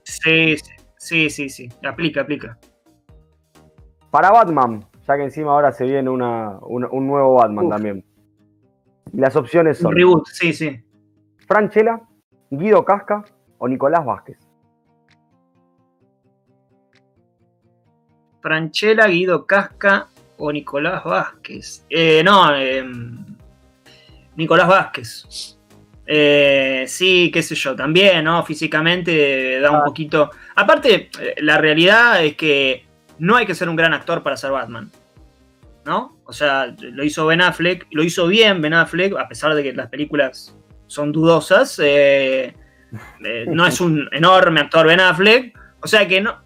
sí, 0.02 0.57
sí, 0.96 1.28
sí, 1.28 1.48
sí. 1.50 1.68
Aplica, 1.84 2.22
aplica. 2.22 2.57
Para 4.11 4.30
Batman, 4.30 4.82
ya 5.07 5.16
que 5.16 5.24
encima 5.24 5.50
ahora 5.50 5.72
se 5.72 5.84
viene 5.84 6.11
una, 6.11 6.59
un 6.61 7.07
nuevo 7.07 7.34
Batman 7.34 7.68
también. 7.68 8.05
Y 9.12 9.18
las 9.18 9.36
opciones 9.36 9.78
son. 9.78 9.94
reboot, 9.94 10.26
sí, 10.28 10.52
sí. 10.52 10.80
Franchella, 11.46 12.00
Guido 12.50 12.84
Casca 12.84 13.24
o 13.59 13.68
Nicolás 13.68 14.05
Vázquez. 14.05 14.38
Franchella, 18.40 19.07
Guido 19.07 19.46
Casca 19.46 20.09
o 20.38 20.52
Nicolás 20.52 21.05
Vázquez. 21.05 21.84
Eh, 21.88 22.22
no, 22.24 22.55
em, 22.55 23.24
Nicolás 24.36 24.68
Vázquez. 24.68 25.59
Eh, 26.07 26.84
sí, 26.86 27.30
qué 27.32 27.42
sé 27.42 27.55
yo, 27.55 27.74
también, 27.74 28.24
¿no? 28.24 28.44
Físicamente 28.44 29.59
da 29.61 29.70
un 29.70 29.76
ah. 29.76 29.84
poquito. 29.84 30.30
Aparte, 30.57 31.09
eh, 31.18 31.34
la 31.38 31.57
realidad 31.59 32.22
es 32.22 32.36
que 32.36 32.84
no 33.18 33.36
hay 33.36 33.46
que 33.46 33.54
ser 33.54 33.68
un 33.68 33.76
gran 33.76 33.92
actor 33.92 34.22
para 34.22 34.36
ser 34.36 34.50
Batman. 34.50 34.90
¿No? 35.84 36.16
O 36.24 36.32
sea, 36.32 36.74
lo 36.80 37.04
hizo 37.04 37.26
Ben 37.26 37.42
Affleck, 37.42 37.86
lo 37.90 38.02
hizo 38.02 38.26
bien 38.26 38.62
Ben 38.62 38.72
Affleck, 38.72 39.18
a 39.18 39.28
pesar 39.28 39.54
de 39.54 39.62
que 39.62 39.72
las 39.74 39.88
películas 39.88 40.56
son 40.86 41.12
dudosas. 41.12 41.78
Eh, 41.82 42.54
eh, 43.24 43.44
no 43.48 43.66
es 43.66 43.80
un 43.80 44.08
enorme 44.12 44.60
actor 44.60 44.86
Ben 44.86 45.00
Affleck. 45.00 45.58
O 45.80 45.86
sea 45.86 46.08
que 46.08 46.20
no. 46.20 46.38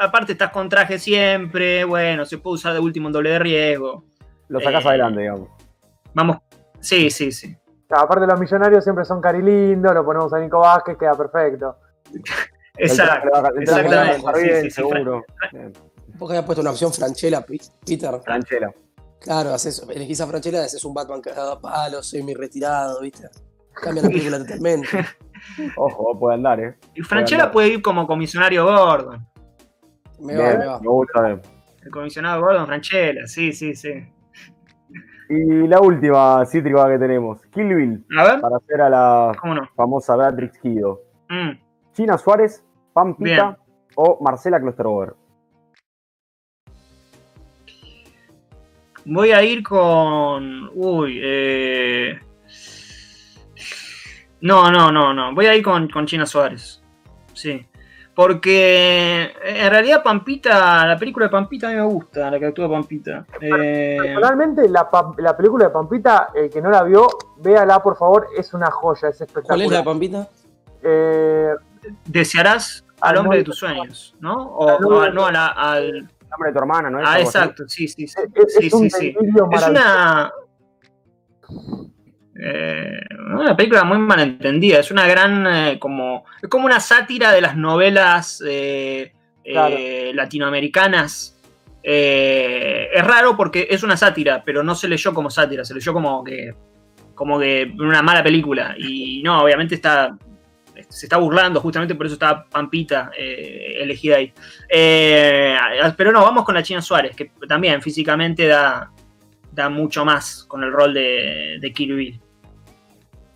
Aparte 0.00 0.32
estás 0.32 0.50
con 0.50 0.68
traje 0.68 0.98
siempre, 0.98 1.84
bueno, 1.84 2.24
se 2.24 2.38
puede 2.38 2.54
usar 2.54 2.72
de 2.72 2.80
último 2.80 3.08
en 3.08 3.12
doble 3.12 3.30
de 3.30 3.38
riesgo. 3.38 4.04
Lo 4.48 4.60
sacas 4.60 4.84
eh, 4.84 4.88
adelante, 4.88 5.20
digamos. 5.20 5.50
Vamos, 6.14 6.38
sí, 6.80 7.10
sí, 7.10 7.30
sí. 7.30 7.56
aparte 7.90 8.26
los 8.26 8.40
millonarios 8.40 8.82
siempre 8.82 9.04
son 9.04 9.20
carilindo, 9.20 9.92
lo 9.92 10.04
ponemos 10.04 10.32
a 10.32 10.40
Nico 10.40 10.60
Vázquez, 10.60 10.96
queda 10.96 11.14
perfecto. 11.14 11.76
Exacto, 12.78 13.30
exactamente. 13.58 14.70
seguro. 14.70 15.24
Vos 16.18 16.30
habías 16.30 16.44
puesto 16.44 16.62
una 16.62 16.70
opción 16.70 16.92
Franchella, 16.92 17.44
Peter. 17.44 18.20
Franchella. 18.22 18.72
Claro, 19.20 19.52
haces, 19.52 19.86
elegís 19.90 20.20
a 20.20 20.26
Franchella, 20.26 20.64
haces 20.64 20.84
un 20.84 20.94
Batman 20.94 21.20
que 21.20 21.30
a 21.30 21.58
palos, 21.60 22.08
semi 22.08 22.34
retirado, 22.34 23.00
¿viste? 23.00 23.28
Cambia 23.72 24.02
la 24.02 24.08
película 24.08 24.38
totalmente. 24.38 24.88
Ojo, 25.76 26.18
puede 26.18 26.36
andar, 26.36 26.60
¿eh? 26.60 26.76
Y 26.94 27.02
Franchella 27.02 27.50
puede, 27.50 27.68
ir 27.68 27.82
como 27.82 28.06
comisionario 28.06 28.64
Gordon. 28.64 29.26
Me 30.20 30.36
va, 30.36 30.56
me 30.56 30.66
va. 30.66 30.80
Me 30.80 30.88
gusta 30.88 31.40
El 31.82 31.90
comisionado 31.90 32.40
Gordon, 32.40 32.66
Franchella, 32.66 33.26
sí, 33.26 33.52
sí, 33.52 33.74
sí. 33.74 33.92
Y 35.28 35.66
la 35.66 35.80
última 35.80 36.46
cítrica 36.46 36.88
que 36.88 36.98
tenemos, 36.98 37.44
Kill 37.46 37.74
Bill. 37.74 38.06
A 38.16 38.24
ver. 38.24 38.40
Para 38.40 38.56
hacer 38.56 38.80
a 38.80 38.88
la 38.88 39.32
famosa 39.74 40.16
Beatrix 40.16 40.58
Kido. 40.58 41.02
Mm. 41.28 41.50
China 41.92 42.16
Suárez, 42.16 42.64
Pampita 42.92 43.58
o 43.96 44.18
Marcela 44.22 44.60
Klosterboer. 44.60 45.14
Voy 49.06 49.30
a 49.30 49.42
ir 49.42 49.62
con. 49.62 50.68
Uy, 50.74 51.20
eh. 51.22 52.18
No, 54.40 54.70
no, 54.70 54.90
no, 54.90 55.14
no. 55.14 55.34
Voy 55.34 55.46
a 55.46 55.54
ir 55.54 55.62
con, 55.62 55.88
China 56.06 56.26
Suárez. 56.26 56.82
Sí. 57.32 57.66
Porque 58.14 59.34
en 59.44 59.70
realidad 59.70 60.02
Pampita, 60.02 60.86
la 60.86 60.98
película 60.98 61.26
de 61.26 61.30
Pampita 61.30 61.68
a 61.68 61.70
mí 61.70 61.76
me 61.76 61.82
gusta, 61.82 62.30
la 62.30 62.38
que 62.38 62.46
actúa 62.46 62.68
Pampita. 62.68 63.26
Eh... 63.40 63.98
Personalmente, 64.00 64.68
la, 64.70 64.88
la, 65.18 65.36
película 65.36 65.66
de 65.66 65.70
Pampita, 65.70 66.30
el 66.34 66.48
que 66.48 66.62
no 66.62 66.70
la 66.70 66.82
vio, 66.82 67.08
véala 67.38 67.82
por 67.82 67.96
favor, 67.98 68.28
es 68.36 68.54
una 68.54 68.70
joya, 68.70 69.08
es 69.08 69.20
espectacular. 69.20 69.58
¿Cuál 69.58 69.62
es 69.62 69.70
la 69.70 69.78
de 69.78 69.84
Pampita? 69.84 70.28
Eh... 70.82 71.50
Desearás 72.06 72.86
al 73.00 73.18
hombre 73.18 73.38
de 73.38 73.44
tus 73.44 73.58
sueños, 73.58 74.16
¿no? 74.20 74.34
O, 74.34 75.10
no, 75.10 75.26
al, 75.26 76.08
nombre 76.36 76.50
de 76.50 76.52
tu 76.52 76.58
hermana, 76.58 76.90
¿no? 76.90 77.00
Ah, 77.02 77.20
exacto, 77.20 77.64
sí, 77.68 77.88
sí, 77.88 78.06
sí. 78.06 78.20
Es, 78.34 78.54
sí, 78.54 78.66
es 78.66 79.68
una. 79.68 80.32
Eh, 82.38 83.00
una 83.34 83.56
película 83.56 83.84
muy 83.84 83.98
malentendida. 83.98 84.80
Es 84.80 84.90
una 84.90 85.06
gran. 85.06 85.46
Eh, 85.46 85.78
como. 85.78 86.24
Es 86.42 86.48
como 86.48 86.66
una 86.66 86.80
sátira 86.80 87.32
de 87.32 87.40
las 87.40 87.56
novelas 87.56 88.42
eh, 88.46 89.12
latinoamericanas. 89.44 91.38
es 91.82 93.06
raro 93.06 93.36
porque 93.36 93.68
es 93.70 93.82
una 93.82 93.96
sátira, 93.96 94.42
pero 94.44 94.62
no 94.62 94.74
se 94.74 94.88
leyó 94.88 95.14
como 95.14 95.30
sátira, 95.30 95.64
se 95.64 95.74
leyó 95.74 95.92
como 95.92 96.22
que. 96.22 96.54
como 97.14 97.38
que 97.38 97.72
una 97.78 98.02
mala 98.02 98.22
película. 98.22 98.74
Y 98.76 99.22
no, 99.22 99.42
obviamente 99.42 99.74
está 99.74 100.16
se 100.88 101.06
está 101.06 101.16
burlando, 101.16 101.60
justamente 101.60 101.94
por 101.94 102.06
eso 102.06 102.14
está 102.14 102.44
Pampita 102.44 103.10
eh, 103.16 103.76
elegida 103.80 104.16
ahí. 104.16 104.32
Eh, 104.68 105.56
pero 105.96 106.12
no, 106.12 106.22
vamos 106.22 106.44
con 106.44 106.54
la 106.54 106.62
China 106.62 106.82
Suárez, 106.82 107.14
que 107.16 107.30
también 107.48 107.80
físicamente 107.82 108.46
da, 108.46 108.90
da 109.52 109.68
mucho 109.68 110.04
más 110.04 110.44
con 110.44 110.62
el 110.62 110.72
rol 110.72 110.94
de, 110.94 111.58
de 111.60 111.72
Kill 111.72 111.94
Bill. 111.94 112.20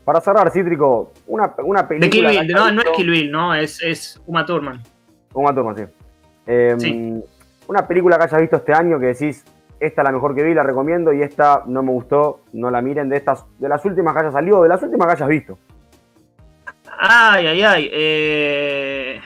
Para 0.05 0.21
cerrar, 0.21 0.51
Cítrico, 0.51 1.13
una, 1.27 1.55
una 1.63 1.87
película. 1.87 2.31
De 2.31 2.37
Kill 2.37 2.47
Bill, 2.47 2.55
no, 2.55 2.73
no 2.73 2.83
es 2.83 2.89
Kill 2.97 3.11
Bill, 3.11 3.31
no, 3.31 3.55
es, 3.55 3.83
es 3.83 4.21
Uma 4.27 4.45
Thurman. 4.45 4.83
Uma 5.33 5.55
Thurman, 5.55 5.91
em, 6.47 6.81
sí. 6.81 7.23
Una 7.69 7.87
película 7.87 8.19
que 8.19 8.25
hayas 8.25 8.41
visto 8.41 8.57
este 8.57 8.73
año 8.73 8.99
que 8.99 9.07
decís, 9.07 9.45
esta 9.79 10.03
es 10.03 10.05
la 10.05 10.13
mejor 10.13 10.35
que 10.35 10.43
vi, 10.43 10.55
la 10.55 10.63
recomiendo, 10.63 11.13
y 11.13 11.23
esta 11.23 11.63
no 11.67 11.83
me 11.83 11.93
gustó, 11.93 12.41
no 12.53 12.71
la 12.71 12.83
miren, 12.83 13.09
de 13.09 13.17
estas, 13.17 13.45
de 13.59 13.69
las 13.69 13.85
últimas 13.85 14.13
que 14.13 14.21
hayas 14.21 14.33
salido, 14.33 14.63
de 14.63 14.69
las 14.69 14.83
últimas 14.83 15.07
que 15.07 15.13
hayas 15.13 15.29
visto. 15.29 15.59
Ay, 17.03 17.47
ay, 17.47 17.63
ay. 17.63 17.91
Eh, 17.91 19.21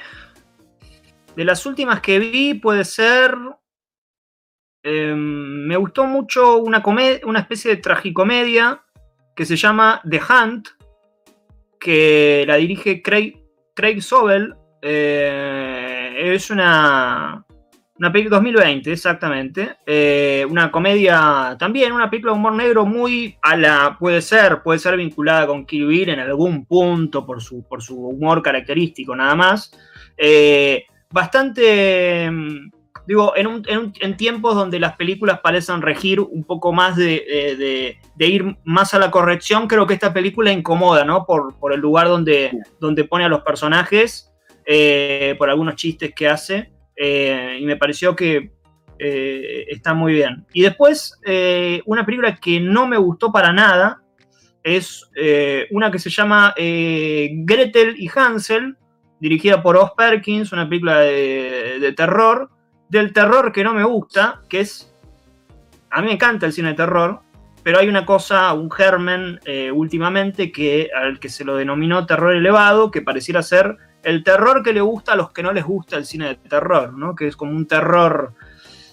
de 1.34 1.44
las 1.44 1.66
últimas 1.66 2.00
que 2.00 2.20
vi 2.20 2.54
puede 2.54 2.84
ser... 2.84 3.36
Em, 4.86 5.66
me 5.66 5.76
gustó 5.76 6.04
mucho 6.04 6.58
una, 6.58 6.82
una 7.24 7.40
especie 7.40 7.70
de 7.70 7.78
tragicomedia 7.78 8.84
que 9.34 9.46
se 9.46 9.56
llama 9.56 10.00
The 10.08 10.20
Hunt, 10.20 10.68
que 11.80 12.44
la 12.46 12.56
dirige 12.56 13.02
Craig, 13.02 13.42
Craig 13.74 14.00
Sobel. 14.00 14.54
Eh, 14.82 16.32
es 16.34 16.50
una, 16.50 17.43
una 17.96 18.10
película 18.10 18.38
2020, 18.38 18.92
exactamente. 18.92 19.76
Eh, 19.86 20.44
una 20.50 20.70
comedia 20.70 21.56
también, 21.58 21.92
una 21.92 22.10
película 22.10 22.32
de 22.32 22.38
humor 22.38 22.54
negro 22.54 22.84
muy 22.84 23.36
a 23.40 23.56
la. 23.56 23.96
Puede 23.98 24.20
ser, 24.20 24.62
puede 24.62 24.80
ser 24.80 24.96
vinculada 24.96 25.46
con 25.46 25.64
Kill 25.64 25.86
Bill 25.86 26.08
en 26.08 26.20
algún 26.20 26.66
punto 26.66 27.24
por 27.24 27.40
su, 27.40 27.62
por 27.62 27.82
su 27.82 27.96
humor 27.96 28.42
característico, 28.42 29.14
nada 29.14 29.36
más. 29.36 29.72
Eh, 30.16 30.86
bastante. 31.12 32.28
digo, 33.06 33.32
en, 33.36 34.16
tiempos 34.16 34.56
donde 34.56 34.80
las 34.80 34.96
películas 34.96 35.38
parecen 35.38 35.80
regir 35.80 36.18
un 36.18 36.42
poco 36.42 36.72
más 36.72 36.96
de, 36.96 37.96
ir 38.18 38.56
más 38.64 38.92
a 38.94 38.98
la 38.98 39.12
corrección, 39.12 39.68
creo 39.68 39.86
que 39.86 39.94
esta 39.94 40.12
película 40.12 40.50
incomoda, 40.50 41.04
¿no? 41.04 41.24
Por, 41.26 41.72
el 41.72 41.80
lugar 41.80 42.08
donde, 42.08 42.50
donde 42.80 43.04
pone 43.04 43.24
a 43.24 43.28
los 43.28 43.42
personajes, 43.42 44.32
eh, 44.66 45.36
por 45.38 45.48
algunos 45.48 45.76
chistes 45.76 46.12
que 46.12 46.26
hace, 46.26 46.73
eh, 46.96 47.58
y 47.60 47.64
me 47.64 47.76
pareció 47.76 48.14
que 48.14 48.52
eh, 48.98 49.64
está 49.68 49.94
muy 49.94 50.14
bien. 50.14 50.46
Y 50.52 50.62
después, 50.62 51.18
una 51.86 52.04
película 52.04 52.36
que 52.36 52.60
no 52.60 52.86
me 52.86 52.96
gustó 52.96 53.32
para 53.32 53.52
nada, 53.52 54.02
es 54.62 55.10
una 55.70 55.90
que 55.90 55.98
se 55.98 56.10
llama 56.10 56.54
Gretel 56.56 57.96
y 57.98 58.08
Hansel, 58.14 58.76
dirigida 59.20 59.62
por 59.62 59.76
Oz 59.76 59.92
Perkins, 59.96 60.52
una 60.52 60.68
película 60.68 61.00
de, 61.00 61.94
terror, 61.96 62.50
del 62.88 63.12
terror 63.12 63.52
que 63.52 63.64
no 63.64 63.72
me 63.72 63.84
gusta, 63.84 64.42
que 64.48 64.60
es, 64.60 64.94
a 65.90 66.00
mí 66.00 66.08
me 66.08 66.12
encanta 66.12 66.46
el 66.46 66.52
cine 66.52 66.68
de 66.68 66.74
terror, 66.74 67.20
pero 67.62 67.78
hay 67.78 67.88
una 67.88 68.04
cosa, 68.04 68.52
un 68.52 68.70
germen 68.70 69.40
eh, 69.46 69.70
últimamente 69.72 70.52
que 70.52 70.90
al 70.94 71.18
que 71.18 71.30
se 71.30 71.44
lo 71.44 71.56
denominó 71.56 72.04
terror 72.04 72.34
elevado, 72.34 72.90
que 72.90 73.00
pareciera 73.00 73.42
ser 73.42 73.78
el 74.04 74.22
terror 74.22 74.62
que 74.62 74.72
le 74.72 74.80
gusta 74.80 75.12
a 75.12 75.16
los 75.16 75.32
que 75.32 75.42
no 75.42 75.52
les 75.52 75.64
gusta 75.64 75.96
el 75.96 76.04
cine 76.04 76.28
de 76.28 76.36
terror, 76.36 76.92
¿no? 76.92 77.14
que 77.14 77.26
es 77.26 77.36
como 77.36 77.52
un 77.52 77.66
terror 77.66 78.34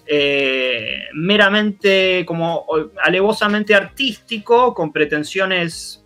eh, 0.05 1.05
meramente, 1.13 2.25
como 2.25 2.65
alevosamente 3.03 3.75
artístico, 3.75 4.73
con 4.73 4.91
pretensiones 4.91 6.01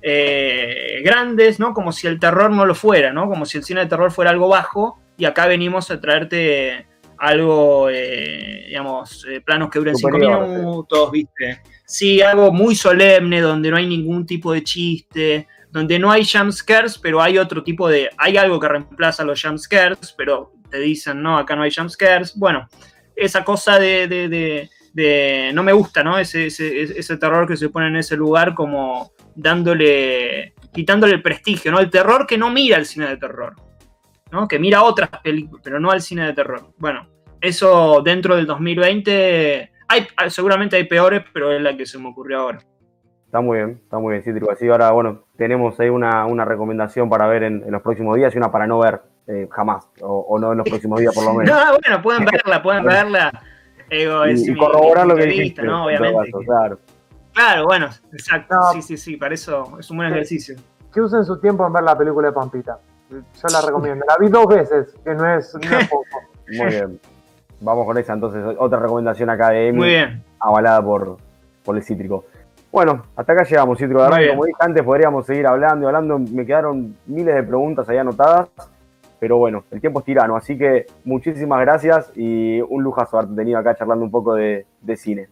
eh, 0.00 1.00
grandes, 1.04 1.58
¿no? 1.58 1.74
Como 1.74 1.90
si 1.90 2.06
el 2.06 2.20
terror 2.20 2.50
no 2.50 2.64
lo 2.64 2.74
fuera, 2.74 3.12
¿no? 3.12 3.28
Como 3.28 3.46
si 3.46 3.58
el 3.58 3.64
cine 3.64 3.80
de 3.80 3.86
terror 3.86 4.12
fuera 4.12 4.30
algo 4.30 4.48
bajo 4.48 5.00
y 5.16 5.24
acá 5.24 5.46
venimos 5.46 5.90
a 5.90 6.00
traerte 6.00 6.86
algo, 7.18 7.90
eh, 7.90 8.66
digamos, 8.68 9.26
eh, 9.28 9.40
planos 9.40 9.70
que 9.70 9.80
duren 9.80 9.96
cinco 9.96 10.18
minutos, 10.18 11.10
¿viste? 11.10 11.62
Sí, 11.84 12.22
algo 12.22 12.52
muy 12.52 12.76
solemne, 12.76 13.40
donde 13.40 13.70
no 13.70 13.76
hay 13.76 13.86
ningún 13.86 14.24
tipo 14.24 14.52
de 14.52 14.62
chiste, 14.62 15.48
donde 15.78 15.98
no 15.98 16.10
hay 16.10 16.26
jumpscares, 16.26 16.98
pero 16.98 17.22
hay 17.22 17.38
otro 17.38 17.62
tipo 17.62 17.88
de. 17.88 18.10
Hay 18.16 18.36
algo 18.36 18.58
que 18.58 18.68
reemplaza 18.68 19.24
los 19.24 19.40
jumpscares, 19.40 20.12
pero 20.16 20.52
te 20.70 20.78
dicen, 20.78 21.22
no, 21.22 21.38
acá 21.38 21.54
no 21.54 21.62
hay 21.62 21.70
jumpscares. 21.74 22.36
Bueno, 22.36 22.68
esa 23.14 23.44
cosa 23.44 23.78
de, 23.78 24.68
no 25.54 25.62
me 25.62 25.72
gusta, 25.72 26.02
¿no? 26.02 26.18
Ese, 26.18 26.46
ese, 26.46 26.82
ese, 26.82 27.16
terror 27.16 27.46
que 27.46 27.56
se 27.56 27.68
pone 27.68 27.86
en 27.86 27.96
ese 27.96 28.16
lugar 28.16 28.54
como 28.54 29.12
dándole, 29.36 30.54
quitándole 30.74 31.14
el 31.14 31.22
prestigio, 31.22 31.70
¿no? 31.70 31.78
El 31.78 31.90
terror 31.90 32.26
que 32.26 32.36
no 32.36 32.50
mira 32.50 32.76
el 32.76 32.86
cine 32.86 33.06
de 33.06 33.16
terror, 33.16 33.54
¿no? 34.32 34.48
Que 34.48 34.58
mira 34.58 34.82
otras 34.82 35.10
películas, 35.22 35.62
pero 35.62 35.78
no 35.78 35.92
al 35.92 36.02
cine 36.02 36.26
de 36.26 36.32
terror. 36.32 36.74
Bueno, 36.78 37.08
eso 37.40 38.02
dentro 38.04 38.34
del 38.34 38.46
2020, 38.46 39.72
hay, 39.86 40.06
seguramente 40.28 40.74
hay 40.74 40.84
peores, 40.84 41.22
pero 41.32 41.52
es 41.52 41.62
la 41.62 41.76
que 41.76 41.86
se 41.86 41.98
me 41.98 42.08
ocurrió 42.08 42.40
ahora. 42.40 42.58
Está 43.28 43.42
muy 43.42 43.58
bien, 43.58 43.78
está 43.84 43.98
muy 43.98 44.12
bien, 44.12 44.22
Cítrico. 44.22 44.50
Así 44.50 44.66
ahora, 44.70 44.90
bueno, 44.90 45.24
tenemos 45.36 45.78
ahí 45.78 45.90
una, 45.90 46.44
recomendación 46.46 47.10
para 47.10 47.26
ver 47.26 47.42
en, 47.42 47.70
los 47.70 47.82
próximos 47.82 48.16
días 48.16 48.34
y 48.34 48.38
una 48.38 48.50
para 48.50 48.66
no 48.66 48.78
ver 48.78 49.02
eh, 49.26 49.46
jamás, 49.50 49.86
o, 50.00 50.38
no 50.40 50.52
en 50.52 50.58
los 50.58 50.66
próximos 50.66 50.98
días 50.98 51.14
por 51.14 51.24
lo 51.24 51.34
menos. 51.34 51.54
no, 51.54 51.78
bueno, 51.78 52.02
pueden 52.02 52.24
verla, 52.24 52.62
pueden 52.62 52.84
verla. 52.86 53.30
y, 53.90 54.56
corroborar 54.56 55.06
lo 55.06 55.14
que 55.14 55.26
dijiste, 55.26 55.62
¿no? 55.62 55.84
Obviamente. 55.84 56.32
claro. 56.46 56.78
Claro, 57.34 57.64
bueno, 57.66 57.90
exacto. 58.12 58.56
Sí, 58.72 58.80
sí, 58.80 58.96
sí, 58.96 59.16
para 59.18 59.34
eso 59.34 59.76
es 59.78 59.90
un 59.90 59.98
buen 59.98 60.10
ejercicio. 60.10 60.56
Que 60.90 61.02
usen 61.02 61.22
su 61.26 61.38
tiempo 61.38 61.66
en 61.66 61.74
ver 61.74 61.82
la 61.82 61.98
película 61.98 62.28
de 62.28 62.32
Pampita. 62.32 62.78
Yo 63.10 63.48
la 63.52 63.60
recomiendo. 63.60 64.06
La 64.08 64.16
vi 64.18 64.30
dos 64.30 64.46
veces, 64.46 64.94
que 65.04 65.14
no 65.14 65.34
es, 65.34 65.54
poco. 65.90 66.04
Muy 66.48 66.66
bien. 66.66 66.98
Vamos 67.60 67.84
con 67.84 67.98
esa 67.98 68.14
entonces. 68.14 68.42
Otra 68.58 68.78
recomendación 68.78 69.28
acá 69.28 69.50
de 69.50 69.68
Emi. 69.68 69.78
Muy 69.80 69.88
bien. 69.88 70.24
Avalada 70.40 70.82
por, 70.82 71.18
por 71.62 71.76
el 71.76 71.82
cítrico. 71.82 72.24
Bueno, 72.70 73.02
hasta 73.16 73.32
acá 73.32 73.44
llegamos, 73.44 73.78
Cítrico. 73.78 74.04
como 74.04 74.44
dije 74.44 74.58
antes, 74.60 74.82
podríamos 74.82 75.26
seguir 75.26 75.46
hablando 75.46 75.84
y 75.84 75.86
hablando. 75.86 76.18
Me 76.18 76.44
quedaron 76.44 76.96
miles 77.06 77.34
de 77.34 77.42
preguntas 77.42 77.88
ahí 77.88 77.98
anotadas. 77.98 78.48
Pero 79.20 79.36
bueno, 79.36 79.64
el 79.70 79.80
tiempo 79.80 80.00
es 80.00 80.04
tirano. 80.04 80.36
Así 80.36 80.56
que 80.56 80.86
muchísimas 81.04 81.60
gracias 81.60 82.12
y 82.14 82.60
un 82.60 82.82
lujazo 82.82 83.18
haberte 83.18 83.34
tenido 83.34 83.58
acá 83.58 83.74
charlando 83.74 84.04
un 84.04 84.10
poco 84.10 84.34
de 84.34 84.64
cine. 84.96 85.28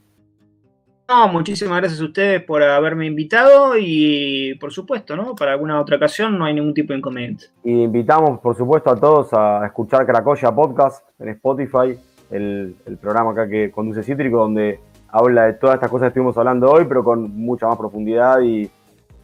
No, 1.08 1.28
muchísimas 1.28 1.78
gracias 1.78 2.00
a 2.00 2.04
ustedes 2.04 2.42
por 2.42 2.64
haberme 2.64 3.06
invitado 3.06 3.74
y 3.78 4.56
por 4.58 4.72
supuesto, 4.72 5.14
¿no? 5.14 5.36
Para 5.36 5.52
alguna 5.52 5.80
otra 5.80 5.96
ocasión 5.96 6.36
no 6.36 6.44
hay 6.44 6.54
ningún 6.54 6.74
tipo 6.74 6.92
de 6.92 6.98
inconveniente. 6.98 7.46
Y 7.62 7.84
invitamos, 7.84 8.40
por 8.40 8.56
supuesto, 8.56 8.90
a 8.90 8.96
todos 8.96 9.32
a 9.32 9.64
escuchar 9.66 10.04
Cracoya 10.04 10.50
Podcast 10.50 11.08
en 11.20 11.28
Spotify, 11.28 11.96
el, 12.28 12.74
programa 13.00 13.30
acá 13.30 13.48
que 13.48 13.70
conduce 13.70 14.02
Cítrico, 14.02 14.38
donde 14.38 14.80
habla 15.16 15.46
de 15.46 15.54
todas 15.54 15.74
estas 15.74 15.90
cosas 15.90 16.06
que 16.06 16.08
estuvimos 16.08 16.36
hablando 16.36 16.70
hoy, 16.70 16.84
pero 16.86 17.02
con 17.02 17.34
mucha 17.36 17.66
más 17.66 17.76
profundidad 17.76 18.40
y, 18.40 18.70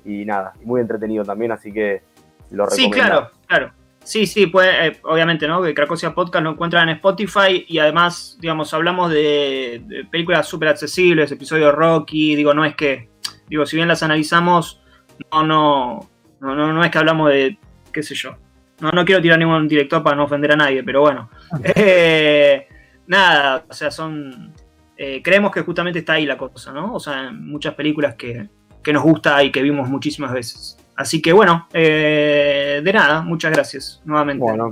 y 0.04 0.24
nada, 0.24 0.54
muy 0.64 0.80
entretenido 0.80 1.24
también, 1.24 1.52
así 1.52 1.72
que 1.72 2.02
lo 2.50 2.64
recomiendo. 2.64 2.94
Sí, 2.94 3.00
claro, 3.00 3.30
claro. 3.46 3.72
Sí, 4.04 4.26
sí, 4.26 4.46
pues 4.46 4.98
obviamente, 5.04 5.46
¿no? 5.46 5.62
Que 5.62 5.74
Cracosia 5.74 6.12
Podcast 6.12 6.42
lo 6.42 6.50
encuentran 6.50 6.88
en 6.88 6.96
Spotify 6.96 7.64
y 7.68 7.78
además, 7.78 8.36
digamos, 8.40 8.74
hablamos 8.74 9.12
de, 9.12 10.06
películas 10.10 10.46
súper 10.46 10.68
accesibles, 10.68 11.30
episodios 11.30 11.72
Rocky, 11.72 12.34
digo, 12.34 12.52
no 12.52 12.64
es 12.64 12.74
que, 12.74 13.10
digo, 13.48 13.64
si 13.64 13.76
bien 13.76 13.86
las 13.86 14.02
analizamos, 14.02 14.82
no, 15.30 15.44
no, 15.44 16.08
no, 16.40 16.72
no, 16.72 16.84
es 16.84 16.90
que 16.90 16.98
hablamos 16.98 17.30
de, 17.30 17.58
qué 17.92 18.02
sé 18.02 18.16
yo, 18.16 18.34
no, 18.80 18.90
no 18.90 19.04
quiero 19.04 19.22
tirar 19.22 19.38
ningún 19.38 19.68
director 19.68 20.02
para 20.02 20.16
no 20.16 20.24
ofender 20.24 20.50
a 20.52 20.56
nadie, 20.56 20.82
pero 20.82 21.02
bueno, 21.02 21.30
eh, 21.62 22.66
nada, 23.06 23.64
o 23.68 23.72
sea, 23.72 23.92
son, 23.92 24.52
eh, 24.96 25.20
creemos 25.22 25.50
que 25.50 25.62
justamente 25.62 26.00
está 26.00 26.14
ahí 26.14 26.26
la 26.26 26.36
cosa, 26.36 26.72
¿no? 26.72 26.94
O 26.94 27.00
sea, 27.00 27.30
muchas 27.32 27.74
películas 27.74 28.14
que, 28.14 28.48
que 28.82 28.92
nos 28.92 29.02
gusta 29.02 29.42
y 29.42 29.50
que 29.50 29.62
vimos 29.62 29.88
muchísimas 29.88 30.32
veces. 30.32 30.76
Así 30.94 31.22
que 31.22 31.32
bueno, 31.32 31.68
eh, 31.72 32.80
de 32.84 32.92
nada, 32.92 33.22
muchas 33.22 33.52
gracias 33.52 34.02
nuevamente. 34.04 34.44